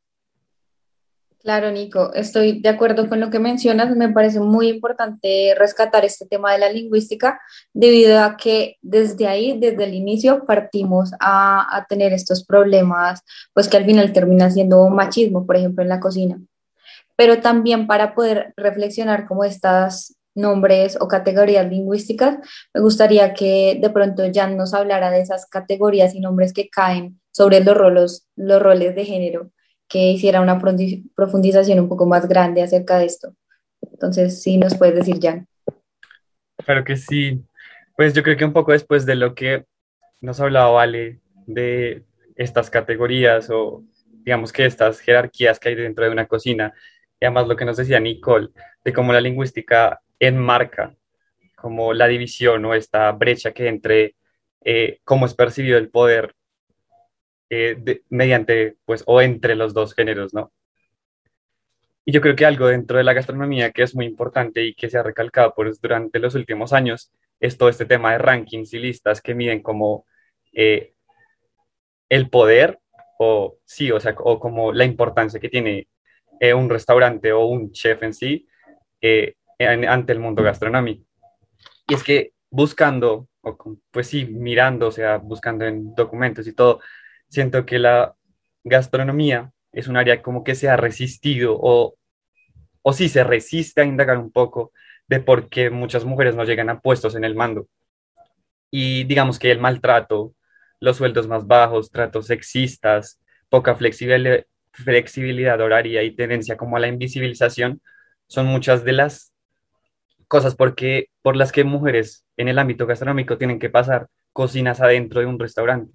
Claro, 1.46 1.70
Nico, 1.70 2.12
estoy 2.12 2.60
de 2.60 2.68
acuerdo 2.68 3.08
con 3.08 3.20
lo 3.20 3.30
que 3.30 3.38
mencionas. 3.38 3.94
Me 3.94 4.08
parece 4.08 4.40
muy 4.40 4.68
importante 4.68 5.54
rescatar 5.56 6.04
este 6.04 6.26
tema 6.26 6.52
de 6.52 6.58
la 6.58 6.72
lingüística 6.72 7.40
debido 7.72 8.18
a 8.18 8.36
que 8.36 8.78
desde 8.82 9.28
ahí, 9.28 9.56
desde 9.56 9.84
el 9.84 9.94
inicio, 9.94 10.44
partimos 10.44 11.12
a, 11.20 11.64
a 11.76 11.86
tener 11.86 12.12
estos 12.12 12.44
problemas, 12.44 13.22
pues 13.54 13.68
que 13.68 13.76
al 13.76 13.84
final 13.84 14.12
termina 14.12 14.50
siendo 14.50 14.88
machismo, 14.88 15.46
por 15.46 15.54
ejemplo, 15.54 15.84
en 15.84 15.88
la 15.88 16.00
cocina. 16.00 16.40
Pero 17.14 17.40
también 17.40 17.86
para 17.86 18.16
poder 18.16 18.52
reflexionar 18.56 19.28
como 19.28 19.44
estas 19.44 20.16
nombres 20.36 20.96
o 21.00 21.08
categorías 21.08 21.68
lingüísticas, 21.68 22.38
me 22.74 22.80
gustaría 22.80 23.34
que 23.34 23.78
de 23.80 23.90
pronto 23.90 24.22
Jan 24.32 24.56
nos 24.56 24.74
hablara 24.74 25.10
de 25.10 25.20
esas 25.20 25.46
categorías 25.46 26.14
y 26.14 26.20
nombres 26.20 26.52
que 26.52 26.68
caen 26.68 27.20
sobre 27.32 27.60
los 27.64 27.76
roles, 27.76 28.28
los 28.36 28.62
roles 28.62 28.94
de 28.94 29.04
género, 29.04 29.50
que 29.88 30.10
hiciera 30.10 30.40
una 30.40 30.58
profundización 30.58 31.80
un 31.80 31.88
poco 31.88 32.06
más 32.06 32.28
grande 32.28 32.62
acerca 32.62 32.98
de 32.98 33.06
esto. 33.06 33.34
Entonces, 33.92 34.42
sí, 34.42 34.58
nos 34.58 34.76
puedes 34.76 34.94
decir, 34.94 35.18
Jan. 35.20 35.46
Claro 36.64 36.84
que 36.84 36.96
sí. 36.96 37.42
Pues 37.96 38.12
yo 38.12 38.22
creo 38.22 38.36
que 38.36 38.44
un 38.44 38.52
poco 38.52 38.72
después 38.72 39.06
de 39.06 39.14
lo 39.14 39.34
que 39.34 39.64
nos 40.20 40.40
hablaba 40.40 40.70
Vale 40.70 41.20
de 41.46 42.04
estas 42.34 42.68
categorías 42.68 43.48
o 43.50 43.84
digamos 44.24 44.52
que 44.52 44.66
estas 44.66 45.00
jerarquías 45.00 45.58
que 45.58 45.68
hay 45.68 45.74
dentro 45.76 46.04
de 46.04 46.10
una 46.10 46.26
cocina, 46.26 46.74
y 47.20 47.24
además 47.24 47.46
lo 47.46 47.56
que 47.56 47.64
nos 47.64 47.76
decía 47.76 48.00
Nicole, 48.00 48.48
de 48.84 48.92
cómo 48.92 49.12
la 49.12 49.20
lingüística 49.20 50.00
enmarca 50.20 50.96
como 51.56 51.92
la 51.94 52.06
división 52.06 52.64
o 52.64 52.74
esta 52.74 53.10
brecha 53.12 53.52
que 53.52 53.68
entre 53.68 54.14
eh, 54.64 55.00
cómo 55.04 55.26
es 55.26 55.34
percibido 55.34 55.78
el 55.78 55.90
poder 55.90 56.34
eh, 57.50 58.02
mediante, 58.08 58.76
pues, 58.84 59.02
o 59.06 59.20
entre 59.20 59.56
los 59.56 59.74
dos 59.74 59.94
géneros, 59.94 60.34
¿no? 60.34 60.52
Y 62.04 62.12
yo 62.12 62.20
creo 62.20 62.36
que 62.36 62.46
algo 62.46 62.68
dentro 62.68 62.98
de 62.98 63.04
la 63.04 63.14
gastronomía 63.14 63.72
que 63.72 63.82
es 63.82 63.94
muy 63.94 64.06
importante 64.06 64.62
y 64.64 64.74
que 64.74 64.88
se 64.88 64.98
ha 64.98 65.02
recalcado 65.02 65.54
pues, 65.56 65.80
durante 65.80 66.18
los 66.20 66.34
últimos 66.34 66.72
años 66.72 67.12
es 67.40 67.58
todo 67.58 67.68
este 67.68 67.84
tema 67.84 68.12
de 68.12 68.18
rankings 68.18 68.72
y 68.74 68.78
listas 68.78 69.20
que 69.20 69.34
miden 69.34 69.62
como 69.62 70.06
eh, 70.52 70.94
el 72.08 72.30
poder 72.30 72.78
o 73.18 73.58
sí, 73.64 73.90
o 73.90 73.98
sea, 73.98 74.14
o 74.18 74.38
como 74.38 74.72
la 74.72 74.84
importancia 74.84 75.40
que 75.40 75.48
tiene 75.48 75.88
un 76.54 76.68
restaurante 76.68 77.32
o 77.32 77.46
un 77.46 77.72
chef 77.72 78.02
en 78.02 78.12
sí 78.12 78.46
ante 79.58 80.12
el 80.12 80.20
mundo 80.20 80.42
gastronómico. 80.42 81.04
Y 81.88 81.94
es 81.94 82.02
que 82.02 82.32
buscando, 82.50 83.28
o 83.42 83.56
pues 83.90 84.08
sí, 84.08 84.26
mirando, 84.26 84.88
o 84.88 84.90
sea, 84.92 85.18
buscando 85.18 85.64
en 85.64 85.94
documentos 85.94 86.46
y 86.46 86.54
todo, 86.54 86.80
siento 87.28 87.64
que 87.66 87.78
la 87.78 88.14
gastronomía 88.64 89.52
es 89.72 89.88
un 89.88 89.96
área 89.96 90.22
como 90.22 90.42
que 90.44 90.54
se 90.54 90.68
ha 90.68 90.76
resistido 90.76 91.56
o, 91.58 91.96
o 92.82 92.92
sí 92.92 93.08
se 93.08 93.24
resiste 93.24 93.82
a 93.82 93.84
indagar 93.84 94.18
un 94.18 94.32
poco 94.32 94.72
de 95.06 95.20
por 95.20 95.48
qué 95.48 95.70
muchas 95.70 96.04
mujeres 96.04 96.34
no 96.34 96.44
llegan 96.44 96.70
a 96.70 96.80
puestos 96.80 97.14
en 97.14 97.24
el 97.24 97.34
mando. 97.34 97.68
Y 98.70 99.04
digamos 99.04 99.38
que 99.38 99.50
el 99.50 99.60
maltrato, 99.60 100.34
los 100.80 100.96
sueldos 100.96 101.28
más 101.28 101.46
bajos, 101.46 101.90
tratos 101.90 102.26
sexistas, 102.26 103.20
poca 103.48 103.76
flexibilidad, 103.76 104.44
flexibilidad 104.72 105.60
horaria 105.60 106.02
y 106.02 106.14
tendencia 106.14 106.56
como 106.56 106.76
a 106.76 106.80
la 106.80 106.88
invisibilización 106.88 107.80
son 108.26 108.46
muchas 108.46 108.84
de 108.84 108.92
las 108.92 109.32
cosas 110.28 110.54
porque, 110.54 111.08
por 111.22 111.36
las 111.36 111.52
que 111.52 111.64
mujeres 111.64 112.24
en 112.36 112.48
el 112.48 112.58
ámbito 112.58 112.86
gastronómico 112.86 113.38
tienen 113.38 113.58
que 113.58 113.70
pasar 113.70 114.08
cocinas 114.32 114.80
adentro 114.80 115.20
de 115.20 115.26
un 115.26 115.38
restaurante. 115.38 115.92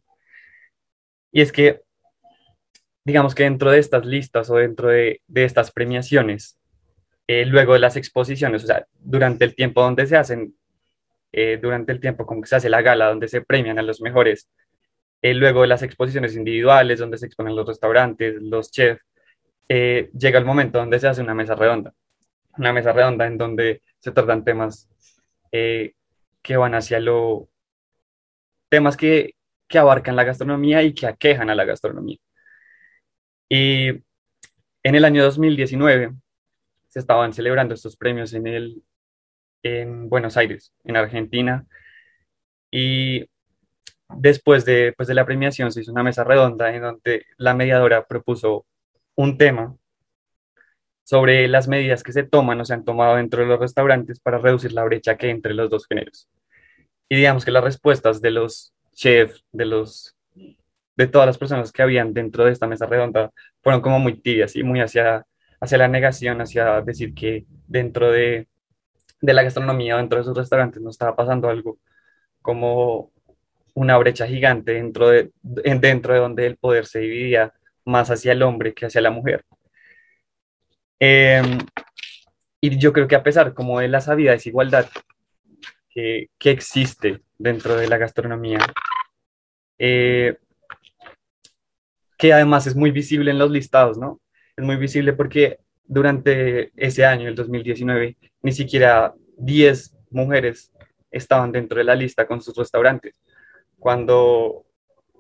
Y 1.32 1.42
es 1.42 1.52
que, 1.52 1.82
digamos 3.06 3.36
que 3.36 3.44
dentro 3.44 3.72
de 3.72 3.80
estas 3.80 4.06
listas 4.06 4.50
o 4.50 4.56
dentro 4.56 4.90
de, 4.90 5.22
estas 5.34 5.72
premiaciones, 5.72 6.60
eh, 7.28 7.46
luego 7.46 7.74
de 7.74 7.80
las 7.80 7.96
exposiciones, 7.96 8.64
o 8.64 8.68
sea, 8.68 8.86
durante 9.00 9.46
el 9.46 9.56
tiempo 9.56 9.82
donde 9.82 10.08
se 10.08 10.18
hacen, 10.18 10.56
eh, 11.32 11.60
durante 11.62 11.92
el 11.94 12.00
tiempo 12.02 12.26
como 12.26 12.42
que 12.42 12.48
se 12.48 12.58
hace 12.58 12.70
la 12.70 12.82
gala 12.82 13.08
donde 13.08 13.28
se 13.30 13.42
premian 13.42 13.80
a 13.80 13.84
los 13.84 14.02
mejores, 14.02 14.50
eh, 15.22 15.34
luego 15.34 15.62
de 15.62 15.68
las 15.68 15.84
exposiciones 15.84 16.36
individuales 16.36 17.00
donde 17.00 17.18
se 17.18 17.28
exponen 17.28 17.56
los 17.56 17.68
restaurantes, 17.68 18.42
los 18.42 18.72
chefs, 18.72 19.04
llega 19.70 20.38
el 20.38 20.46
momento 20.46 20.80
donde 20.80 21.00
se 21.00 21.08
hace 21.08 21.22
una 21.22 21.34
mesa 21.34 21.56
redonda. 21.56 21.94
Una 22.58 22.74
mesa 22.74 22.94
redonda 22.94 23.26
en 23.28 23.38
donde 23.38 23.82
se 24.00 24.12
tratan 24.12 24.44
temas 24.44 24.90
que 25.52 26.58
van 26.58 26.76
hacia 26.76 27.00
lo... 27.00 27.50
temas 28.70 28.98
que, 28.98 29.36
que 29.68 29.78
abarcan 29.78 30.16
la 30.16 30.24
gastronomía 30.24 30.84
y 30.84 30.94
que 30.94 31.08
aquejan 31.08 31.50
a 31.50 31.56
la 31.56 31.66
gastronomía. 31.66 32.18
Y 33.50 33.90
en 34.84 34.96
el 34.96 35.06
año 35.06 35.24
2019 35.24 36.14
se 36.88 37.00
estaban 37.00 37.34
celebrando 37.34 37.74
estos 37.74 37.96
premios 37.98 38.34
en, 38.34 38.48
el, 38.48 38.84
en 39.64 40.10
Buenos 40.10 40.38
Aires, 40.38 40.74
en 40.84 40.98
Argentina, 40.98 41.66
y 42.72 43.30
después 44.10 44.66
de, 44.66 44.94
pues 44.96 45.08
de 45.08 45.14
la 45.14 45.26
premiación 45.26 45.72
se 45.72 45.82
hizo 45.82 45.92
una 45.92 46.04
mesa 46.04 46.24
redonda 46.24 46.74
en 46.74 46.82
donde 46.82 47.26
la 47.38 47.54
mediadora 47.54 48.06
propuso 48.06 48.66
un 49.16 49.38
tema 49.38 49.76
sobre 51.04 51.48
las 51.48 51.68
medidas 51.68 52.04
que 52.04 52.14
se 52.14 52.24
toman 52.24 52.62
o 52.62 52.66
se 52.66 52.74
han 52.74 52.86
tomado 52.86 53.16
dentro 53.16 53.42
de 53.42 53.48
los 53.48 53.60
restaurantes 53.60 54.20
para 54.20 54.38
reducir 54.38 54.74
la 54.74 54.84
brecha 54.84 55.18
que 55.18 55.28
hay 55.28 55.32
entre 55.32 55.54
los 55.54 55.70
dos 55.70 55.86
géneros. 55.88 56.30
Y 57.10 57.18
digamos 57.18 57.44
que 57.46 57.52
las 57.52 57.64
respuestas 57.64 58.22
de 58.22 58.32
los 58.32 58.74
chef, 58.94 59.38
de 59.52 59.66
los 59.66 60.16
de 60.96 61.08
todas 61.08 61.26
las 61.26 61.38
personas 61.38 61.72
que 61.72 61.82
habían 61.82 62.14
dentro 62.14 62.46
de 62.46 62.52
esta 62.52 62.68
mesa 62.68 62.86
redonda, 62.86 63.32
fueron 63.64 63.82
como 63.82 64.00
muy 64.00 64.20
tibias 64.22 64.56
y 64.56 64.64
muy 64.64 64.82
hacia, 64.82 65.26
hacia 65.60 65.78
la 65.78 65.88
negación, 65.88 66.42
hacia 66.42 66.82
decir 66.82 67.14
que 67.14 67.46
dentro 67.68 68.12
de, 68.12 68.48
de 69.22 69.34
la 69.34 69.44
gastronomía, 69.44 69.98
dentro 69.98 70.18
de 70.18 70.24
esos 70.24 70.38
restaurantes, 70.38 70.82
no 70.82 70.90
estaba 70.90 71.16
pasando 71.16 71.50
algo 71.50 71.80
como 72.42 73.12
una 73.74 73.98
brecha 73.98 74.28
gigante 74.28 74.74
dentro 74.74 75.10
de, 75.10 75.32
dentro 75.42 76.14
de 76.14 76.20
donde 76.20 76.46
el 76.46 76.58
poder 76.58 76.86
se 76.86 77.00
dividía 77.00 77.54
más 77.86 78.10
hacia 78.12 78.34
el 78.34 78.44
hombre 78.44 78.74
que 78.74 78.86
hacia 78.86 79.02
la 79.02 79.12
mujer. 79.12 79.46
Em, 81.04 81.58
y 82.62 82.78
yo 82.78 82.94
creo 82.94 83.08
que 83.08 83.16
a 83.16 83.24
pesar 83.24 83.56
como 83.56 83.80
de 83.80 83.88
la 83.88 84.02
sabida 84.02 84.34
desigualdad 84.34 84.86
que, 85.90 86.30
que 86.38 86.52
existe 86.52 87.22
dentro 87.40 87.76
de 87.76 87.88
la 87.88 87.98
gastronomía, 87.98 88.60
eh, 89.80 90.38
que 92.20 92.34
además 92.34 92.68
es 92.68 92.76
muy 92.76 92.92
visible 92.92 93.32
en 93.32 93.40
los 93.40 93.50
listados, 93.50 93.98
¿no? 93.98 94.22
Es 94.56 94.64
muy 94.64 94.76
visible 94.76 95.14
porque 95.14 95.58
durante 95.86 96.72
ese 96.76 97.04
año, 97.04 97.28
el 97.28 97.34
2019, 97.34 98.18
ni 98.44 98.52
siquiera 98.52 99.16
10 99.38 99.98
mujeres 100.12 100.72
estaban 101.10 101.52
dentro 101.52 101.80
de 101.80 101.84
la 101.84 101.96
lista 101.96 102.28
con 102.28 102.42
sus 102.44 102.56
restaurantes, 102.56 103.16
cuando 103.80 104.68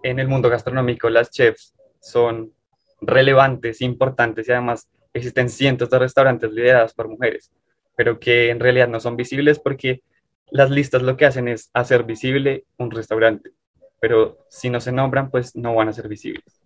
en 0.03 0.19
el 0.19 0.27
mundo 0.27 0.47
gastronómico 0.47 1.09
las 1.09 1.31
chefs 1.31 1.73
son 1.99 2.53
relevantes, 3.01 3.81
importantes 3.81 4.47
y 4.47 4.51
además 4.51 4.87
existen 5.13 5.49
cientos 5.49 5.89
de 5.89 5.99
restaurantes 5.99 6.51
liderados 6.51 6.93
por 6.93 7.07
mujeres, 7.07 7.51
pero 7.95 8.19
que 8.19 8.49
en 8.49 8.59
realidad 8.59 8.87
no 8.87 8.99
son 8.99 9.15
visibles 9.15 9.59
porque 9.59 10.01
las 10.49 10.69
listas 10.69 11.01
lo 11.01 11.17
que 11.17 11.25
hacen 11.25 11.47
es 11.47 11.69
hacer 11.73 12.03
visible 12.03 12.65
un 12.77 12.91
restaurante, 12.91 13.51
pero 13.99 14.45
si 14.49 14.69
no 14.69 14.79
se 14.79 14.91
nombran, 14.91 15.29
pues 15.29 15.55
no 15.55 15.75
van 15.75 15.89
a 15.89 15.93
ser 15.93 16.07
visibles. 16.07 16.61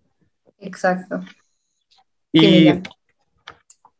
Exacto. 0.58 1.20
Y 2.32 2.82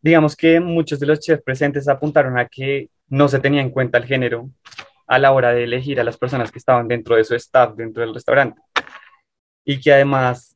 digamos 0.03 0.37
que 0.37 0.61
muchos 0.61 1.01
de 1.01 1.07
los 1.07 1.21
chefs 1.21 1.43
presentes 1.43 1.89
apuntaron 1.89 2.39
a 2.39 2.47
que 2.47 2.91
no 3.09 3.29
se 3.29 3.39
tenía 3.39 3.61
en 3.61 3.71
cuenta 3.71 3.99
el 3.99 4.05
género 4.05 4.51
a 5.07 5.19
la 5.19 5.33
hora 5.33 5.53
de 5.53 5.65
elegir 5.65 6.01
a 6.01 6.05
las 6.05 6.19
personas 6.19 6.51
que 6.51 6.59
estaban 6.59 6.89
dentro 6.89 7.17
de 7.17 7.25
su 7.25 7.35
staff, 7.35 7.75
dentro 7.77 8.03
del 8.03 8.15
restaurante. 8.15 8.61
Y 9.65 9.81
que 9.81 9.93
además, 9.93 10.56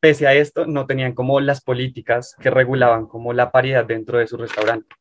pese 0.00 0.26
a 0.26 0.34
esto, 0.34 0.66
no 0.66 0.86
tenían 0.86 1.14
como 1.14 1.40
las 1.40 1.60
políticas 1.60 2.36
que 2.40 2.50
regulaban 2.50 3.06
como 3.06 3.32
la 3.32 3.50
paridad 3.50 3.84
dentro 3.84 4.18
de 4.18 4.26
su 4.26 4.36
restaurante. 4.36 4.94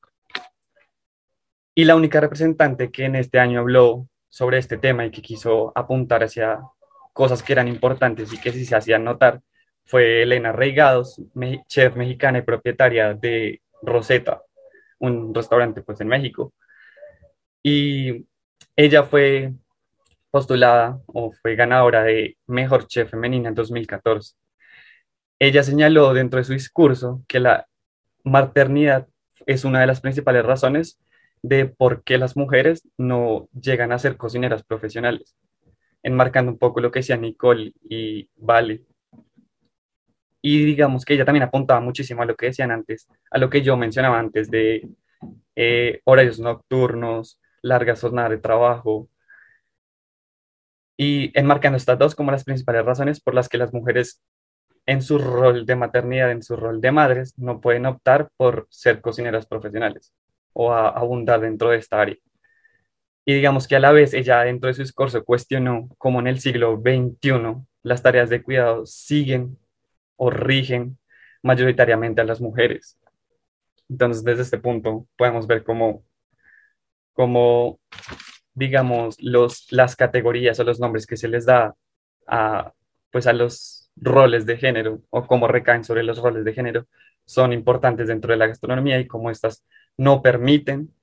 Y 1.75 1.85
la 1.85 1.95
única 1.95 2.19
representante 2.19 2.91
que 2.91 3.05
en 3.05 3.15
este 3.15 3.39
año 3.39 3.59
habló 3.59 4.07
sobre 4.29 4.57
este 4.57 4.77
tema 4.77 5.05
y 5.05 5.11
que 5.11 5.21
quiso 5.21 5.71
apuntar 5.75 6.23
hacia 6.23 6.59
cosas 7.13 7.43
que 7.43 7.53
eran 7.53 7.67
importantes 7.67 8.33
y 8.33 8.39
que 8.39 8.51
sí 8.51 8.65
se 8.65 8.75
hacían 8.75 9.03
notar 9.03 9.41
fue 9.85 10.23
Elena 10.23 10.51
Reigados, 10.51 11.21
chef 11.67 11.95
mexicana 11.95 12.39
y 12.39 12.41
propietaria 12.41 13.13
de 13.13 13.61
Rosetta, 13.81 14.41
un 14.99 15.33
restaurante 15.33 15.81
pues 15.81 16.01
en 16.01 16.09
México. 16.09 16.53
Y 17.63 18.25
ella 18.75 19.03
fue 19.03 19.53
postulada 20.29 20.99
o 21.07 21.31
fue 21.31 21.55
ganadora 21.55 22.03
de 22.03 22.37
Mejor 22.47 22.87
Chef 22.87 23.09
Femenina 23.09 23.49
en 23.49 23.55
2014. 23.55 24.35
Ella 25.39 25.63
señaló 25.63 26.13
dentro 26.13 26.39
de 26.39 26.43
su 26.45 26.53
discurso 26.53 27.23
que 27.27 27.39
la 27.39 27.67
maternidad 28.23 29.07
es 29.45 29.65
una 29.65 29.79
de 29.79 29.87
las 29.87 30.01
principales 30.01 30.45
razones 30.45 30.99
de 31.43 31.67
por 31.67 32.03
qué 32.03 32.17
las 32.17 32.35
mujeres 32.35 32.87
no 32.97 33.47
llegan 33.53 33.91
a 33.91 33.99
ser 33.99 34.17
cocineras 34.17 34.63
profesionales, 34.63 35.35
enmarcando 36.01 36.51
un 36.51 36.57
poco 36.57 36.81
lo 36.81 36.91
que 36.91 36.99
decía 36.99 37.17
Nicole 37.17 37.73
y 37.83 38.29
Vale. 38.35 38.83
Y 40.41 40.65
digamos 40.65 41.05
que 41.05 41.13
ella 41.13 41.25
también 41.25 41.43
apuntaba 41.43 41.81
muchísimo 41.81 42.23
a 42.23 42.25
lo 42.25 42.35
que 42.35 42.47
decían 42.47 42.71
antes, 42.71 43.07
a 43.29 43.37
lo 43.37 43.49
que 43.49 43.61
yo 43.61 43.77
mencionaba 43.77 44.19
antes 44.19 44.49
de 44.49 44.89
eh, 45.55 46.01
horarios 46.05 46.39
nocturnos, 46.39 47.39
largas 47.61 48.01
jornadas 48.01 48.31
de 48.31 48.37
trabajo, 48.37 49.09
y 50.97 51.31
enmarcando 51.39 51.77
estas 51.77 51.99
dos 51.99 52.15
como 52.15 52.31
las 52.31 52.43
principales 52.43 52.83
razones 52.83 53.19
por 53.21 53.35
las 53.35 53.49
que 53.49 53.59
las 53.59 53.71
mujeres 53.71 54.21
en 54.87 55.01
su 55.01 55.19
rol 55.19 55.65
de 55.65 55.75
maternidad, 55.75 56.31
en 56.31 56.41
su 56.41 56.55
rol 56.55 56.81
de 56.81 56.91
madres, 56.91 57.37
no 57.37 57.61
pueden 57.61 57.85
optar 57.85 58.29
por 58.37 58.67
ser 58.71 59.01
cocineras 59.01 59.45
profesionales 59.45 60.13
o 60.53 60.73
a 60.73 60.89
abundar 60.89 61.41
dentro 61.41 61.69
de 61.69 61.77
esta 61.77 62.01
área. 62.01 62.17
Y 63.25 63.33
digamos 63.35 63.67
que 63.67 63.75
a 63.75 63.79
la 63.81 63.91
vez 63.91 64.13
ella 64.13 64.41
dentro 64.43 64.69
de 64.69 64.73
su 64.73 64.81
discurso 64.81 65.23
cuestionó 65.25 65.89
cómo 65.97 66.21
en 66.21 66.27
el 66.27 66.39
siglo 66.39 66.81
XXI 66.81 67.57
las 67.83 68.01
tareas 68.01 68.29
de 68.29 68.41
cuidado 68.41 68.85
siguen 68.85 69.59
o 70.15 70.29
rigen 70.29 70.97
mayoritariamente 71.43 72.21
a 72.21 72.25
las 72.25 72.41
mujeres. 72.41 72.97
Entonces, 73.89 74.23
desde 74.23 74.43
este 74.43 74.57
punto 74.57 75.07
podemos 75.17 75.47
ver 75.47 75.63
cómo, 75.63 76.05
cómo 77.13 77.79
digamos, 78.53 79.17
los, 79.21 79.71
las 79.71 79.95
categorías 79.97 80.59
o 80.59 80.63
los 80.63 80.79
nombres 80.79 81.05
que 81.05 81.17
se 81.17 81.27
les 81.27 81.45
da 81.45 81.75
a, 82.25 82.73
pues 83.11 83.27
a 83.27 83.33
los 83.33 83.86
roles 84.01 84.45
de 84.45 84.57
género 84.57 85.01
o 85.09 85.25
cómo 85.25 85.47
recaen 85.47 85.83
sobre 85.83 86.03
los 86.03 86.19
roles 86.19 86.45
de 86.45 86.53
género 86.53 86.87
son 87.25 87.53
importantes 87.53 88.07
dentro 88.07 88.31
de 88.31 88.37
la 88.37 88.47
gastronomía 88.47 88.99
y 88.99 89.07
cómo 89.07 89.29
estas 89.29 89.65
no 89.97 90.21
permiten 90.21 90.93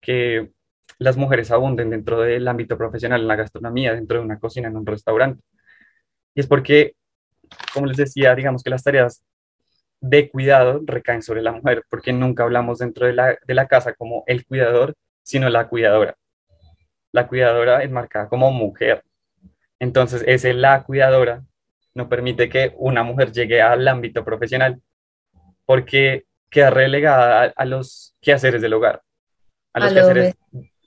que 0.00 0.52
las 0.98 1.16
mujeres 1.16 1.50
abunden 1.50 1.90
dentro 1.90 2.20
del 2.20 2.46
ámbito 2.46 2.76
profesional 2.78 3.22
en 3.22 3.28
la 3.28 3.36
gastronomía, 3.36 3.94
dentro 3.94 4.18
de 4.18 4.24
una 4.24 4.38
cocina, 4.38 4.68
en 4.68 4.76
un 4.76 4.86
restaurante. 4.86 5.42
Y 6.34 6.40
es 6.40 6.46
porque, 6.46 6.94
como 7.74 7.86
les 7.86 7.96
decía, 7.96 8.34
digamos 8.34 8.62
que 8.62 8.70
las 8.70 8.84
tareas 8.84 9.24
de 10.00 10.30
cuidado 10.30 10.80
recaen 10.84 11.22
sobre 11.22 11.42
la 11.42 11.52
mujer, 11.52 11.84
porque 11.88 12.12
nunca 12.12 12.42
hablamos 12.42 12.78
dentro 12.78 13.06
de 13.06 13.14
la, 13.14 13.38
de 13.46 13.54
la 13.54 13.68
casa 13.68 13.94
como 13.94 14.24
el 14.26 14.44
cuidador, 14.46 14.94
sino 15.22 15.48
la 15.48 15.68
cuidadora. 15.68 16.16
La 17.12 17.28
cuidadora 17.28 17.82
es 17.82 17.90
marcada 17.90 18.28
como 18.28 18.50
mujer. 18.50 19.04
Entonces, 19.78 20.24
ese 20.26 20.54
la 20.54 20.84
cuidadora 20.84 21.44
no 21.94 22.08
permite 22.08 22.48
que 22.48 22.72
una 22.76 23.02
mujer 23.02 23.32
llegue 23.32 23.60
al 23.60 23.86
ámbito 23.86 24.24
profesional 24.24 24.80
porque 25.64 26.24
queda 26.50 26.70
relegada 26.70 27.52
a, 27.56 27.64
los 27.64 28.14
quehaceres 28.20 28.60
del 28.62 28.74
hogar, 28.74 29.02
a 29.72 29.80
los 29.80 29.92
quehaceres, 29.92 30.36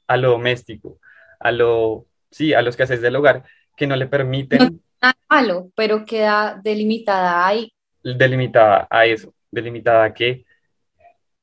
a 0.07 0.17
lo 0.17 0.31
doméstico, 0.31 0.99
a 1.39 1.51
lo, 1.51 2.05
sí, 2.29 2.53
a 2.53 2.61
los 2.61 2.75
quehaceres 2.75 3.01
del 3.01 3.15
hogar, 3.15 3.43
que 3.75 3.87
no 3.87 3.95
le 3.95 4.07
permiten... 4.07 4.81
No 5.01 5.11
malo, 5.29 5.71
pero 5.75 6.05
queda 6.05 6.59
delimitada 6.63 7.45
ahí. 7.45 7.71
Delimitada 8.03 8.87
a 8.89 9.05
eso, 9.05 9.33
delimitada 9.51 10.05
a 10.05 10.13
que 10.13 10.45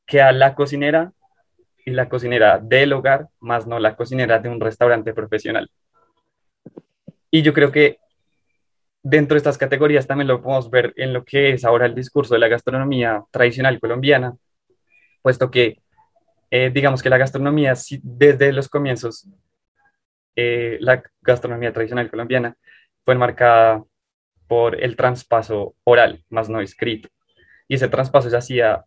queda 0.06 0.32
la 0.32 0.54
cocinera 0.54 1.12
y 1.84 1.90
la 1.90 2.08
cocinera 2.08 2.58
del 2.58 2.92
hogar, 2.92 3.28
más 3.40 3.66
no 3.66 3.78
la 3.78 3.96
cocinera 3.96 4.38
de 4.38 4.48
un 4.48 4.60
restaurante 4.60 5.12
profesional. 5.12 5.70
Y 7.30 7.42
yo 7.42 7.52
creo 7.52 7.72
que 7.72 7.98
dentro 9.02 9.34
de 9.34 9.38
estas 9.38 9.58
categorías 9.58 10.06
también 10.06 10.28
lo 10.28 10.40
podemos 10.40 10.70
ver 10.70 10.92
en 10.96 11.12
lo 11.12 11.24
que 11.24 11.52
es 11.52 11.64
ahora 11.64 11.86
el 11.86 11.94
discurso 11.94 12.34
de 12.34 12.40
la 12.40 12.48
gastronomía 12.48 13.24
tradicional 13.30 13.80
colombiana, 13.80 14.36
puesto 15.22 15.50
que 15.50 15.82
eh, 16.50 16.70
digamos 16.72 17.02
que 17.02 17.10
la 17.10 17.18
gastronomía 17.18 17.74
desde 18.02 18.52
los 18.52 18.68
comienzos, 18.68 19.26
eh, 20.36 20.76
la 20.80 21.02
gastronomía 21.22 21.72
tradicional 21.72 22.10
colombiana 22.10 22.56
fue 23.04 23.14
marcada 23.14 23.82
por 24.46 24.80
el 24.80 24.96
traspaso 24.96 25.74
oral, 25.84 26.24
más 26.28 26.48
no 26.48 26.60
escrito. 26.60 27.08
Y 27.68 27.76
ese 27.76 27.88
traspaso 27.88 28.28
se 28.28 28.36
hacía 28.36 28.84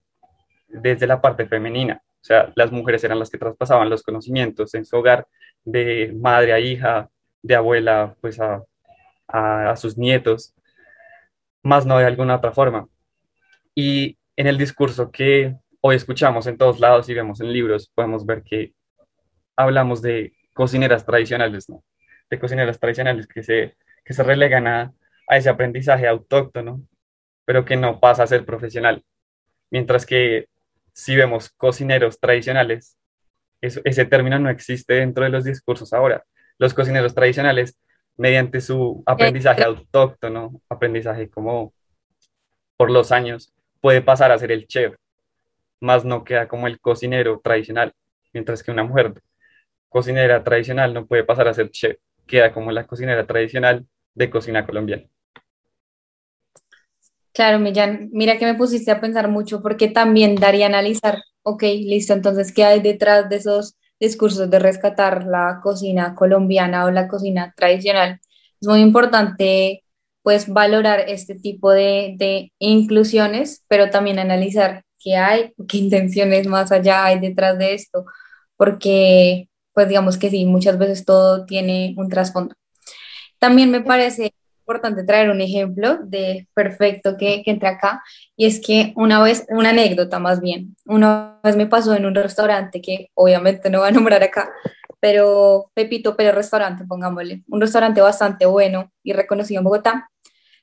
desde 0.68 1.08
la 1.08 1.22
parte 1.22 1.48
femenina, 1.48 2.02
o 2.04 2.24
sea, 2.28 2.52
las 2.56 2.72
mujeres 2.72 3.04
eran 3.04 3.20
las 3.20 3.30
que 3.30 3.38
traspasaban 3.38 3.90
los 3.90 4.04
conocimientos 4.04 4.74
en 4.76 4.86
su 4.86 4.98
hogar 4.98 5.28
de 5.64 6.14
madre 6.20 6.54
a 6.54 6.60
hija, 6.60 7.10
de 7.42 7.56
abuela 7.56 8.16
pues 8.22 8.40
a 8.40 8.64
a, 9.28 9.76
sus 9.76 9.98
nietos, 9.98 10.54
más 11.64 11.86
no 11.86 11.98
de 11.98 12.06
alguna 12.06 12.36
otra 12.36 12.52
forma. 12.52 12.88
Y 13.74 14.18
en 14.36 14.48
el 14.48 14.58
discurso 14.58 15.12
que 15.12 15.56
hoy 15.82 15.96
escuchamos 15.96 16.48
en 16.48 16.58
todos 16.58 16.80
lados 16.80 17.10
y 17.10 17.14
vemos 17.14 17.42
en 17.42 17.52
libros, 17.52 17.92
podemos 17.94 18.26
ver 18.26 18.44
que 18.44 18.74
hablamos 19.56 20.02
de 20.02 20.34
cocineras 20.54 21.06
tradicionales, 21.06 21.70
¿no? 21.70 21.84
De 22.30 22.40
cocineras 22.40 22.80
tradicionales 22.80 23.28
que 23.28 23.44
se, 23.44 23.76
que 24.04 24.14
se 24.14 24.24
relegan 24.24 24.68
a, 24.68 24.94
a 25.28 25.38
ese 25.38 25.50
aprendizaje 25.50 26.08
autóctono, 26.08 26.82
pero 27.46 27.66
que 27.66 27.76
no 27.76 28.00
pasa 28.00 28.24
a 28.24 28.28
ser 28.28 28.46
profesional. 28.46 29.04
Mientras 29.70 30.06
que 30.06 30.48
si 30.94 31.16
vemos 31.16 31.50
cocineros 31.50 32.20
tradicionales, 32.20 32.98
ese 33.62 34.06
término 34.06 34.40
no 34.40 34.50
existe 34.50 34.96
dentro 34.96 35.24
de 35.24 35.30
los 35.30 35.44
discursos 35.44 35.92
ahora. 35.94 36.24
Los 36.58 36.74
cocineros 36.74 37.14
tradicionales 37.14 37.78
mediante 38.18 38.62
su 38.62 39.04
aprendizaje 39.06 39.64
autóctono, 39.64 40.62
aprendizaje 40.70 41.30
como 41.30 41.74
por 42.78 42.92
los 42.92 43.12
años, 43.12 43.54
puede 43.82 44.02
pasar 44.02 44.32
a 44.32 44.38
ser 44.38 44.52
el 44.52 44.68
chef, 44.68 44.96
más 45.80 46.06
no 46.06 46.24
queda 46.24 46.48
como 46.48 46.68
el 46.68 46.80
cocinero 46.80 47.40
tradicional, 47.44 47.94
mientras 48.34 48.64
que 48.64 48.72
una 48.72 48.84
mujer 48.84 49.14
cocinera 49.90 50.44
tradicional 50.44 50.94
no 50.94 51.06
puede 51.06 51.24
pasar 51.24 51.48
a 51.48 51.54
ser 51.54 51.70
chef, 51.72 51.98
queda 52.26 52.54
como 52.54 52.72
la 52.72 52.86
cocinera 52.86 53.26
tradicional 53.26 53.86
de 54.14 54.30
cocina 54.30 54.66
colombiana. 54.66 55.04
Claro, 57.34 57.60
Millán, 57.60 58.10
mira 58.14 58.38
que 58.38 58.46
me 58.46 58.56
pusiste 58.56 58.92
a 58.92 59.02
pensar 59.02 59.28
mucho 59.28 59.62
porque 59.62 59.90
también 59.90 60.36
daría 60.36 60.68
analizar, 60.68 61.22
ok, 61.44 61.64
listo, 61.64 62.14
entonces, 62.14 62.54
¿qué 62.54 62.64
hay 62.64 62.80
detrás 62.80 63.30
de 63.30 63.36
esos 63.36 63.76
discursos 64.00 64.50
de 64.50 64.60
rescatar 64.60 65.26
la 65.26 65.60
cocina 65.64 66.16
colombiana 66.16 66.86
o 66.86 66.92
la 66.92 67.08
cocina 67.08 67.54
tradicional. 67.56 68.20
Es 68.62 68.68
muy 68.68 68.82
importante 68.82 69.84
pues 70.24 70.48
valorar 70.52 71.02
este 71.08 71.36
tipo 71.36 71.72
de, 71.72 72.16
de 72.18 72.52
inclusiones, 72.60 73.64
pero 73.68 73.90
también 73.92 74.20
analizar 74.20 74.84
qué 75.00 75.16
hay, 75.18 75.54
qué 75.68 75.78
intenciones 75.78 76.48
más 76.48 76.72
allá 76.72 77.06
hay 77.06 77.20
detrás 77.20 77.58
de 77.58 77.74
esto, 77.76 78.06
porque 78.58 79.50
pues 79.74 79.88
digamos 79.90 80.18
que 80.18 80.30
sí, 80.30 80.46
muchas 80.46 80.78
veces 80.80 81.06
todo 81.06 81.46
tiene 81.46 81.94
un 81.98 82.10
trasfondo. 82.10 82.56
También 83.40 83.72
me 83.72 83.82
parece 83.82 84.34
importante 84.66 85.04
traer 85.04 85.30
un 85.30 85.42
ejemplo 85.42 86.00
de 86.04 86.48
perfecto 86.56 87.18
que, 87.18 87.44
que 87.44 87.52
entra 87.52 87.70
acá, 87.70 88.04
y 88.36 88.48
es 88.48 88.60
que 88.60 88.94
una 88.96 89.22
vez, 89.22 89.46
una 89.50 89.70
anécdota 89.70 90.18
más 90.18 90.42
bien, 90.42 90.76
una 90.86 91.40
vez 91.44 91.56
me 91.56 91.68
pasó 91.68 91.94
en 91.96 92.06
un 92.06 92.16
restaurante 92.16 92.82
que 92.82 93.12
obviamente 93.14 93.70
no 93.70 93.80
voy 93.80 93.90
a 93.90 93.92
nombrar 93.92 94.24
acá, 94.24 94.52
pero 95.00 95.70
Pepito 95.76 96.16
Pérez 96.16 96.34
Restaurante, 96.34 96.84
pongámosle, 96.84 97.44
un 97.48 97.62
restaurante 97.62 98.02
bastante 98.02 98.48
bueno 98.48 98.92
y 99.04 99.14
reconocido 99.14 99.60
en 99.60 99.66
Bogotá, 99.66 100.10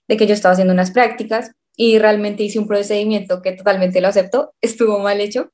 de 0.08 0.16
que 0.16 0.26
yo 0.26 0.34
estaba 0.34 0.52
haciendo 0.54 0.74
unas 0.74 0.90
prácticas 0.90 1.52
y 1.76 2.00
realmente 2.00 2.42
hice 2.42 2.58
un 2.58 2.66
procedimiento 2.66 3.40
que 3.40 3.52
totalmente 3.52 4.00
lo 4.00 4.08
acepto, 4.08 4.52
estuvo 4.60 4.98
mal 4.98 5.20
hecho, 5.20 5.52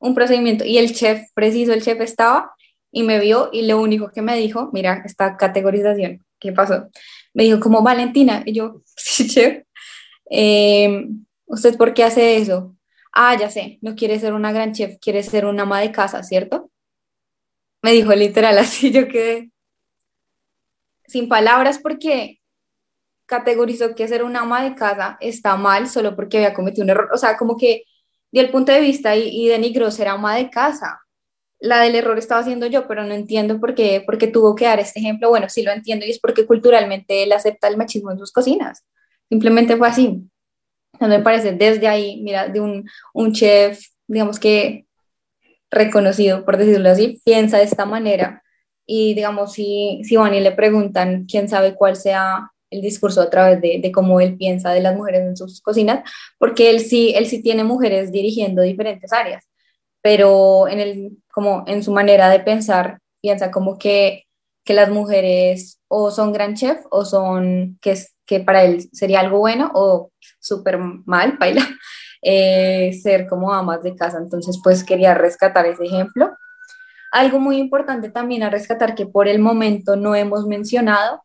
un 0.00 0.16
procedimiento, 0.16 0.64
y 0.64 0.78
el 0.78 0.92
chef, 0.92 1.22
preciso, 1.32 1.72
el 1.72 1.82
chef 1.82 2.00
estaba 2.00 2.52
y 2.90 3.04
me 3.04 3.20
vio 3.20 3.50
y 3.52 3.62
lo 3.66 3.80
único 3.80 4.10
que 4.10 4.20
me 4.20 4.36
dijo, 4.36 4.70
mira, 4.72 5.02
esta 5.04 5.36
categorización, 5.36 6.24
¿qué 6.40 6.52
pasó? 6.52 6.88
Me 7.34 7.44
dijo 7.44 7.60
como 7.60 7.82
Valentina, 7.82 8.42
y 8.46 8.54
yo, 8.54 8.82
sí, 8.96 9.28
chef, 9.28 9.64
eh, 10.30 11.06
¿usted 11.46 11.76
por 11.76 11.94
qué 11.94 12.04
hace 12.04 12.36
eso? 12.38 12.74
ah, 13.14 13.36
ya 13.38 13.50
sé, 13.50 13.78
no 13.82 13.94
quiere 13.94 14.18
ser 14.20 14.34
una 14.34 14.52
gran 14.52 14.72
chef, 14.72 14.98
quiere 15.00 15.22
ser 15.22 15.46
una 15.46 15.62
ama 15.62 15.80
de 15.80 15.92
casa, 15.92 16.22
¿cierto? 16.22 16.70
Me 17.82 17.92
dijo 17.92 18.14
literal 18.14 18.58
así, 18.58 18.90
yo 18.92 19.08
quedé 19.08 19.50
sin 21.06 21.28
palabras 21.28 21.78
porque 21.78 22.40
categorizó 23.26 23.94
que 23.94 24.08
ser 24.08 24.24
una 24.24 24.40
ama 24.42 24.64
de 24.64 24.74
casa 24.74 25.16
está 25.20 25.56
mal 25.56 25.88
solo 25.88 26.16
porque 26.16 26.38
había 26.38 26.54
cometido 26.54 26.84
un 26.84 26.90
error, 26.90 27.10
o 27.12 27.18
sea, 27.18 27.36
como 27.36 27.56
que 27.56 27.84
dio 28.32 28.42
el 28.42 28.50
punto 28.50 28.72
de 28.72 28.80
vista 28.80 29.16
y, 29.16 29.28
y 29.28 29.48
denigró 29.48 29.90
ser 29.90 30.08
ama 30.08 30.36
de 30.36 30.50
casa. 30.50 31.00
La 31.64 31.80
del 31.80 31.94
error 31.94 32.18
estaba 32.18 32.42
haciendo 32.42 32.66
yo, 32.66 32.86
pero 32.86 33.04
no 33.04 33.14
entiendo 33.14 33.58
por 33.58 33.74
qué, 33.74 34.02
por 34.04 34.18
tuvo 34.18 34.54
que 34.54 34.66
dar 34.66 34.80
este 34.80 35.00
ejemplo. 35.00 35.30
Bueno, 35.30 35.48
sí 35.48 35.62
lo 35.62 35.72
entiendo 35.72 36.04
y 36.04 36.10
es 36.10 36.20
porque 36.20 36.44
culturalmente 36.46 37.22
él 37.22 37.32
acepta 37.32 37.68
el 37.68 37.78
machismo 37.78 38.10
en 38.12 38.18
sus 38.18 38.32
cocinas. 38.32 38.84
Simplemente 39.30 39.76
fue 39.76 39.88
así. 39.88 40.28
No 41.00 41.08
me 41.08 41.20
parece 41.20 41.52
desde 41.52 41.88
ahí, 41.88 42.20
mira, 42.22 42.48
de 42.48 42.60
un, 42.60 42.86
un 43.14 43.32
chef, 43.32 43.80
digamos 44.06 44.38
que 44.38 44.86
reconocido, 45.70 46.44
por 46.44 46.58
decirlo 46.58 46.90
así, 46.90 47.20
piensa 47.24 47.56
de 47.56 47.64
esta 47.64 47.86
manera. 47.86 48.42
Y 48.86 49.14
digamos, 49.14 49.54
si, 49.54 50.02
si 50.04 50.16
van 50.16 50.34
y 50.34 50.40
le 50.40 50.52
preguntan, 50.52 51.24
quién 51.24 51.48
sabe 51.48 51.74
cuál 51.74 51.96
sea 51.96 52.50
el 52.70 52.82
discurso 52.82 53.22
a 53.22 53.30
través 53.30 53.62
de, 53.62 53.78
de, 53.80 53.90
cómo 53.90 54.20
él 54.20 54.36
piensa 54.36 54.72
de 54.72 54.82
las 54.82 54.94
mujeres 54.94 55.22
en 55.22 55.36
sus 55.36 55.62
cocinas, 55.62 56.08
porque 56.38 56.68
él 56.68 56.80
sí, 56.80 57.14
él 57.16 57.26
sí 57.26 57.42
tiene 57.42 57.64
mujeres 57.64 58.12
dirigiendo 58.12 58.62
diferentes 58.62 59.12
áreas, 59.12 59.48
pero 60.02 60.68
en, 60.68 60.80
el, 60.80 61.18
como 61.34 61.64
en 61.66 61.82
su 61.82 61.92
manera 61.92 62.28
de 62.30 62.40
pensar, 62.40 63.00
piensa 63.20 63.50
como 63.50 63.76
que, 63.76 64.24
que 64.64 64.72
las 64.72 64.90
mujeres 64.90 65.80
o 65.88 66.10
son 66.10 66.32
gran 66.32 66.54
chef 66.54 66.78
o 66.90 67.04
son, 67.04 67.78
que, 67.82 67.98
que 68.24 68.40
para 68.40 68.64
él 68.64 68.88
sería 68.92 69.20
algo 69.20 69.38
bueno 69.38 69.70
o 69.74 70.10
súper 70.38 70.78
mal, 70.78 71.36
baila, 71.40 71.66
eh, 72.22 72.92
ser 73.02 73.26
como 73.26 73.52
amas 73.52 73.82
de 73.82 73.96
casa. 73.96 74.18
Entonces, 74.18 74.60
pues 74.62 74.84
quería 74.84 75.14
rescatar 75.14 75.66
ese 75.66 75.84
ejemplo. 75.84 76.30
Algo 77.10 77.40
muy 77.40 77.58
importante 77.58 78.10
también 78.10 78.44
a 78.44 78.50
rescatar 78.50 78.94
que 78.94 79.06
por 79.06 79.26
el 79.28 79.40
momento 79.40 79.96
no 79.96 80.14
hemos 80.14 80.46
mencionado 80.46 81.22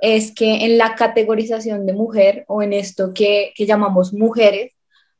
es 0.00 0.34
que 0.34 0.64
en 0.64 0.78
la 0.78 0.96
categorización 0.96 1.86
de 1.86 1.92
mujer 1.92 2.44
o 2.48 2.62
en 2.62 2.72
esto 2.72 3.12
que, 3.14 3.52
que 3.54 3.66
llamamos 3.66 4.12
mujeres, 4.12 4.72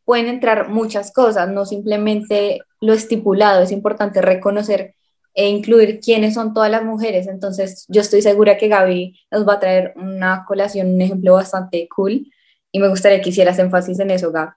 pueden 0.05 0.27
entrar 0.27 0.69
muchas 0.69 1.13
cosas, 1.13 1.49
no 1.49 1.65
simplemente 1.65 2.61
lo 2.83 2.93
estipulado, 2.93 3.63
es 3.63 3.73
importante 3.73 4.21
reconocer 4.21 4.95
e 5.35 5.49
incluir 5.49 6.01
quiénes 6.01 6.35
son 6.35 6.53
todas 6.53 6.71
las 6.71 6.85
mujeres. 6.85 7.27
Entonces, 7.27 7.87
yo 7.89 8.03
estoy 8.03 8.21
segura 8.21 8.59
que 8.59 8.69
Gaby 8.69 9.19
nos 9.31 9.49
va 9.49 9.55
a 9.55 9.61
traer 9.61 9.95
una 9.97 10.45
colación, 10.47 10.95
un 10.95 11.01
ejemplo 11.01 11.35
bastante 11.35 11.89
cool 11.95 12.31
y 12.71 12.81
me 12.81 12.89
gustaría 12.89 13.23
que 13.23 13.31
hicieras 13.31 13.59
énfasis 13.59 13.99
en 14.01 14.11
eso, 14.11 14.31
Gaby. 14.31 14.53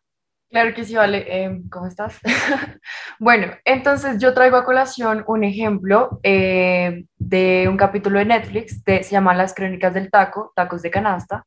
Claro 0.50 0.74
que 0.74 0.86
sí, 0.86 0.96
vale. 0.96 1.26
Eh, 1.28 1.62
¿Cómo 1.70 1.88
estás? 1.88 2.20
bueno, 3.20 3.48
entonces 3.66 4.20
yo 4.20 4.34
traigo 4.34 4.58
a 4.58 4.66
colación 4.66 5.24
un 5.28 5.44
ejemplo 5.44 6.20
eh, 6.24 7.06
de 7.18 7.68
un 7.70 7.78
capítulo 7.78 8.20
de 8.20 8.26
Netflix, 8.26 8.84
de, 8.84 9.04
se 9.04 9.12
llama 9.12 9.36
Las 9.36 9.54
Crónicas 9.54 9.94
del 9.94 10.10
Taco, 10.10 10.52
Tacos 10.56 10.82
de 10.82 10.92
Canasta. 10.92 11.46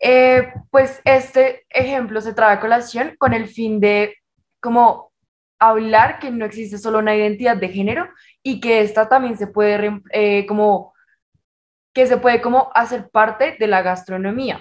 Eh, 0.00 0.52
pues 0.70 1.00
este 1.04 1.64
ejemplo 1.68 2.20
se 2.20 2.34
trae 2.34 2.54
a 2.54 2.60
colación 2.60 3.14
con 3.18 3.34
el 3.34 3.46
fin 3.46 3.80
de 3.80 4.16
como 4.60 5.07
hablar 5.58 6.18
que 6.18 6.30
no 6.30 6.44
existe 6.44 6.78
solo 6.78 6.98
una 6.98 7.14
identidad 7.16 7.56
de 7.56 7.68
género 7.68 8.08
y 8.42 8.60
que 8.60 8.80
esta 8.80 9.08
también 9.08 9.36
se 9.36 9.46
puede 9.46 10.02
como 10.46 10.94
que 11.92 12.06
se 12.06 12.16
puede 12.16 12.40
como 12.40 12.70
hacer 12.74 13.08
parte 13.10 13.56
de 13.58 13.66
la 13.66 13.82
gastronomía. 13.82 14.60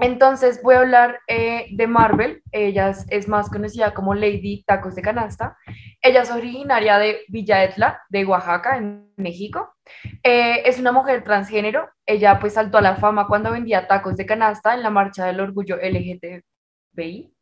Entonces 0.00 0.62
voy 0.62 0.76
a 0.76 0.80
hablar 0.80 1.20
eh, 1.26 1.66
de 1.72 1.86
Marvel, 1.86 2.42
ella 2.52 2.92
es, 3.08 3.28
más 3.28 3.50
conocida 3.50 3.92
como 3.92 4.14
Lady 4.14 4.62
Tacos 4.64 4.94
de 4.94 5.02
Canasta. 5.02 5.56
Ella 6.00 6.22
es 6.22 6.30
originaria 6.30 6.98
de 6.98 7.20
Villa 7.28 7.64
Etla, 7.64 8.02
de 8.08 8.24
Oaxaca, 8.24 8.76
en 8.76 9.12
México. 9.16 9.74
Eh, 10.22 10.62
es 10.64 10.78
una 10.78 10.92
mujer 10.92 11.24
transgénero, 11.24 11.88
ella 12.06 12.38
pues 12.38 12.54
saltó 12.54 12.78
a 12.78 12.82
la 12.82 12.96
fama 12.96 13.26
cuando 13.26 13.50
vendía 13.50 13.88
tacos 13.88 14.16
de 14.16 14.26
canasta 14.26 14.74
en 14.74 14.82
la 14.82 14.90
marcha 14.90 15.26
del 15.26 15.40
orgullo 15.40 15.76
LGTBI 15.76 17.34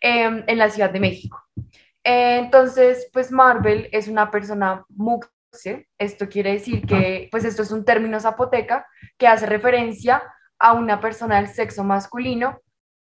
em, 0.00 0.44
en 0.46 0.58
la 0.58 0.70
Ciudad 0.70 0.90
de 0.90 1.00
México. 1.00 1.45
Eh, 2.06 2.38
entonces, 2.38 3.10
pues 3.12 3.32
Marvel 3.32 3.88
es 3.90 4.06
una 4.06 4.30
persona 4.30 4.84
muxe, 4.90 5.88
esto 5.98 6.28
quiere 6.28 6.52
decir 6.52 6.86
que 6.86 7.26
pues 7.32 7.44
esto 7.44 7.62
es 7.62 7.72
un 7.72 7.84
término 7.84 8.20
zapoteca 8.20 8.86
que 9.18 9.26
hace 9.26 9.44
referencia 9.46 10.22
a 10.60 10.72
una 10.74 11.00
persona 11.00 11.36
del 11.36 11.48
sexo 11.48 11.82
masculino 11.82 12.60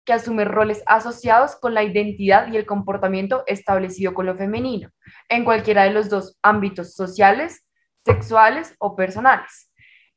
que 0.07 0.15
asume 0.15 0.47
roles 0.47 0.83
asociados 0.87 1.57
con 1.57 1.75
la 1.75 1.83
identidad 1.83 2.51
y 2.51 2.57
el 2.57 2.65
comportamiento 2.65 3.43
establecido 3.47 4.15
con 4.15 4.25
lo 4.25 4.35
femenino, 4.35 4.89
en 5.29 5.45
cualquiera 5.45 5.83
de 5.83 5.91
los 5.91 6.09
dos 6.09 6.39
ámbitos 6.41 6.95
sociales, 6.95 7.67
sexuales 8.03 8.75
o 8.79 8.97
personales. 8.97 9.71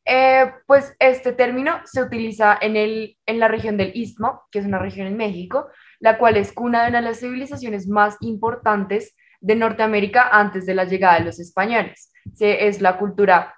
Eh, 0.05 0.53
pues 0.67 0.95
este 0.99 1.33
término 1.33 1.81
se 1.83 2.01
utiliza 2.01 2.57
en, 2.61 2.77
el, 2.77 3.17
en 3.25 3.39
la 3.39 3.49
región 3.49 3.75
del 3.75 3.91
Istmo, 3.93 4.43
que 4.51 4.59
es 4.59 4.65
una 4.65 4.79
región 4.79 5.07
en 5.07 5.17
México, 5.17 5.67
la 5.99 6.17
cual 6.17 6.38
es 6.38 6.53
una 6.55 6.89
de 6.89 7.01
las 7.01 7.19
civilizaciones 7.19 7.88
más 7.88 8.17
importantes 8.21 9.15
de 9.41 9.55
Norteamérica 9.55 10.29
antes 10.31 10.65
de 10.65 10.75
la 10.75 10.85
llegada 10.85 11.19
de 11.19 11.25
los 11.25 11.39
españoles. 11.39 12.12
Se, 12.33 12.67
es 12.67 12.81
la 12.81 12.97
cultura 12.97 13.55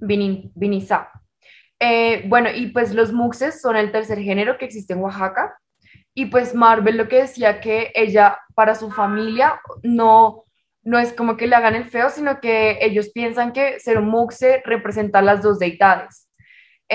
vinizá. 0.00 1.10
Eh, 1.80 2.24
bueno, 2.28 2.48
y 2.54 2.68
pues 2.68 2.94
los 2.94 3.12
muxes 3.12 3.60
son 3.60 3.76
el 3.76 3.92
tercer 3.92 4.18
género 4.18 4.58
que 4.58 4.64
existe 4.66 4.92
en 4.92 5.00
Oaxaca. 5.00 5.58
Y 6.14 6.26
pues 6.26 6.54
Marvel 6.54 6.96
lo 6.96 7.08
que 7.08 7.22
decía 7.22 7.60
que 7.60 7.90
ella 7.94 8.38
para 8.54 8.76
su 8.76 8.90
familia 8.90 9.60
no, 9.82 10.44
no 10.82 10.98
es 10.98 11.12
como 11.12 11.36
que 11.36 11.46
le 11.48 11.56
hagan 11.56 11.74
el 11.74 11.86
feo, 11.86 12.08
sino 12.08 12.40
que 12.40 12.78
ellos 12.80 13.10
piensan 13.10 13.52
que 13.52 13.80
ser 13.80 13.98
un 13.98 14.08
muxe 14.08 14.62
representa 14.64 15.22
las 15.22 15.42
dos 15.42 15.58
deidades. 15.58 16.23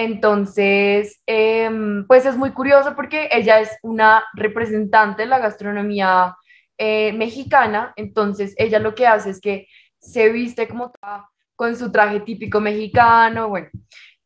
Entonces, 0.01 1.21
em, 1.25 2.07
pues 2.07 2.25
es 2.25 2.37
muy 2.37 2.51
curioso 2.51 2.95
porque 2.95 3.27
ella 3.33 3.59
es 3.59 3.69
una 3.83 4.23
representante 4.33 5.23
de 5.23 5.27
la 5.27 5.39
gastronomía 5.39 6.37
eh, 6.77 7.11
mexicana, 7.11 7.91
entonces 7.97 8.53
ella 8.57 8.79
lo 8.79 8.95
que 8.95 9.05
hace 9.05 9.31
es 9.31 9.41
que 9.41 9.67
se 9.99 10.29
viste 10.29 10.69
como 10.69 10.93
con 11.57 11.75
su 11.75 11.91
traje 11.91 12.21
típico 12.21 12.61
mexicano, 12.61 13.49
bueno, 13.49 13.67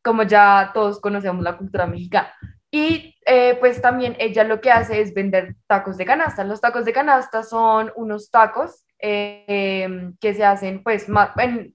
como 0.04 0.22
ya 0.22 0.70
todos 0.76 1.02
conocemos 1.02 1.44
la 1.44 1.58
cultura 1.58 1.88
mexicana. 1.88 2.32
Y 2.70 3.16
eh, 3.26 3.58
pues 3.60 3.82
también 3.82 4.16
ella 4.20 4.44
lo 4.44 4.62
que 4.62 4.70
hace 4.70 5.02
es 5.02 5.12
vender 5.12 5.56
tacos 5.66 5.98
de 5.98 6.06
canasta. 6.06 6.44
Los 6.44 6.62
tacos 6.62 6.86
de 6.86 6.94
canasta 6.94 7.42
son 7.42 7.92
unos 7.96 8.30
tacos 8.30 8.86
eh, 9.00 10.12
que 10.22 10.36
se 10.36 10.46
hacen, 10.46 10.84
pues, 10.84 11.08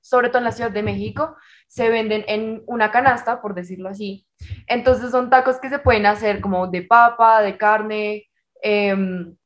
sobre 0.02 0.28
todo 0.28 0.38
en 0.38 0.44
la 0.44 0.52
Ciudad 0.52 0.70
de 0.70 0.84
México, 0.84 1.36
se 1.68 1.90
venden 1.90 2.24
en 2.26 2.62
una 2.66 2.90
canasta, 2.90 3.40
por 3.40 3.54
decirlo 3.54 3.90
así. 3.90 4.26
Entonces 4.66 5.10
son 5.10 5.30
tacos 5.30 5.60
que 5.60 5.68
se 5.68 5.78
pueden 5.78 6.06
hacer 6.06 6.40
como 6.40 6.66
de 6.66 6.82
papa, 6.82 7.42
de 7.42 7.56
carne. 7.56 8.24
Em, 8.62 9.36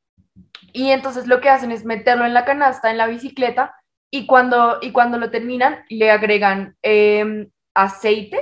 y 0.73 0.89
entonces 0.89 1.27
lo 1.27 1.41
que 1.41 1.49
hacen 1.49 1.71
es 1.71 1.85
meterlo 1.85 2.25
en 2.25 2.33
la 2.33 2.45
canasta, 2.45 2.89
en 2.89 2.97
la 2.97 3.07
bicicleta, 3.07 3.75
y 4.09 4.25
cuando, 4.25 4.79
y 4.81 4.91
cuando 4.91 5.17
lo 5.17 5.31
terminan, 5.31 5.83
le 5.89 6.11
agregan 6.11 6.75
em, 6.81 7.49
aceite 7.73 8.39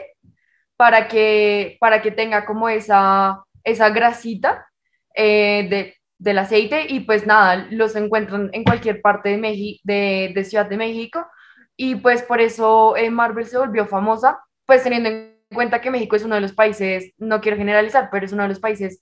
para 0.78 1.08
que, 1.08 1.78
para 1.80 2.02
que 2.02 2.12
tenga 2.12 2.46
como 2.46 2.70
esa, 2.70 3.44
esa 3.63 3.89
grasita 3.89 4.67
eh, 5.15 5.67
de, 5.70 5.96
del 6.17 6.38
aceite 6.39 6.86
y 6.89 7.02
pues 7.02 7.26
nada, 7.26 7.67
los 7.72 7.96
encuentran 7.96 8.50
en 8.54 8.63
cualquier 8.63 9.02
parte 9.02 9.30
de, 9.30 9.38
México, 9.38 9.82
de, 9.84 10.32
de, 10.36 10.44
Ciudad 10.44 10.67
de 10.67 10.78
México 10.78 11.26
y 11.84 11.96
pues 11.96 12.22
por 12.22 12.39
eso 12.39 12.96
eh, 12.96 13.10
Marvel 13.10 13.48
se 13.48 13.58
volvió 13.58 13.88
famosa, 13.88 14.39
pues 14.67 14.84
teniendo 14.84 15.10
en 15.10 15.36
cuenta 15.52 15.82
que 15.82 15.89
México 15.89 16.15
es 16.15 16.24
uno 16.24 16.36
de 16.36 16.41
los 16.41 16.54
países, 16.54 17.12
no 17.17 17.41
quiero 17.41 17.58
generalizar, 17.58 18.10
pero 18.12 18.24
es 18.24 18.32
uno 18.34 18.44
de 18.44 18.50
los 18.50 18.60
países 18.60 19.02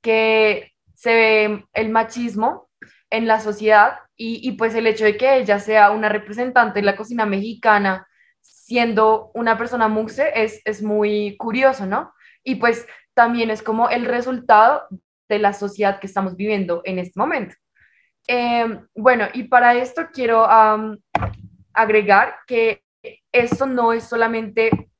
que 0.00 0.70
se 0.94 1.12
ve 1.12 1.64
el 1.72 1.88
machismo 1.88 2.70
en 3.10 3.26
la 3.26 3.40
sociedad 3.40 3.98
y, 4.14 4.48
y 4.48 4.52
pues 4.52 4.76
el 4.76 4.86
hecho 4.86 5.06
de 5.06 5.16
que 5.16 5.38
ella 5.38 5.58
sea 5.58 5.90
una 5.90 6.08
representante 6.08 6.78
de 6.78 6.86
la 6.86 6.94
cocina 6.94 7.26
mexicana 7.26 8.06
siendo 8.40 9.32
una 9.34 9.58
persona 9.58 9.88
muxe 9.88 10.30
es, 10.32 10.62
es 10.64 10.84
muy 10.84 11.36
curioso, 11.36 11.84
¿no? 11.84 12.14
Y 12.44 12.54
pues 12.54 12.86
también 13.12 13.50
es 13.50 13.60
como 13.60 13.88
el 13.88 14.04
resultado 14.04 14.84
de 15.28 15.40
la 15.40 15.52
sociedad 15.52 15.98
que 15.98 16.06
estamos 16.06 16.36
viviendo 16.36 16.80
en 16.84 17.00
este 17.00 17.18
momento. 17.18 17.56
Em, 18.28 18.86
bueno, 18.94 19.26
y 19.32 19.48
para 19.48 19.74
esto 19.74 20.10
quiero 20.12 20.46
agregar 21.74 22.34
que 22.46 22.82
esto 23.32 23.66
no 23.66 23.92
es 23.92 24.04
solamente 24.04 24.90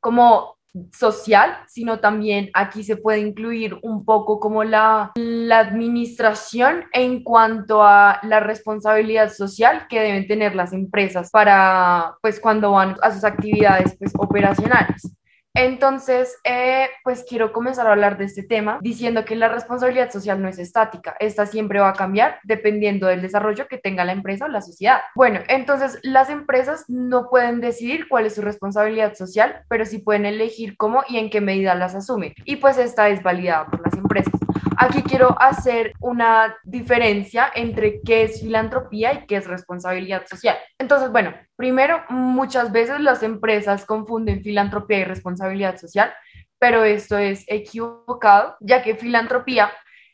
como 0.00 0.54
social, 0.92 1.56
sino 1.68 2.00
también 2.00 2.50
aquí 2.52 2.82
se 2.82 2.96
puede 2.96 3.20
incluir 3.20 3.78
un 3.82 4.04
poco 4.04 4.40
como 4.40 4.64
la, 4.64 5.12
la, 5.14 5.60
administración 5.60 6.84
en 6.92 7.22
cuanto 7.22 7.84
a 7.84 8.18
la 8.24 8.40
responsabilidad 8.40 9.32
social 9.32 9.86
que 9.88 10.00
deben 10.00 10.26
tener 10.26 10.54
las 10.56 10.72
empresas 10.72 11.30
para, 11.30 12.16
pues, 12.20 12.40
cuando 12.40 12.72
van 12.72 12.96
a 13.02 13.12
sus 13.12 13.22
actividades, 13.24 13.96
pues, 13.98 14.12
operacionales. 14.18 15.14
Entonces, 15.54 16.36
eh, 16.42 16.88
pues 17.04 17.24
quiero 17.28 17.52
comenzar 17.52 17.86
a 17.86 17.92
hablar 17.92 18.18
de 18.18 18.24
este 18.24 18.42
tema 18.42 18.78
diciendo 18.82 19.24
que 19.24 19.36
la 19.36 19.48
responsabilidad 19.48 20.10
social 20.10 20.42
no 20.42 20.48
es 20.48 20.58
estática, 20.58 21.16
esta 21.20 21.46
siempre 21.46 21.78
va 21.78 21.90
a 21.90 21.94
cambiar 21.94 22.40
dependiendo 22.42 23.06
del 23.06 23.22
desarrollo 23.22 23.68
que 23.68 23.78
tenga 23.78 24.04
la 24.04 24.12
empresa 24.12 24.46
o 24.46 24.48
la 24.48 24.62
sociedad. 24.62 25.00
Bueno, 25.14 25.40
entonces 25.48 26.00
las 26.02 26.28
empresas 26.28 26.84
no 26.88 27.28
pueden 27.30 27.60
decidir 27.60 28.08
cuál 28.08 28.26
es 28.26 28.34
su 28.34 28.42
responsabilidad 28.42 29.14
social, 29.14 29.64
pero 29.68 29.86
sí 29.86 29.98
pueden 29.98 30.26
elegir 30.26 30.76
cómo 30.76 31.04
y 31.08 31.18
en 31.18 31.30
qué 31.30 31.40
medida 31.40 31.76
las 31.76 31.94
asumen. 31.94 32.34
Y 32.44 32.56
pues 32.56 32.76
esta 32.76 33.08
es 33.08 33.22
validada 33.22 33.66
por 33.66 33.80
las 33.80 33.94
empresas. 33.94 34.34
Aquí 34.76 35.02
quiero 35.02 35.36
hacer 35.40 35.94
una 36.00 36.56
diferencia 36.64 37.50
entre 37.54 38.00
qué 38.02 38.24
es 38.24 38.40
filantropía 38.40 39.12
y 39.12 39.26
qué 39.26 39.36
es 39.36 39.46
responsabilidad 39.46 40.26
social. 40.26 40.56
Entonces, 40.78 41.10
bueno, 41.10 41.34
primero, 41.56 42.02
muchas 42.08 42.72
veces 42.72 43.00
las 43.00 43.22
empresas 43.22 43.84
confunden 43.84 44.42
filantropía 44.42 45.00
y 45.00 45.04
responsabilidad 45.04 45.78
social, 45.78 46.12
pero 46.58 46.84
esto 46.84 47.18
es 47.18 47.44
equivocado, 47.46 48.56
ya 48.60 48.82
que 48.82 48.96
filantropía 48.96 49.70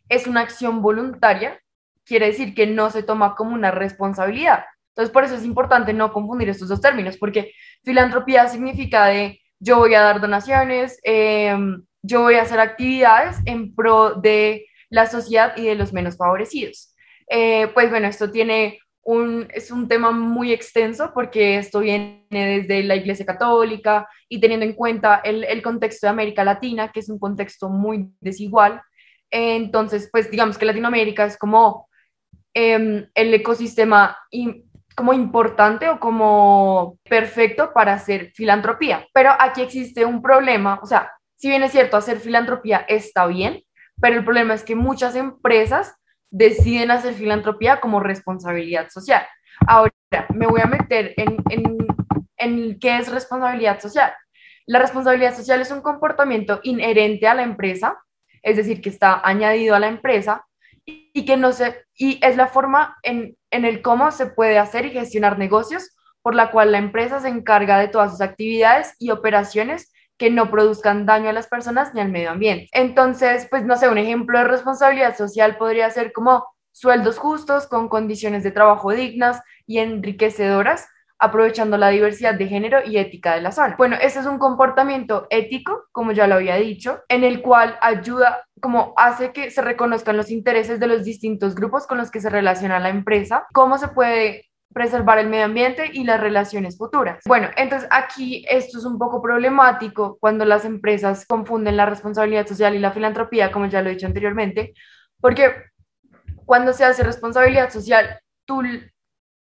es 0.08 0.26
una 0.26 0.40
acción 0.40 0.82
voluntaria, 0.82 1.60
quiere 2.04 2.26
decir 2.26 2.54
que 2.54 2.66
no 2.66 2.90
se 2.90 3.02
toma 3.02 3.36
como 3.36 3.54
una 3.54 3.70
responsabilidad. 3.70 4.64
Entonces, 4.90 5.12
por 5.12 5.24
eso 5.24 5.36
es 5.36 5.44
importante 5.44 5.92
no 5.92 6.12
confundir 6.12 6.48
estos 6.48 6.68
dos 6.68 6.80
términos, 6.80 7.16
porque 7.16 7.52
filantropía 7.84 8.48
significa 8.48 9.06
de 9.06 9.40
yo 9.60 9.78
voy 9.78 9.94
a 9.94 10.00
dar 10.00 10.20
donaciones, 10.20 10.98
eh, 11.04 11.56
yo 12.02 12.22
voy 12.22 12.34
a 12.34 12.42
hacer 12.42 12.60
actividades 12.60 13.36
en 13.44 13.74
pro 13.74 14.14
de 14.14 14.66
la 14.88 15.06
sociedad 15.06 15.56
y 15.56 15.66
de 15.66 15.74
los 15.74 15.92
menos 15.92 16.16
favorecidos. 16.16 16.94
Eh, 17.28 17.68
pues 17.74 17.90
bueno, 17.90 18.08
esto 18.08 18.30
tiene 18.30 18.78
un, 19.02 19.48
es 19.54 19.70
un 19.70 19.88
tema 19.88 20.10
muy 20.10 20.52
extenso 20.52 21.12
porque 21.14 21.58
esto 21.58 21.80
viene 21.80 22.26
desde 22.28 22.82
la 22.82 22.96
Iglesia 22.96 23.24
Católica 23.24 24.08
y 24.28 24.40
teniendo 24.40 24.66
en 24.66 24.74
cuenta 24.74 25.20
el, 25.24 25.44
el 25.44 25.62
contexto 25.62 26.06
de 26.06 26.10
América 26.10 26.44
Latina, 26.44 26.90
que 26.92 27.00
es 27.00 27.08
un 27.08 27.18
contexto 27.18 27.68
muy 27.68 28.10
desigual. 28.20 28.82
entonces, 29.30 30.08
pues 30.12 30.30
digamos 30.30 30.58
que 30.58 30.66
Latinoamérica 30.66 31.24
es 31.24 31.38
como 31.38 31.88
em, 32.52 33.06
el 33.14 33.34
ecosistema 33.34 34.16
como 34.96 35.12
importante 35.12 35.88
o 35.88 36.00
como 36.00 36.98
perfecto 37.08 37.72
para 37.72 37.94
hacer 37.94 38.32
filantropía. 38.34 39.06
Pero 39.12 39.30
aquí 39.38 39.62
existe 39.62 40.04
un 40.04 40.20
problema, 40.20 40.80
o 40.82 40.86
sea, 40.86 41.12
si 41.40 41.48
bien 41.48 41.62
es 41.62 41.72
cierto, 41.72 41.96
hacer 41.96 42.20
filantropía 42.20 42.84
está 42.86 43.26
bien, 43.26 43.62
pero 43.98 44.16
el 44.18 44.24
problema 44.24 44.52
es 44.52 44.62
que 44.62 44.74
muchas 44.74 45.16
empresas 45.16 45.94
deciden 46.28 46.90
hacer 46.90 47.14
filantropía 47.14 47.80
como 47.80 47.98
responsabilidad 47.98 48.90
social. 48.90 49.26
Ahora, 49.66 49.90
me 50.34 50.46
voy 50.46 50.60
a 50.60 50.66
meter 50.66 51.14
en, 51.16 51.38
en, 51.48 51.78
en 52.36 52.78
qué 52.78 52.98
es 52.98 53.10
responsabilidad 53.10 53.80
social. 53.80 54.12
La 54.66 54.80
responsabilidad 54.80 55.34
social 55.34 55.62
es 55.62 55.70
un 55.70 55.80
comportamiento 55.80 56.60
inherente 56.62 57.26
a 57.26 57.34
la 57.34 57.42
empresa, 57.42 57.96
es 58.42 58.58
decir, 58.58 58.82
que 58.82 58.90
está 58.90 59.26
añadido 59.26 59.74
a 59.74 59.80
la 59.80 59.88
empresa 59.88 60.44
y 60.84 61.24
que 61.24 61.38
no 61.38 61.52
se, 61.52 61.86
y 61.94 62.20
es 62.22 62.36
la 62.36 62.48
forma 62.48 62.98
en, 63.02 63.34
en 63.50 63.64
el 63.64 63.80
cómo 63.80 64.10
se 64.10 64.26
puede 64.26 64.58
hacer 64.58 64.84
y 64.84 64.90
gestionar 64.90 65.38
negocios 65.38 65.96
por 66.20 66.34
la 66.34 66.50
cual 66.50 66.72
la 66.72 66.78
empresa 66.78 67.18
se 67.18 67.28
encarga 67.28 67.78
de 67.78 67.88
todas 67.88 68.10
sus 68.10 68.20
actividades 68.20 68.94
y 68.98 69.10
operaciones 69.10 69.90
que 70.20 70.30
no 70.30 70.50
produzcan 70.50 71.06
daño 71.06 71.30
a 71.30 71.32
las 71.32 71.46
personas 71.46 71.94
ni 71.94 72.02
al 72.02 72.10
medio 72.10 72.30
ambiente. 72.30 72.68
Entonces, 72.72 73.48
pues 73.50 73.64
no 73.64 73.74
sé, 73.76 73.88
un 73.88 73.96
ejemplo 73.96 74.38
de 74.38 74.44
responsabilidad 74.44 75.16
social 75.16 75.56
podría 75.56 75.88
ser 75.88 76.12
como 76.12 76.46
sueldos 76.72 77.18
justos 77.18 77.66
con 77.66 77.88
condiciones 77.88 78.44
de 78.44 78.50
trabajo 78.50 78.92
dignas 78.92 79.40
y 79.66 79.78
enriquecedoras, 79.78 80.86
aprovechando 81.18 81.78
la 81.78 81.88
diversidad 81.88 82.34
de 82.34 82.48
género 82.48 82.80
y 82.84 82.98
ética 82.98 83.34
de 83.34 83.40
la 83.40 83.50
zona. 83.50 83.76
Bueno, 83.78 83.96
este 83.98 84.20
es 84.20 84.26
un 84.26 84.38
comportamiento 84.38 85.26
ético, 85.30 85.84
como 85.90 86.12
ya 86.12 86.26
lo 86.26 86.34
había 86.34 86.56
dicho, 86.56 87.00
en 87.08 87.24
el 87.24 87.40
cual 87.40 87.78
ayuda, 87.80 88.46
como 88.60 88.92
hace 88.98 89.32
que 89.32 89.50
se 89.50 89.62
reconozcan 89.62 90.18
los 90.18 90.30
intereses 90.30 90.78
de 90.78 90.86
los 90.86 91.02
distintos 91.02 91.54
grupos 91.54 91.86
con 91.86 91.96
los 91.96 92.10
que 92.10 92.20
se 92.20 92.28
relaciona 92.28 92.78
la 92.78 92.90
empresa, 92.90 93.46
cómo 93.54 93.78
se 93.78 93.88
puede 93.88 94.49
preservar 94.72 95.18
el 95.18 95.28
medio 95.28 95.46
ambiente 95.46 95.90
y 95.92 96.04
las 96.04 96.20
relaciones 96.20 96.78
futuras. 96.78 97.22
Bueno, 97.26 97.48
entonces 97.56 97.88
aquí 97.90 98.44
esto 98.48 98.78
es 98.78 98.84
un 98.84 98.98
poco 98.98 99.20
problemático 99.20 100.16
cuando 100.20 100.44
las 100.44 100.64
empresas 100.64 101.26
confunden 101.26 101.76
la 101.76 101.86
responsabilidad 101.86 102.46
social 102.46 102.74
y 102.74 102.78
la 102.78 102.92
filantropía, 102.92 103.50
como 103.50 103.66
ya 103.66 103.82
lo 103.82 103.90
he 103.90 103.94
dicho 103.94 104.06
anteriormente, 104.06 104.74
porque 105.20 105.52
cuando 106.46 106.72
se 106.72 106.84
hace 106.84 107.02
responsabilidad 107.02 107.70
social, 107.70 108.20
tú, 108.44 108.62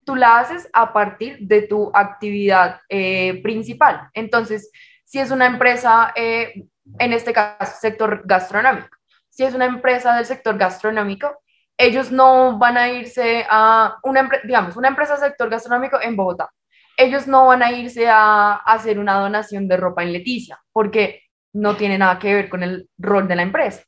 tú 0.03 0.15
la 0.15 0.39
haces 0.39 0.69
a 0.73 0.91
partir 0.93 1.37
de 1.39 1.63
tu 1.63 1.91
actividad 1.93 2.81
eh, 2.89 3.41
principal. 3.41 4.09
Entonces, 4.13 4.71
si 5.05 5.19
es 5.19 5.31
una 5.31 5.45
empresa, 5.45 6.11
eh, 6.15 6.65
en 6.99 7.13
este 7.13 7.33
caso, 7.33 7.73
sector 7.79 8.21
gastronómico, 8.25 8.89
si 9.29 9.43
es 9.43 9.53
una 9.53 9.65
empresa 9.65 10.15
del 10.15 10.25
sector 10.25 10.57
gastronómico, 10.57 11.37
ellos 11.77 12.11
no 12.11 12.57
van 12.57 12.77
a 12.77 12.89
irse 12.89 13.45
a 13.49 13.97
una, 14.03 14.29
digamos, 14.43 14.77
una 14.77 14.87
empresa 14.87 15.17
sector 15.17 15.49
gastronómico 15.49 15.99
en 16.01 16.15
Bogotá. 16.15 16.49
Ellos 16.97 17.27
no 17.27 17.47
van 17.47 17.61
a 17.63 17.71
irse 17.71 18.07
a, 18.07 18.53
hacer 18.53 18.99
una 18.99 19.19
donación 19.19 19.67
de 19.67 19.77
ropa 19.77 20.03
en 20.03 20.13
Leticia, 20.13 20.59
porque 20.71 21.23
no 21.53 21.75
tiene 21.75 21.97
nada 21.97 22.19
que 22.19 22.33
ver 22.33 22.49
con 22.49 22.63
el 22.63 22.89
rol 22.97 23.27
de 23.27 23.35
la 23.35 23.41
empresa. 23.41 23.83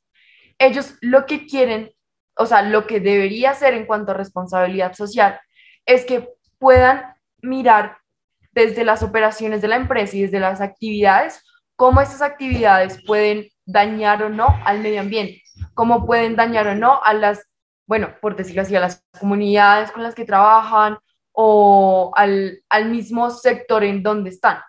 Ellos 0.60 0.98
lo 1.02 1.26
que 1.26 1.46
quieren, 1.46 1.92
o 2.36 2.46
sea, 2.46 2.62
lo 2.62 2.86
que 2.86 3.00
debería 3.00 3.52
hacer 3.52 3.74
en 3.74 3.86
cuanto 3.86 4.12
a 4.12 4.16
responsabilidad 4.16 4.94
social, 4.94 5.40
es 5.86 6.04
que 6.04 6.30
puedan 6.60 7.16
mirar 7.42 7.98
desde 8.52 8.84
las 8.84 9.04
operaciones 9.04 9.62
de 9.62 9.68
la 9.70 9.76
empresa 9.76 10.18
y 10.18 10.24
desde 10.24 10.40
las 10.40 10.60
actividades, 10.60 11.44
cómo 11.76 12.02
estas 12.02 12.22
actividades 12.22 13.02
pueden 13.06 13.48
dañar 13.66 14.24
o 14.24 14.30
no 14.30 14.48
al 14.66 14.80
medio 14.80 15.00
ambiente, 15.00 15.44
cómo 15.74 16.06
pueden 16.06 16.36
dañar 16.36 16.68
o 16.68 16.76
no 16.76 17.02
a 17.04 17.14
las 17.14 17.47
bueno, 17.88 18.10
por 18.22 18.36
decirlo 18.36 18.62
así, 18.62 18.76
a 18.76 18.82
las 18.82 19.04
comunidades 19.20 19.92
con 19.92 20.04
las 20.04 20.14
que 20.14 20.26
trabajan 20.26 20.98
o 21.32 22.12
al, 22.16 22.62
mismo 22.86 23.30
sector 23.30 23.84
en 23.84 24.04
donde 24.04 24.30
están. 24.32 24.60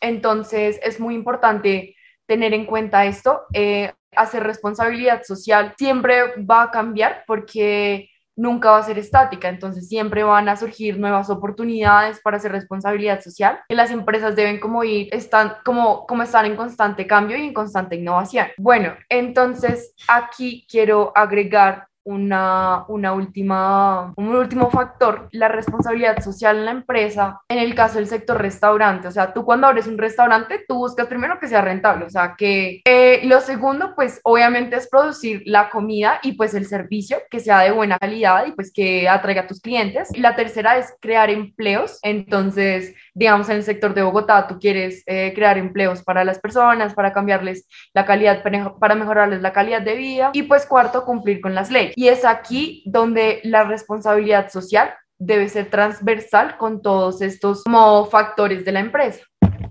Entonces, 0.00 0.80
es 0.82 0.98
muy 0.98 1.14
importante 1.14 1.96
tener 2.26 2.52
en 2.52 2.66
cuenta 2.66 3.06
esto. 3.06 3.42
Eh, 3.52 3.92
hacer 4.16 4.42
responsabilidad 4.42 5.22
social 5.22 5.74
siempre 5.76 6.42
va 6.44 6.64
a 6.64 6.70
cambiar 6.70 7.24
porque 7.26 8.08
nunca 8.36 8.70
va 8.72 8.78
a 8.78 8.82
ser 8.82 8.98
estática, 8.98 9.48
entonces 9.48 9.88
siempre 9.88 10.24
van 10.24 10.48
a 10.48 10.56
surgir 10.56 10.98
nuevas 10.98 11.30
oportunidades 11.30 12.20
para 12.20 12.38
hacer 12.38 12.50
responsabilidad 12.50 13.20
social, 13.20 13.60
que 13.68 13.76
las 13.76 13.90
empresas 13.90 14.34
deben 14.34 14.58
como 14.58 14.82
ir, 14.82 15.08
están 15.12 15.54
como, 15.64 16.04
como 16.06 16.22
están 16.24 16.46
en 16.46 16.56
constante 16.56 17.06
cambio 17.06 17.36
y 17.36 17.46
en 17.46 17.54
constante 17.54 17.96
innovación. 17.96 18.48
Bueno, 18.56 18.94
entonces 19.08 19.94
aquí 20.08 20.66
quiero 20.68 21.12
agregar 21.14 21.86
una, 22.04 22.84
una 22.88 23.12
última, 23.12 24.12
un 24.16 24.28
último 24.28 24.70
factor, 24.70 25.28
la 25.32 25.48
responsabilidad 25.48 26.22
social 26.22 26.58
en 26.58 26.64
la 26.66 26.70
empresa, 26.70 27.40
en 27.48 27.58
el 27.58 27.74
caso 27.74 27.96
del 27.96 28.06
sector 28.06 28.40
restaurante. 28.40 29.08
O 29.08 29.10
sea, 29.10 29.32
tú 29.32 29.44
cuando 29.44 29.66
abres 29.66 29.86
un 29.86 29.98
restaurante, 29.98 30.64
tú 30.68 30.76
buscas 30.76 31.06
primero 31.06 31.38
que 31.40 31.48
sea 31.48 31.62
rentable. 31.62 32.04
O 32.04 32.10
sea, 32.10 32.34
que 32.36 32.82
eh, 32.84 33.20
lo 33.24 33.40
segundo, 33.40 33.94
pues 33.94 34.20
obviamente 34.22 34.76
es 34.76 34.88
producir 34.88 35.42
la 35.46 35.70
comida 35.70 36.20
y 36.22 36.32
pues 36.32 36.54
el 36.54 36.66
servicio 36.66 37.18
que 37.30 37.40
sea 37.40 37.60
de 37.60 37.70
buena 37.70 37.98
calidad 37.98 38.46
y 38.46 38.52
pues 38.52 38.72
que 38.72 39.08
atraiga 39.08 39.42
a 39.42 39.46
tus 39.46 39.60
clientes. 39.60 40.08
Y 40.14 40.20
la 40.20 40.36
tercera 40.36 40.76
es 40.78 40.94
crear 41.00 41.30
empleos. 41.30 41.98
Entonces, 42.02 42.94
digamos, 43.14 43.48
en 43.48 43.56
el 43.56 43.62
sector 43.62 43.94
de 43.94 44.02
Bogotá, 44.02 44.46
tú 44.46 44.58
quieres 44.58 45.02
eh, 45.06 45.32
crear 45.34 45.58
empleos 45.58 46.02
para 46.02 46.24
las 46.24 46.38
personas, 46.38 46.94
para 46.94 47.12
cambiarles 47.12 47.66
la 47.92 48.04
calidad, 48.04 48.42
para 48.78 48.94
mejorarles 48.94 49.40
la 49.40 49.52
calidad 49.52 49.82
de 49.82 49.94
vida. 49.94 50.30
Y 50.34 50.42
pues 50.42 50.66
cuarto, 50.66 51.04
cumplir 51.04 51.40
con 51.40 51.54
las 51.54 51.70
leyes. 51.70 51.93
Y 51.94 52.08
es 52.08 52.24
aquí 52.24 52.82
donde 52.86 53.40
la 53.44 53.64
responsabilidad 53.64 54.50
social 54.50 54.94
debe 55.18 55.48
ser 55.48 55.70
transversal 55.70 56.56
con 56.58 56.82
todos 56.82 57.22
estos 57.22 57.62
factores 58.10 58.64
de 58.64 58.72
la 58.72 58.80
empresa. 58.80 59.24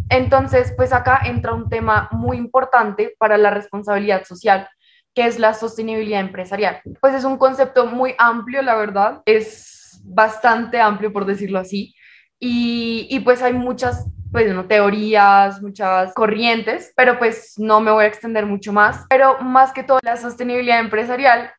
Entonces, 0.09 0.73
pues 0.75 0.93
acá 0.93 1.21
entra 1.25 1.53
un 1.53 1.69
tema 1.69 2.09
muy 2.12 2.38
importante 2.38 3.15
para 3.17 3.38
la 3.38 3.49
responsabilidad 3.49 4.23
social, 4.25 4.67
que 5.13 5.25
es 5.25 5.39
la 5.39 5.53
sostenibilidad 5.53 6.21
empresarial. 6.21 6.81
Pues 7.01 7.15
es 7.15 7.23
un 7.23 7.38
concepto 7.38 7.88
muy 7.88 8.15
amplio, 8.17 8.62
la 8.62 8.75
verdad, 8.75 9.21
es 9.25 10.01
bastante 10.03 10.79
amplio 10.79 11.12
por 11.12 11.25
decirlo 11.25 11.59
así, 11.59 11.95
y, 12.39 13.07
y 13.09 13.19
pues 13.21 13.41
hay 13.41 13.53
muchas 13.53 14.05
pues, 14.34 14.51
no, 14.51 14.65
teorías, 14.65 15.61
muchas 15.61 16.11
corrientes, 16.15 16.91
pero 16.95 17.19
pues 17.19 17.53
no 17.57 17.80
me 17.80 17.91
voy 17.91 18.05
a 18.05 18.07
extender 18.07 18.47
mucho 18.47 18.74
más. 18.74 19.05
Pero 19.07 19.39
más 19.41 19.71
que 19.71 19.84
todo, 19.84 19.99
la 20.01 20.17
sostenibilidad 20.17 20.80
empresarial 20.80 21.51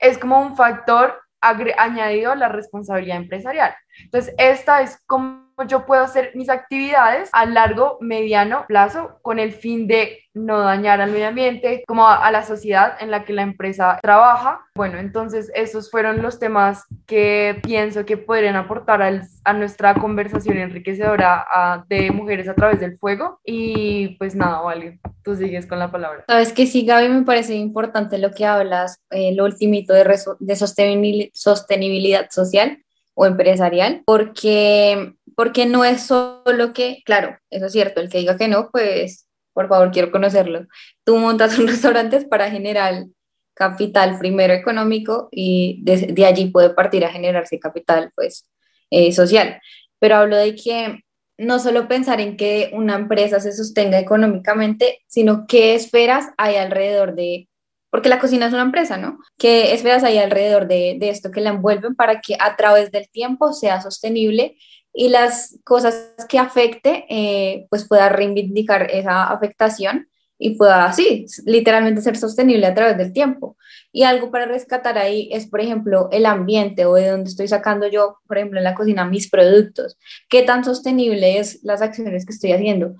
es 0.00 0.18
como 0.18 0.40
un 0.40 0.56
factor 0.56 1.20
añadido 1.40 2.32
a 2.32 2.36
la 2.36 2.48
responsabilidad 2.48 3.16
empresarial. 3.16 3.74
Entonces, 4.02 4.34
esta 4.38 4.82
es 4.82 4.98
como 5.06 5.49
yo 5.66 5.86
puedo 5.86 6.02
hacer 6.02 6.32
mis 6.34 6.48
actividades 6.48 7.30
a 7.32 7.46
largo, 7.46 7.98
mediano 8.00 8.64
plazo 8.66 9.18
con 9.22 9.38
el 9.38 9.52
fin 9.52 9.86
de 9.86 10.20
no 10.32 10.60
dañar 10.60 11.00
al 11.00 11.10
medio 11.10 11.28
ambiente, 11.28 11.82
como 11.86 12.06
a, 12.06 12.30
la 12.30 12.44
sociedad 12.44 12.96
en 13.00 13.10
la 13.10 13.24
que 13.24 13.32
la 13.32 13.42
empresa 13.42 13.98
trabaja. 14.00 14.60
Bueno, 14.74 14.98
entonces 14.98 15.50
esos 15.54 15.90
fueron 15.90 16.22
los 16.22 16.38
temas 16.38 16.84
que 17.06 17.58
pienso 17.62 18.04
que 18.04 18.16
podrían 18.16 18.56
aportar 18.56 19.02
a 19.02 19.52
nuestra 19.52 19.94
conversación 19.94 20.58
enriquecedora 20.58 21.46
de 21.88 22.10
mujeres 22.12 22.48
a 22.48 22.54
través 22.54 22.80
del 22.80 22.96
fuego. 22.98 23.40
Y 23.44 24.16
pues 24.18 24.34
nada, 24.34 24.60
vale, 24.60 25.00
tú 25.22 25.34
sigues 25.34 25.66
con 25.66 25.78
la 25.78 25.90
palabra. 25.90 26.24
Sabes 26.28 26.52
que 26.52 26.66
sí, 26.66 26.86
Gaby, 26.86 27.08
me 27.08 27.22
parece 27.22 27.54
importante 27.54 28.18
lo 28.18 28.30
que 28.30 28.46
hablas, 28.46 29.00
eh, 29.10 29.34
lo 29.34 29.44
ultimito 29.44 29.92
de, 29.92 30.04
de 30.38 30.56
sostenibilidad 30.56 32.30
social 32.30 32.78
o 33.14 33.26
empresarial, 33.26 34.02
porque, 34.06 35.14
porque 35.40 35.64
no 35.64 35.86
es 35.86 36.02
solo 36.02 36.74
que, 36.74 37.00
claro, 37.06 37.38
eso 37.48 37.64
es 37.64 37.72
cierto, 37.72 38.02
el 38.02 38.10
que 38.10 38.18
diga 38.18 38.36
que 38.36 38.46
no, 38.46 38.68
pues 38.70 39.26
por 39.54 39.68
favor, 39.70 39.90
quiero 39.90 40.10
conocerlo. 40.10 40.66
Tú 41.02 41.16
montas 41.16 41.58
un 41.58 41.66
restaurante 41.66 42.20
para 42.26 42.50
generar 42.50 43.06
capital 43.54 44.18
primero 44.18 44.52
económico 44.52 45.28
y 45.30 45.80
de, 45.82 46.26
allí 46.26 46.50
puede 46.50 46.68
partir 46.68 47.06
a 47.06 47.10
generarse 47.10 47.58
capital 47.58 48.12
pues 48.14 48.50
eh, 48.90 49.12
social. 49.12 49.58
Pero 49.98 50.16
hablo 50.16 50.36
de 50.36 50.54
que 50.54 51.04
no 51.38 51.58
solo 51.58 51.88
pensar 51.88 52.20
en 52.20 52.36
que 52.36 52.68
una 52.74 52.96
empresa 52.96 53.40
se 53.40 53.52
sostenga 53.52 53.98
económicamente, 53.98 54.98
sino 55.06 55.46
qué 55.46 55.74
esferas 55.74 56.26
hay 56.36 56.56
alrededor 56.56 57.14
de, 57.14 57.48
porque 57.88 58.10
la 58.10 58.18
cocina 58.18 58.44
es 58.44 58.52
una 58.52 58.60
empresa, 58.60 58.98
¿no? 58.98 59.18
¿Qué 59.38 59.72
esferas 59.72 60.04
hay 60.04 60.18
alrededor 60.18 60.68
de, 60.68 60.98
de 61.00 61.08
esto 61.08 61.30
que 61.30 61.40
la 61.40 61.48
envuelven 61.48 61.94
para 61.94 62.20
que 62.20 62.36
a 62.38 62.56
través 62.56 62.90
del 62.90 63.08
tiempo 63.08 63.54
sea 63.54 63.80
sostenible 63.80 64.58
y 64.92 65.08
las 65.08 65.58
cosas 65.64 66.14
que 66.28 66.38
afecte, 66.38 67.06
eh, 67.08 67.66
pues 67.70 67.86
pueda 67.86 68.08
reivindicar 68.08 68.90
esa 68.90 69.24
afectación 69.24 70.08
y 70.38 70.56
pueda 70.56 70.86
así, 70.86 71.26
literalmente 71.44 72.00
ser 72.00 72.16
sostenible 72.16 72.66
a 72.66 72.74
través 72.74 72.96
del 72.96 73.12
tiempo. 73.12 73.56
Y 73.92 74.04
algo 74.04 74.30
para 74.30 74.46
rescatar 74.46 74.96
ahí 74.96 75.28
es, 75.32 75.46
por 75.46 75.60
ejemplo, 75.60 76.08
el 76.12 76.24
ambiente 76.24 76.86
o 76.86 76.94
de 76.94 77.08
donde 77.08 77.28
estoy 77.28 77.46
sacando 77.46 77.86
yo, 77.88 78.18
por 78.26 78.38
ejemplo, 78.38 78.58
en 78.58 78.64
la 78.64 78.74
cocina, 78.74 79.04
mis 79.04 79.28
productos. 79.28 79.98
¿Qué 80.30 80.42
tan 80.42 80.64
sostenible 80.64 81.38
es 81.38 81.60
las 81.62 81.82
acciones 81.82 82.24
que 82.24 82.32
estoy 82.32 82.52
haciendo? 82.52 82.94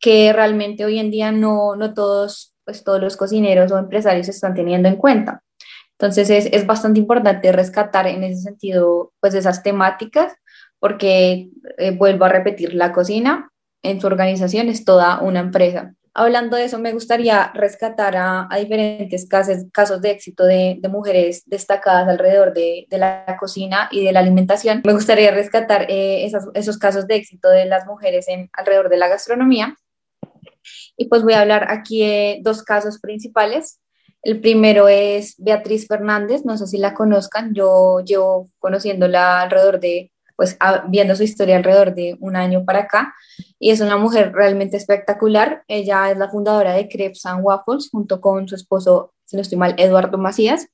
Que 0.00 0.32
realmente 0.32 0.86
hoy 0.86 0.98
en 0.98 1.10
día 1.10 1.32
no, 1.32 1.76
no 1.76 1.92
todos, 1.92 2.54
pues 2.64 2.82
todos 2.82 3.00
los 3.00 3.16
cocineros 3.18 3.70
o 3.72 3.78
empresarios 3.78 4.28
están 4.28 4.54
teniendo 4.54 4.88
en 4.88 4.96
cuenta. 4.96 5.42
Entonces 5.98 6.30
es, 6.30 6.46
es 6.46 6.66
bastante 6.66 6.98
importante 6.98 7.52
rescatar 7.52 8.06
en 8.06 8.24
ese 8.24 8.40
sentido, 8.42 9.12
pues 9.20 9.34
esas 9.34 9.62
temáticas 9.62 10.32
porque 10.78 11.48
eh, 11.78 11.90
vuelvo 11.92 12.24
a 12.24 12.28
repetir, 12.28 12.74
la 12.74 12.92
cocina 12.92 13.50
en 13.82 14.00
su 14.00 14.06
organización 14.06 14.68
es 14.68 14.84
toda 14.84 15.20
una 15.20 15.40
empresa. 15.40 15.94
Hablando 16.18 16.56
de 16.56 16.64
eso, 16.64 16.78
me 16.78 16.94
gustaría 16.94 17.52
rescatar 17.52 18.16
a, 18.16 18.48
diferentes 18.58 19.28
casos, 19.28 19.64
casos 19.70 20.00
de 20.00 20.12
éxito 20.12 20.44
de, 20.44 20.80
mujeres 20.90 21.42
destacadas 21.44 22.08
alrededor 22.08 22.54
de, 22.54 22.86
la 22.90 23.36
cocina 23.38 23.88
y 23.92 24.02
de 24.02 24.12
la 24.12 24.20
alimentación. 24.20 24.80
Me 24.86 24.94
gustaría 24.94 25.30
rescatar 25.30 25.86
eh, 25.90 26.26
esos 26.54 26.78
casos 26.78 27.06
de 27.06 27.16
éxito 27.16 27.50
de 27.50 27.66
las 27.66 27.86
mujeres 27.86 28.28
en, 28.28 28.48
alrededor 28.54 28.88
de 28.88 28.96
la 28.96 29.08
gastronomía. 29.08 29.76
Y 30.96 31.08
pues 31.08 31.22
voy 31.22 31.34
a 31.34 31.42
hablar 31.42 31.70
aquí 31.70 32.00
de 32.00 32.38
dos 32.42 32.62
casos 32.62 32.98
principales. 32.98 33.80
El 34.22 34.40
primero 34.40 34.88
es 34.88 35.34
Beatriz 35.36 35.86
Fernández, 35.86 36.44
no 36.44 36.56
sé 36.56 36.66
si 36.66 36.78
la 36.78 36.94
conozcan, 36.94 37.54
yo 37.54 38.00
llevo 38.00 38.48
conociéndola 38.58 39.42
alrededor 39.42 39.80
de 39.80 40.10
pues 40.36 40.56
viendo 40.88 41.16
su 41.16 41.22
historia 41.22 41.56
alrededor 41.56 41.94
de 41.94 42.16
un 42.20 42.36
año 42.36 42.64
para 42.64 42.80
acá 42.80 43.14
y 43.58 43.70
es 43.70 43.80
una 43.80 43.96
mujer 43.96 44.32
realmente 44.32 44.76
espectacular. 44.76 45.64
Ella 45.66 46.10
es 46.10 46.18
la 46.18 46.28
fundadora 46.28 46.74
de 46.74 46.88
Crepes 46.88 47.24
and 47.26 47.44
Waffles 47.44 47.88
junto 47.90 48.20
con 48.20 48.46
su 48.46 48.54
esposo, 48.54 49.14
si 49.24 49.36
no 49.36 49.42
estoy 49.42 49.58
mal, 49.58 49.74
Eduardo 49.78 50.18
Macías. 50.18 50.68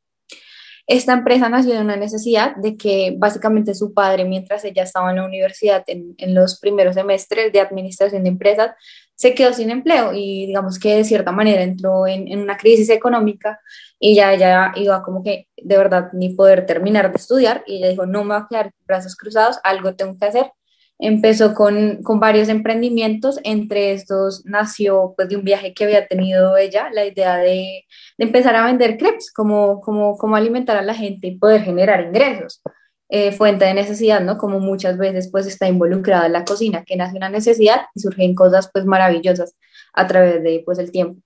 Esta 0.89 1.13
empresa 1.13 1.49
nació 1.49 1.75
de 1.75 1.81
una 1.81 1.97
necesidad 1.97 2.57
de 2.57 2.77
que 2.77 3.15
básicamente 3.17 3.73
su 3.75 3.95
padre, 3.95 4.25
mientras 4.25 4.65
ella 4.65 4.83
estaba 4.83 5.11
en 5.11 5.17
la 5.17 5.25
universidad 5.25 5.85
en, 5.87 6.15
en 6.19 6.35
los 6.35 6.59
primeros 6.59 6.97
semestres 6.97 7.53
de 7.53 7.61
administración 7.61 8.25
de 8.25 8.31
empresas, 8.31 8.73
se 9.15 9.35
quedó 9.35 9.53
sin 9.53 9.71
empleo 9.71 10.13
y 10.13 10.47
digamos 10.47 10.81
que 10.81 10.97
de 10.97 11.05
cierta 11.05 11.31
manera 11.31 11.63
entró 11.63 12.09
en, 12.09 12.27
en, 12.27 12.41
una 12.41 12.57
crisis 12.57 12.91
económica 12.91 13.61
y 14.05 14.17
ya 14.17 14.35
ella 14.35 14.73
iba 14.75 15.01
como 15.01 15.23
que 15.23 15.47
de 15.57 15.77
verdad 15.79 16.09
ni 16.13 16.35
poder 16.35 16.67
terminar 16.67 17.13
de 17.13 17.19
estudiar 17.19 17.63
y 17.69 17.77
ella 17.77 17.89
dijo, 17.91 18.05
no 18.05 18.25
me 18.25 18.35
voy 18.35 18.43
a 18.43 18.47
quedar 18.51 18.73
brazos 18.85 19.15
cruzados, 19.15 19.61
algo 19.63 19.95
tengo 19.95 20.19
que 20.19 20.27
hacer. 20.27 20.51
Empezó 20.99 21.55
con, 21.55 22.03
con 22.03 22.19
varios 22.19 22.49
emprendimientos, 22.49 23.39
entre 23.45 23.93
estos 23.93 24.45
nació 24.45 25.15
pues 25.17 25.29
de 25.29 25.37
un 25.37 25.45
viaje 25.45 25.73
que 25.73 25.85
había 25.85 26.09
tenido 26.09 26.57
ella, 26.57 26.91
la 26.93 27.07
idea 27.07 27.37
de, 27.37 27.87
de 28.19 28.25
empezar 28.25 28.57
a 28.57 28.67
vender 28.67 28.99
crepes, 28.99 29.33
como, 29.33 29.81
como, 29.81 30.19
como 30.19 30.35
alimentar 30.35 30.77
a 30.77 30.83
la 30.83 30.95
gente 30.95 31.29
y 31.29 31.39
poder 31.39 31.63
generar 31.63 32.01
ingresos. 32.05 32.61
Eh, 33.09 33.31
fuente 33.31 33.67
de 33.67 33.75
necesidad, 33.75 34.21
¿no? 34.23 34.39
Como 34.39 34.59
muchas 34.59 34.99
veces 34.99 35.29
pues 35.31 35.47
está 35.47 35.69
involucrada 35.69 36.27
en 36.27 36.33
la 36.33 36.45
cocina, 36.45 36.83
que 36.85 36.97
nace 36.97 37.17
una 37.17 37.29
necesidad 37.29 37.83
y 37.95 38.01
surgen 38.01 38.35
cosas 38.35 38.71
pues 38.73 38.85
maravillosas 38.87 39.55
a 39.93 40.07
través 40.09 40.43
de 40.43 40.63
pues 40.65 40.79
el 40.79 40.91
tiempo. 40.91 41.21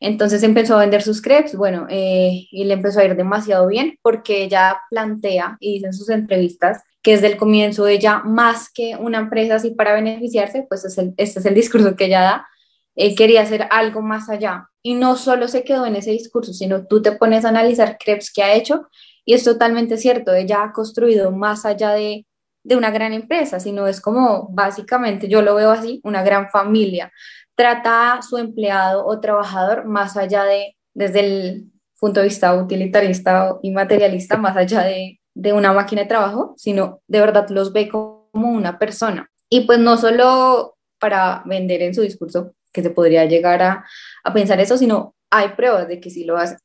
Entonces 0.00 0.42
empezó 0.42 0.76
a 0.76 0.80
vender 0.80 1.02
sus 1.02 1.20
crepes, 1.20 1.56
bueno, 1.56 1.86
eh, 1.90 2.46
y 2.50 2.64
le 2.64 2.74
empezó 2.74 3.00
a 3.00 3.04
ir 3.04 3.16
demasiado 3.16 3.66
bien 3.66 3.98
porque 4.02 4.44
ella 4.44 4.80
plantea 4.90 5.56
y 5.60 5.74
dice 5.74 5.86
en 5.86 5.92
sus 5.92 6.08
entrevistas 6.10 6.82
que 7.02 7.12
desde 7.12 7.26
el 7.28 7.36
comienzo 7.36 7.86
ella, 7.88 8.20
más 8.24 8.70
que 8.72 8.96
una 8.96 9.18
empresa 9.18 9.56
así 9.56 9.70
para 9.70 9.94
beneficiarse, 9.94 10.66
pues 10.68 10.84
es 10.84 10.98
el, 10.98 11.14
este 11.16 11.40
es 11.40 11.46
el 11.46 11.54
discurso 11.54 11.96
que 11.96 12.06
ella 12.06 12.20
da, 12.20 12.46
eh, 12.94 13.14
quería 13.14 13.42
hacer 13.42 13.66
algo 13.70 14.02
más 14.02 14.28
allá. 14.28 14.68
Y 14.82 14.94
no 14.94 15.16
solo 15.16 15.48
se 15.48 15.64
quedó 15.64 15.86
en 15.86 15.96
ese 15.96 16.12
discurso, 16.12 16.52
sino 16.52 16.86
tú 16.86 17.02
te 17.02 17.12
pones 17.12 17.44
a 17.44 17.48
analizar 17.48 17.98
crepes 17.98 18.32
que 18.32 18.42
ha 18.42 18.54
hecho 18.54 18.88
y 19.24 19.34
es 19.34 19.44
totalmente 19.44 19.98
cierto, 19.98 20.32
ella 20.32 20.62
ha 20.62 20.72
construido 20.72 21.30
más 21.32 21.66
allá 21.66 21.90
de, 21.90 22.26
de 22.62 22.76
una 22.76 22.90
gran 22.90 23.12
empresa, 23.12 23.60
sino 23.60 23.86
es 23.86 24.00
como 24.00 24.48
básicamente, 24.50 25.28
yo 25.28 25.42
lo 25.42 25.54
veo 25.54 25.70
así, 25.70 26.00
una 26.04 26.22
gran 26.22 26.48
familia. 26.50 27.12
Trata 27.58 28.12
a 28.12 28.22
su 28.22 28.38
empleado 28.38 29.04
o 29.04 29.18
trabajador 29.18 29.84
más 29.84 30.16
allá 30.16 30.44
de, 30.44 30.76
desde 30.94 31.20
el 31.20 31.72
punto 31.98 32.20
de 32.20 32.26
vista 32.26 32.54
utilitarista 32.54 33.56
y 33.64 33.72
materialista, 33.72 34.36
más 34.36 34.56
allá 34.56 34.84
de, 34.84 35.18
de 35.34 35.52
una 35.52 35.72
máquina 35.72 36.02
de 36.02 36.08
trabajo, 36.08 36.54
sino 36.56 37.00
de 37.08 37.18
verdad 37.18 37.48
los 37.48 37.72
ve 37.72 37.88
como 37.88 38.28
una 38.32 38.78
persona. 38.78 39.28
Y 39.50 39.62
pues 39.62 39.80
no 39.80 39.96
solo 39.96 40.76
para 41.00 41.42
vender 41.46 41.82
en 41.82 41.94
su 41.94 42.02
discurso, 42.02 42.52
que 42.72 42.84
se 42.84 42.90
podría 42.90 43.24
llegar 43.24 43.60
a, 43.60 43.84
a 44.22 44.32
pensar 44.32 44.60
eso, 44.60 44.78
sino 44.78 45.16
hay 45.28 45.48
pruebas 45.56 45.88
de 45.88 45.98
que 45.98 46.10
sí 46.10 46.22
lo 46.22 46.36
hace 46.36 46.58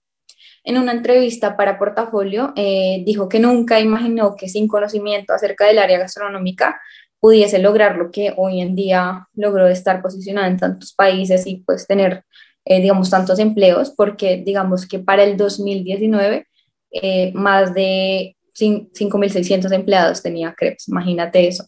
en 0.63 0.77
una 0.77 0.93
entrevista 0.93 1.57
para 1.57 1.77
Portafolio, 1.77 2.53
eh, 2.55 3.03
dijo 3.05 3.27
que 3.27 3.39
nunca 3.39 3.79
imaginó 3.79 4.35
que 4.35 4.47
sin 4.47 4.67
conocimiento 4.67 5.33
acerca 5.33 5.67
del 5.67 5.77
área 5.77 5.99
gastronómica 5.99 6.79
pudiese 7.23 7.57
lograr 7.59 7.95
lo 7.95 8.11
que 8.11 8.33
hoy 8.35 8.59
en 8.59 8.75
día 8.75 9.29
logró 9.33 9.69
estar 9.69 10.01
posicionada 10.01 10.45
en 10.47 10.57
tantos 10.57 10.93
países 10.93 11.47
y 11.47 11.63
pues 11.65 11.87
tener, 11.87 12.25
eh, 12.65 12.81
digamos, 12.81 13.09
tantos 13.09 13.39
empleos, 13.39 13.91
porque 13.95 14.43
digamos 14.45 14.85
que 14.85 14.99
para 14.99 15.23
el 15.23 15.37
2019 15.37 16.45
eh, 16.91 17.31
más 17.33 17.73
de 17.73 18.35
5.600 18.53 19.71
empleados 19.71 20.21
tenía 20.21 20.53
Krebs, 20.53 20.89
imagínate 20.89 21.47
eso. 21.47 21.65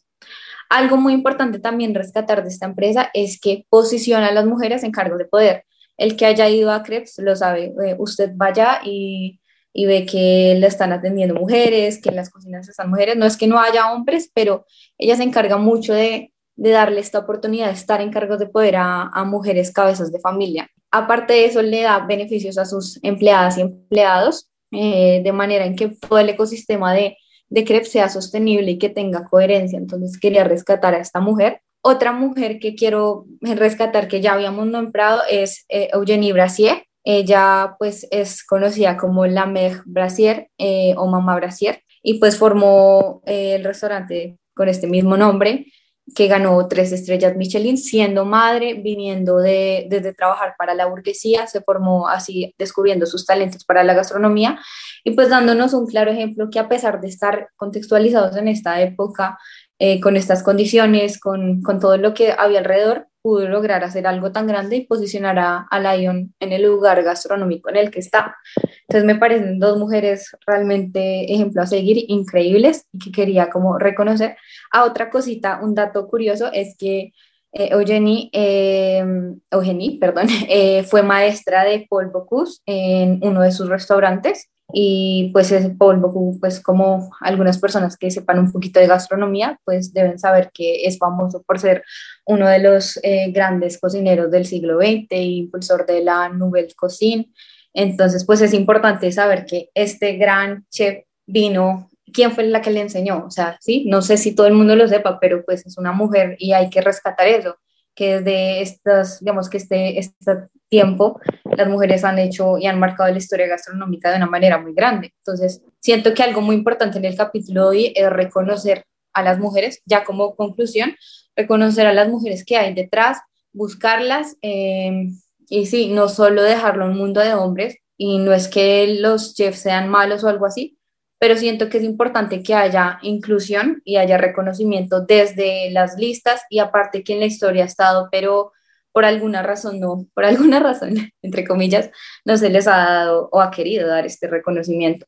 Algo 0.69 0.97
muy 0.97 1.13
importante 1.13 1.59
también 1.59 1.95
rescatar 1.95 2.43
de 2.43 2.49
esta 2.49 2.65
empresa 2.65 3.09
es 3.13 3.39
que 3.39 3.65
posiciona 3.69 4.27
a 4.27 4.33
las 4.33 4.45
mujeres 4.45 4.83
en 4.83 4.91
cargos 4.91 5.19
de 5.19 5.25
poder 5.25 5.63
el 5.95 6.17
que 6.17 6.25
haya 6.25 6.49
ido 6.49 6.73
a 6.73 6.83
Krebs 6.83 7.17
lo 7.19 7.33
sabe. 7.33 7.73
Eh, 7.85 7.95
usted 7.97 8.31
vaya 8.35 8.81
y, 8.83 9.39
y, 9.76 9.86
ve 9.86 10.05
que 10.05 10.55
le 10.59 10.67
están 10.67 10.93
atendiendo 10.93 11.36
mujeres, 11.36 12.01
que 12.01 12.09
en 12.09 12.15
las 12.15 12.30
cocinas 12.30 12.67
están 12.67 12.89
mujeres. 12.89 13.17
No 13.17 13.26
es 13.26 13.38
que 13.38 13.47
no 13.47 13.59
haya 13.59 13.91
hombres, 13.91 14.32
pero 14.34 14.65
ella 14.97 15.15
se 15.15 15.23
encarga 15.23 15.57
mucho 15.57 15.93
de, 15.93 16.34
de 16.55 16.69
darle 16.69 17.01
esta 17.01 17.19
oportunidad 17.19 17.67
de 17.67 17.73
estar 17.73 18.01
en 18.01 18.11
cargos 18.11 18.39
de 18.39 18.47
poder 18.47 18.78
a, 18.78 19.03
a, 19.03 19.26
mujeres 19.26 19.71
cabezas 19.71 20.11
de 20.11 20.19
familia. 20.19 20.69
Aparte 20.91 21.34
de 21.34 21.45
eso, 21.45 21.61
le 21.61 21.82
da 21.82 21.99
beneficios 21.99 22.57
a 22.57 22.65
sus 22.65 22.99
empleadas 23.03 23.57
y 23.57 23.61
empleados, 23.61 24.49
eh, 24.71 25.21
de 25.23 25.32
manera 25.32 25.65
en 25.65 25.76
que 25.76 25.89
todo 25.89 26.19
el 26.19 26.30
ecosistema 26.30 26.93
de, 26.93 27.17
de 27.49 27.63
Krebs 27.65 27.91
sea 27.91 28.09
sostenible 28.09 28.71
y 28.71 28.78
que 28.78 28.89
tenga 28.89 29.26
coherencia. 29.26 29.78
Entonces, 29.78 30.17
quería 30.19 30.43
rescatar 30.43 30.95
a 30.95 30.99
esta 30.99 31.19
mujer 31.19 31.61
otra 31.88 32.13
mujer 32.13 32.57
que 32.57 32.73
quiero 32.73 33.28
rescatar 33.41 34.07
que 34.07 34.19
ya 34.19 34.34
habíamos 34.34 34.65
nombrado 34.65 35.21
es 35.30 35.65
eh, 35.69 35.89
Eugenie 35.93 36.34
Brasier. 36.34 36.88
Ella 37.05 37.75
pues 37.77 38.07
es 38.11 38.43
conocida 38.43 38.97
como 38.97 39.25
la 39.27 39.45
Meg 39.45 39.81
Brasier 39.85 40.49
eh, 40.57 40.93
o 40.97 41.07
Mamá 41.07 41.35
Brasier 41.35 41.81
y 42.01 42.19
pues 42.19 42.37
formó 42.37 43.21
eh, 43.25 43.55
el 43.55 43.63
restaurante 43.63 44.37
con 44.53 44.67
este 44.67 44.87
mismo 44.87 45.15
nombre 45.15 45.67
que 46.13 46.27
ganó 46.27 46.67
tres 46.67 46.91
estrellas 46.91 47.35
Michelin, 47.35 47.77
siendo 47.77 48.25
madre, 48.25 48.75
viniendo 48.75 49.37
de, 49.37 49.87
desde 49.89 50.13
trabajar 50.13 50.53
para 50.57 50.75
la 50.75 50.85
burguesía, 50.85 51.47
se 51.47 51.61
formó 51.61 52.07
así 52.07 52.53
descubriendo 52.59 53.07
sus 53.07 53.25
talentos 53.25 53.65
para 53.65 53.83
la 53.83 53.95
gastronomía 53.95 54.59
y 55.03 55.11
pues 55.11 55.29
dándonos 55.29 55.73
un 55.73 55.87
claro 55.87 56.11
ejemplo 56.11 56.49
que 56.51 56.59
a 56.59 56.69
pesar 56.69 57.01
de 57.01 57.07
estar 57.07 57.49
contextualizados 57.55 58.35
en 58.37 58.47
esta 58.47 58.81
época 58.81 59.39
eh, 59.79 59.99
con 59.99 60.15
estas 60.15 60.43
condiciones, 60.43 61.19
con, 61.19 61.61
con, 61.61 61.79
todo 61.79 61.97
lo 61.97 62.13
que 62.13 62.33
había 62.37 62.59
alrededor, 62.59 63.07
pudo 63.26 63.47
lograr 63.47 63.84
hacer 63.84 64.05
algo 64.05 64.32
tan 64.32 64.45
grande 64.45 64.76
y 64.76 64.86
posicionar 64.86 65.39
a, 65.39 65.65
a 65.71 65.80
Lion 65.80 66.36
en 66.39 66.51
el 66.51 66.61
lugar 66.61 67.01
gastronómico 67.01 67.71
en 67.71 67.78
el 67.78 67.89
que 67.89 67.99
está. 67.99 68.36
Entonces 68.82 69.03
me 69.03 69.15
parecen 69.15 69.57
dos 69.57 69.80
mujeres 69.80 70.38
realmente 70.45 71.34
ejemplo 71.34 71.63
a 71.63 71.65
seguir, 71.65 72.05
increíbles, 72.07 72.86
y 72.93 72.99
que 72.99 73.11
quería 73.11 73.49
como 73.49 73.80
reconocer. 73.80 74.38
A 74.71 74.82
ah, 74.82 74.84
otra 74.84 75.09
cosita, 75.09 75.59
un 75.63 75.73
dato 75.73 76.07
curioso 76.07 76.51
es 76.53 76.76
que 76.78 77.13
eh, 77.51 77.69
Eugenie, 77.71 78.30
eh, 78.32 79.03
Eugenie 79.49 79.97
perdón, 79.99 80.28
eh, 80.47 80.84
fue 80.84 81.01
maestra 81.01 81.63
de 81.63 81.88
Paul 81.89 82.11
Bocuse 82.11 82.61
en 82.67 83.21
uno 83.23 83.41
de 83.41 83.51
sus 83.51 83.67
restaurantes 83.67 84.51
y 84.74 85.30
pues 85.32 85.53
Paul 85.78 85.97
Bocuse, 85.97 86.39
pues 86.39 86.59
como 86.59 87.09
algunas 87.22 87.59
personas 87.59 87.97
que 87.97 88.11
sepan 88.11 88.39
un 88.39 88.51
poquito 88.51 88.80
de 88.80 88.88
gastronomía, 88.88 89.59
pues 89.63 89.93
deben 89.93 90.18
saber 90.20 90.51
que 90.53 90.86
es 90.86 90.97
famoso 90.97 91.43
por 91.43 91.59
ser 91.59 91.84
uno 92.26 92.47
de 92.47 92.59
los 92.59 92.99
grandes 93.30 93.80
cocineros 93.80 94.32
del 94.32 94.45
siglo 94.45 94.80
XX 94.80 95.07
impulsor 95.11 95.86
de 95.86 96.03
la 96.03 96.30
Nouvelle 96.30 96.74
Cuisine. 96.78 97.32
Entonces, 97.74 98.26
pues 98.26 98.41
es 98.41 98.53
importante 98.53 99.11
saber 99.11 99.45
que 99.45 99.70
este 99.76 100.18
gran 100.18 100.66
chef 100.70 101.03
vino 101.28 101.89
quién 102.13 102.32
fue 102.32 102.45
la 102.45 102.61
que 102.61 102.72
le 102.72 102.82
enseñó, 102.82 103.26
o 103.26 103.32
sea, 103.32 103.57
sí, 103.59 103.86
no 103.88 104.01
sé 104.01 104.16
si 104.18 104.34
todo 104.34 104.47
el 104.47 104.53
mundo 104.53 104.76
lo 104.76 104.88
sepa, 104.88 105.20
pero 105.20 105.43
pues 105.43 105.66
es 105.66 105.78
una 105.78 105.91
mujer 105.91 106.38
y 106.39 106.53
hay 106.53 106.70
que 106.70 106.80
rescatar 106.82 107.28
eso, 107.28 107.57
que 107.93 108.22
desde 108.22 108.61
estas, 108.61 109.20
digamos 109.20 109.49
que 109.49 109.57
este, 109.57 109.99
este 109.99 110.49
tiempo 110.70 111.20
las 111.55 111.68
mujeres 111.68 112.03
han 112.03 112.20
hecho 112.20 112.57
y 112.57 112.68
han 112.68 112.80
marcado 112.80 113.11
la 113.11 113.18
historia 113.18 113.47
gastronómica 113.47 114.09
de 114.09 114.18
una 114.18 114.26
manera 114.26 114.57
muy 114.57 114.74
grande. 114.74 115.13
Entonces, 115.18 115.61
siento 115.80 116.13
que 116.13 116.24
algo 116.24 116.41
muy 116.41 116.55
importante 116.55 116.97
en 116.97 117.05
el 117.05 117.16
capítulo 117.16 117.63
de 117.63 117.68
hoy 117.68 117.93
es 117.95 118.09
reconocer 118.09 118.84
a 119.13 119.24
las 119.24 119.39
mujeres, 119.39 119.82
ya 119.86 120.03
como 120.03 120.36
conclusión, 120.36 120.95
reconocer 121.36 121.88
a 121.88 121.93
las 121.93 122.09
mujeres 122.09 122.43
que 122.45 122.57
hay 122.57 122.74
detrás, 122.74 123.20
buscarlas 123.53 124.36
eh, 124.41 125.09
y 125.47 125.66
sí, 125.66 125.89
no 125.89 126.09
solo 126.09 126.43
dejarlo 126.43 126.86
en 126.86 126.91
un 126.91 126.97
mundo 126.97 127.22
de 127.22 127.34
hombres 127.34 127.78
y 127.97 128.18
no 128.18 128.34
es 128.34 128.47
que 128.47 128.97
los 128.99 129.36
chefs 129.36 129.59
sean 129.59 129.89
malos 129.89 130.24
o 130.24 130.28
algo 130.28 130.45
así, 130.45 130.78
pero 131.18 131.38
siento 131.38 131.70
que 131.70 131.78
es 131.78 131.84
importante 131.84 132.43
que 132.43 132.53
haya 132.53 132.99
inclusión 133.01 133.82
y 133.86 133.95
haya 133.97 134.18
reconocimiento 134.18 135.01
desde 135.01 135.72
las 135.72 135.97
listas 135.97 136.41
y 136.49 136.59
aparte 136.59 137.03
que 137.03 137.13
en 137.13 137.22
la 137.22 137.26
historia 137.26 137.63
ha 137.63 137.68
estado, 137.68 138.09
pero 138.11 138.51
por 138.95 139.03
alguna 139.03 139.43
razón 139.43 139.81
no, 139.81 140.07
por 140.13 140.23
alguna 140.23 140.59
razón, 140.61 141.11
entre 141.21 141.43
comillas, 141.43 141.91
no 142.23 142.37
se 142.37 142.49
les 142.49 142.65
ha 142.65 142.77
dado 142.77 143.27
o 143.29 143.41
ha 143.41 143.51
querido 143.51 143.89
dar 143.89 144.05
este 144.05 144.27
reconocimiento. 144.27 145.05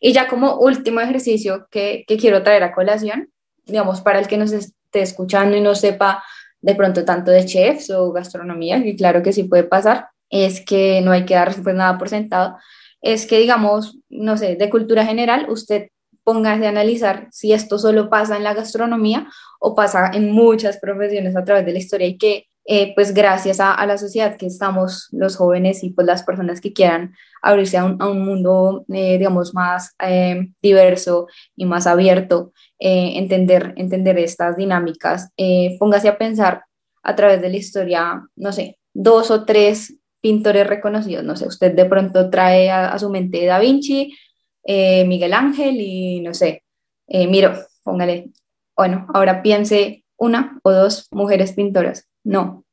Y 0.00 0.12
ya 0.12 0.28
como 0.28 0.60
último 0.60 1.00
ejercicio 1.00 1.66
que, 1.68 2.04
que 2.06 2.18
quiero 2.18 2.44
traer 2.44 2.62
a 2.62 2.72
colación, 2.72 3.32
digamos, 3.64 4.00
para 4.00 4.20
el 4.20 4.28
que 4.28 4.36
nos 4.36 4.52
esté 4.52 5.00
escuchando 5.02 5.56
y 5.56 5.60
no 5.60 5.74
sepa 5.74 6.22
de 6.60 6.76
pronto 6.76 7.04
tanto 7.04 7.32
de 7.32 7.44
chefs 7.44 7.90
o 7.90 8.12
gastronomía, 8.12 8.80
que 8.80 8.94
claro 8.94 9.24
que 9.24 9.32
sí 9.32 9.42
puede 9.42 9.64
pasar, 9.64 10.06
es 10.30 10.64
que 10.64 11.00
no 11.00 11.10
hay 11.10 11.24
que 11.24 11.34
dar 11.34 11.52
pues 11.64 11.74
nada 11.74 11.98
por 11.98 12.08
sentado, 12.08 12.56
es 13.02 13.26
que, 13.26 13.40
digamos, 13.40 13.98
no 14.08 14.36
sé, 14.36 14.54
de 14.54 14.70
cultura 14.70 15.04
general, 15.04 15.46
usted 15.50 15.88
póngase 16.22 16.66
a 16.66 16.68
analizar 16.68 17.26
si 17.32 17.52
esto 17.52 17.76
solo 17.76 18.08
pasa 18.08 18.36
en 18.36 18.44
la 18.44 18.54
gastronomía 18.54 19.28
o 19.58 19.74
pasa 19.74 20.12
en 20.14 20.30
muchas 20.30 20.78
profesiones 20.78 21.34
a 21.34 21.44
través 21.44 21.66
de 21.66 21.72
la 21.72 21.78
historia 21.78 22.06
y 22.06 22.18
que 22.18 22.46
eh, 22.68 22.92
pues 22.94 23.14
gracias 23.14 23.60
a, 23.60 23.84
la 23.86 23.96
sociedad 23.98 24.36
que 24.36 24.46
estamos 24.46 25.08
los 25.12 25.36
jóvenes 25.36 25.84
y 25.84 25.90
pues 25.90 26.06
las 26.06 26.22
personas 26.22 26.60
que 26.60 26.72
quieran 26.72 27.14
abrirse 27.42 27.78
a 27.78 27.84
un, 27.84 28.24
mundo 28.24 28.84
eh, 28.92 29.18
digamos 29.18 29.54
más 29.54 29.94
eh, 30.00 30.48
diverso 30.60 31.28
y 31.54 31.64
más 31.64 31.86
abierto 31.86 32.52
entender 32.78 33.72
entender 33.76 34.18
estas 34.18 34.56
dinámicas 34.56 35.30
póngase 35.78 36.08
a 36.08 36.18
pensar 36.18 36.64
a 37.02 37.16
través 37.16 37.40
de 37.40 37.48
la 37.48 37.56
historia 37.56 38.22
no 38.36 38.52
sé 38.52 38.78
dos 38.92 39.30
o 39.30 39.44
tres 39.44 39.94
pintores 40.26 40.66
reconocidos. 40.66 41.24
No 41.24 41.36
sé, 41.36 41.46
usted 41.46 41.72
de 41.72 41.84
pronto 41.84 42.30
trae 42.30 42.70
a, 42.70 42.98
su 42.98 43.10
mente 43.10 43.46
Da 43.46 43.60
Vinci, 43.60 44.16
eh, 44.64 45.04
Miguel 45.04 45.32
Ángel 45.34 45.76
y 45.80 46.20
no 46.20 46.34
sé, 46.34 46.64
eh, 47.06 47.28
Miro, 47.28 47.52
póngale. 47.84 48.30
Bueno, 48.76 49.06
ahora 49.14 49.42
piense 49.42 50.04
una 50.16 50.58
o 50.64 50.72
dos 50.72 51.06
mujeres 51.12 51.52
pintoras. 51.52 52.08
No. 52.26 52.64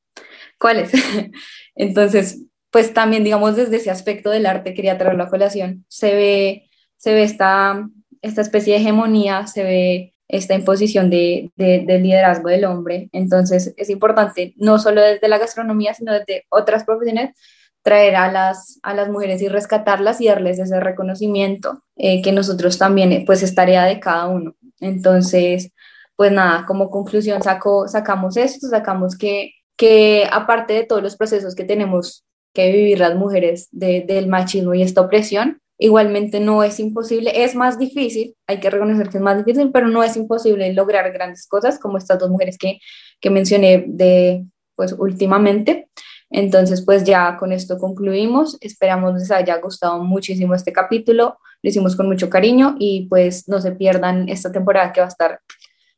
¿Cuáles? 0.59 0.91
Entonces, 1.75 2.43
pues 2.71 2.93
también, 2.93 3.23
digamos, 3.23 3.55
desde 3.55 3.77
ese 3.77 3.91
aspecto 3.91 4.31
del 4.31 4.47
arte 4.47 4.73
quería 4.73 4.97
traer 4.97 5.15
la 5.15 5.29
colación. 5.29 5.85
Se 5.87 6.13
ve, 6.15 6.69
se 6.97 7.13
ve 7.13 7.23
esta, 7.23 7.87
esta 8.21 8.41
especie 8.41 8.73
de 8.73 8.79
hegemonía, 8.79 9.45
se 9.45 9.63
ve 9.63 10.13
esta 10.27 10.55
imposición 10.55 11.11
de, 11.11 11.51
de, 11.55 11.83
del 11.85 12.01
liderazgo 12.01 12.49
del 12.49 12.65
hombre. 12.65 13.09
Entonces 13.11 13.73
es 13.77 13.89
importante, 13.89 14.53
no 14.57 14.79
solo 14.79 15.01
desde 15.01 15.27
la 15.27 15.37
gastronomía, 15.37 15.93
sino 15.93 16.13
desde 16.13 16.45
otras 16.49 16.83
profesiones, 16.83 17.37
traer 17.83 18.15
a 18.15 18.31
las, 18.31 18.79
a 18.81 18.95
las 18.95 19.09
mujeres 19.09 19.41
y 19.41 19.49
rescatarlas 19.49 20.19
y 20.21 20.27
darles 20.27 20.57
ese 20.57 20.79
reconocimiento 20.79 21.83
eh, 21.95 22.23
que 22.23 22.31
nosotros 22.31 22.79
también, 22.79 23.23
pues 23.25 23.43
es 23.43 23.53
tarea 23.53 23.83
de 23.83 23.99
cada 23.99 24.27
uno. 24.27 24.55
Entonces, 24.79 25.71
pues 26.15 26.31
nada, 26.31 26.65
como 26.65 26.89
conclusión 26.89 27.41
saco, 27.41 27.87
sacamos 27.87 28.37
esto, 28.37 28.67
sacamos 28.67 29.17
que, 29.17 29.53
que 29.75 30.27
aparte 30.31 30.73
de 30.73 30.85
todos 30.85 31.01
los 31.01 31.15
procesos 31.15 31.55
que 31.55 31.63
tenemos 31.63 32.25
que 32.53 32.71
vivir 32.71 32.99
las 32.99 33.15
mujeres 33.15 33.67
del 33.71 34.27
machismo 34.27 34.73
y 34.73 34.83
esta 34.83 35.01
opresión, 35.01 35.59
Igualmente 35.79 36.39
no 36.39 36.63
es 36.63 36.79
imposible, 36.79 37.43
es 37.43 37.55
más 37.55 37.79
difícil, 37.79 38.35
hay 38.47 38.59
que 38.59 38.69
reconocer 38.69 39.09
que 39.09 39.17
es 39.17 39.23
más 39.23 39.43
difícil, 39.43 39.71
pero 39.73 39.87
no 39.87 40.03
es 40.03 40.15
imposible 40.15 40.71
lograr 40.73 41.11
grandes 41.11 41.47
cosas 41.47 41.79
como 41.79 41.97
estas 41.97 42.19
dos 42.19 42.29
mujeres 42.29 42.57
que, 42.57 42.79
que 43.19 43.29
mencioné 43.31 43.83
de, 43.87 44.45
pues, 44.75 44.93
últimamente. 44.93 45.89
Entonces, 46.29 46.83
pues 46.85 47.03
ya 47.03 47.37
con 47.37 47.51
esto 47.51 47.77
concluimos. 47.77 48.57
Esperamos 48.61 49.15
les 49.15 49.29
haya 49.31 49.57
gustado 49.57 50.01
muchísimo 50.03 50.55
este 50.55 50.71
capítulo. 50.71 51.37
Lo 51.61 51.69
hicimos 51.69 51.95
con 51.95 52.07
mucho 52.07 52.29
cariño 52.29 52.75
y 52.79 53.07
pues 53.07 53.47
no 53.47 53.59
se 53.59 53.71
pierdan 53.73 54.29
esta 54.29 54.51
temporada 54.51 54.93
que 54.93 55.01
va 55.01 55.07
a 55.07 55.09
estar 55.09 55.39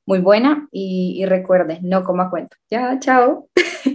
muy 0.06 0.20
buena 0.20 0.68
y, 0.72 1.16
y 1.22 1.26
recuerden, 1.26 1.80
no 1.84 2.03
coma 2.03 2.30
cuento. 2.30 2.58
Ya, 2.70 2.99
chao. 2.99 3.49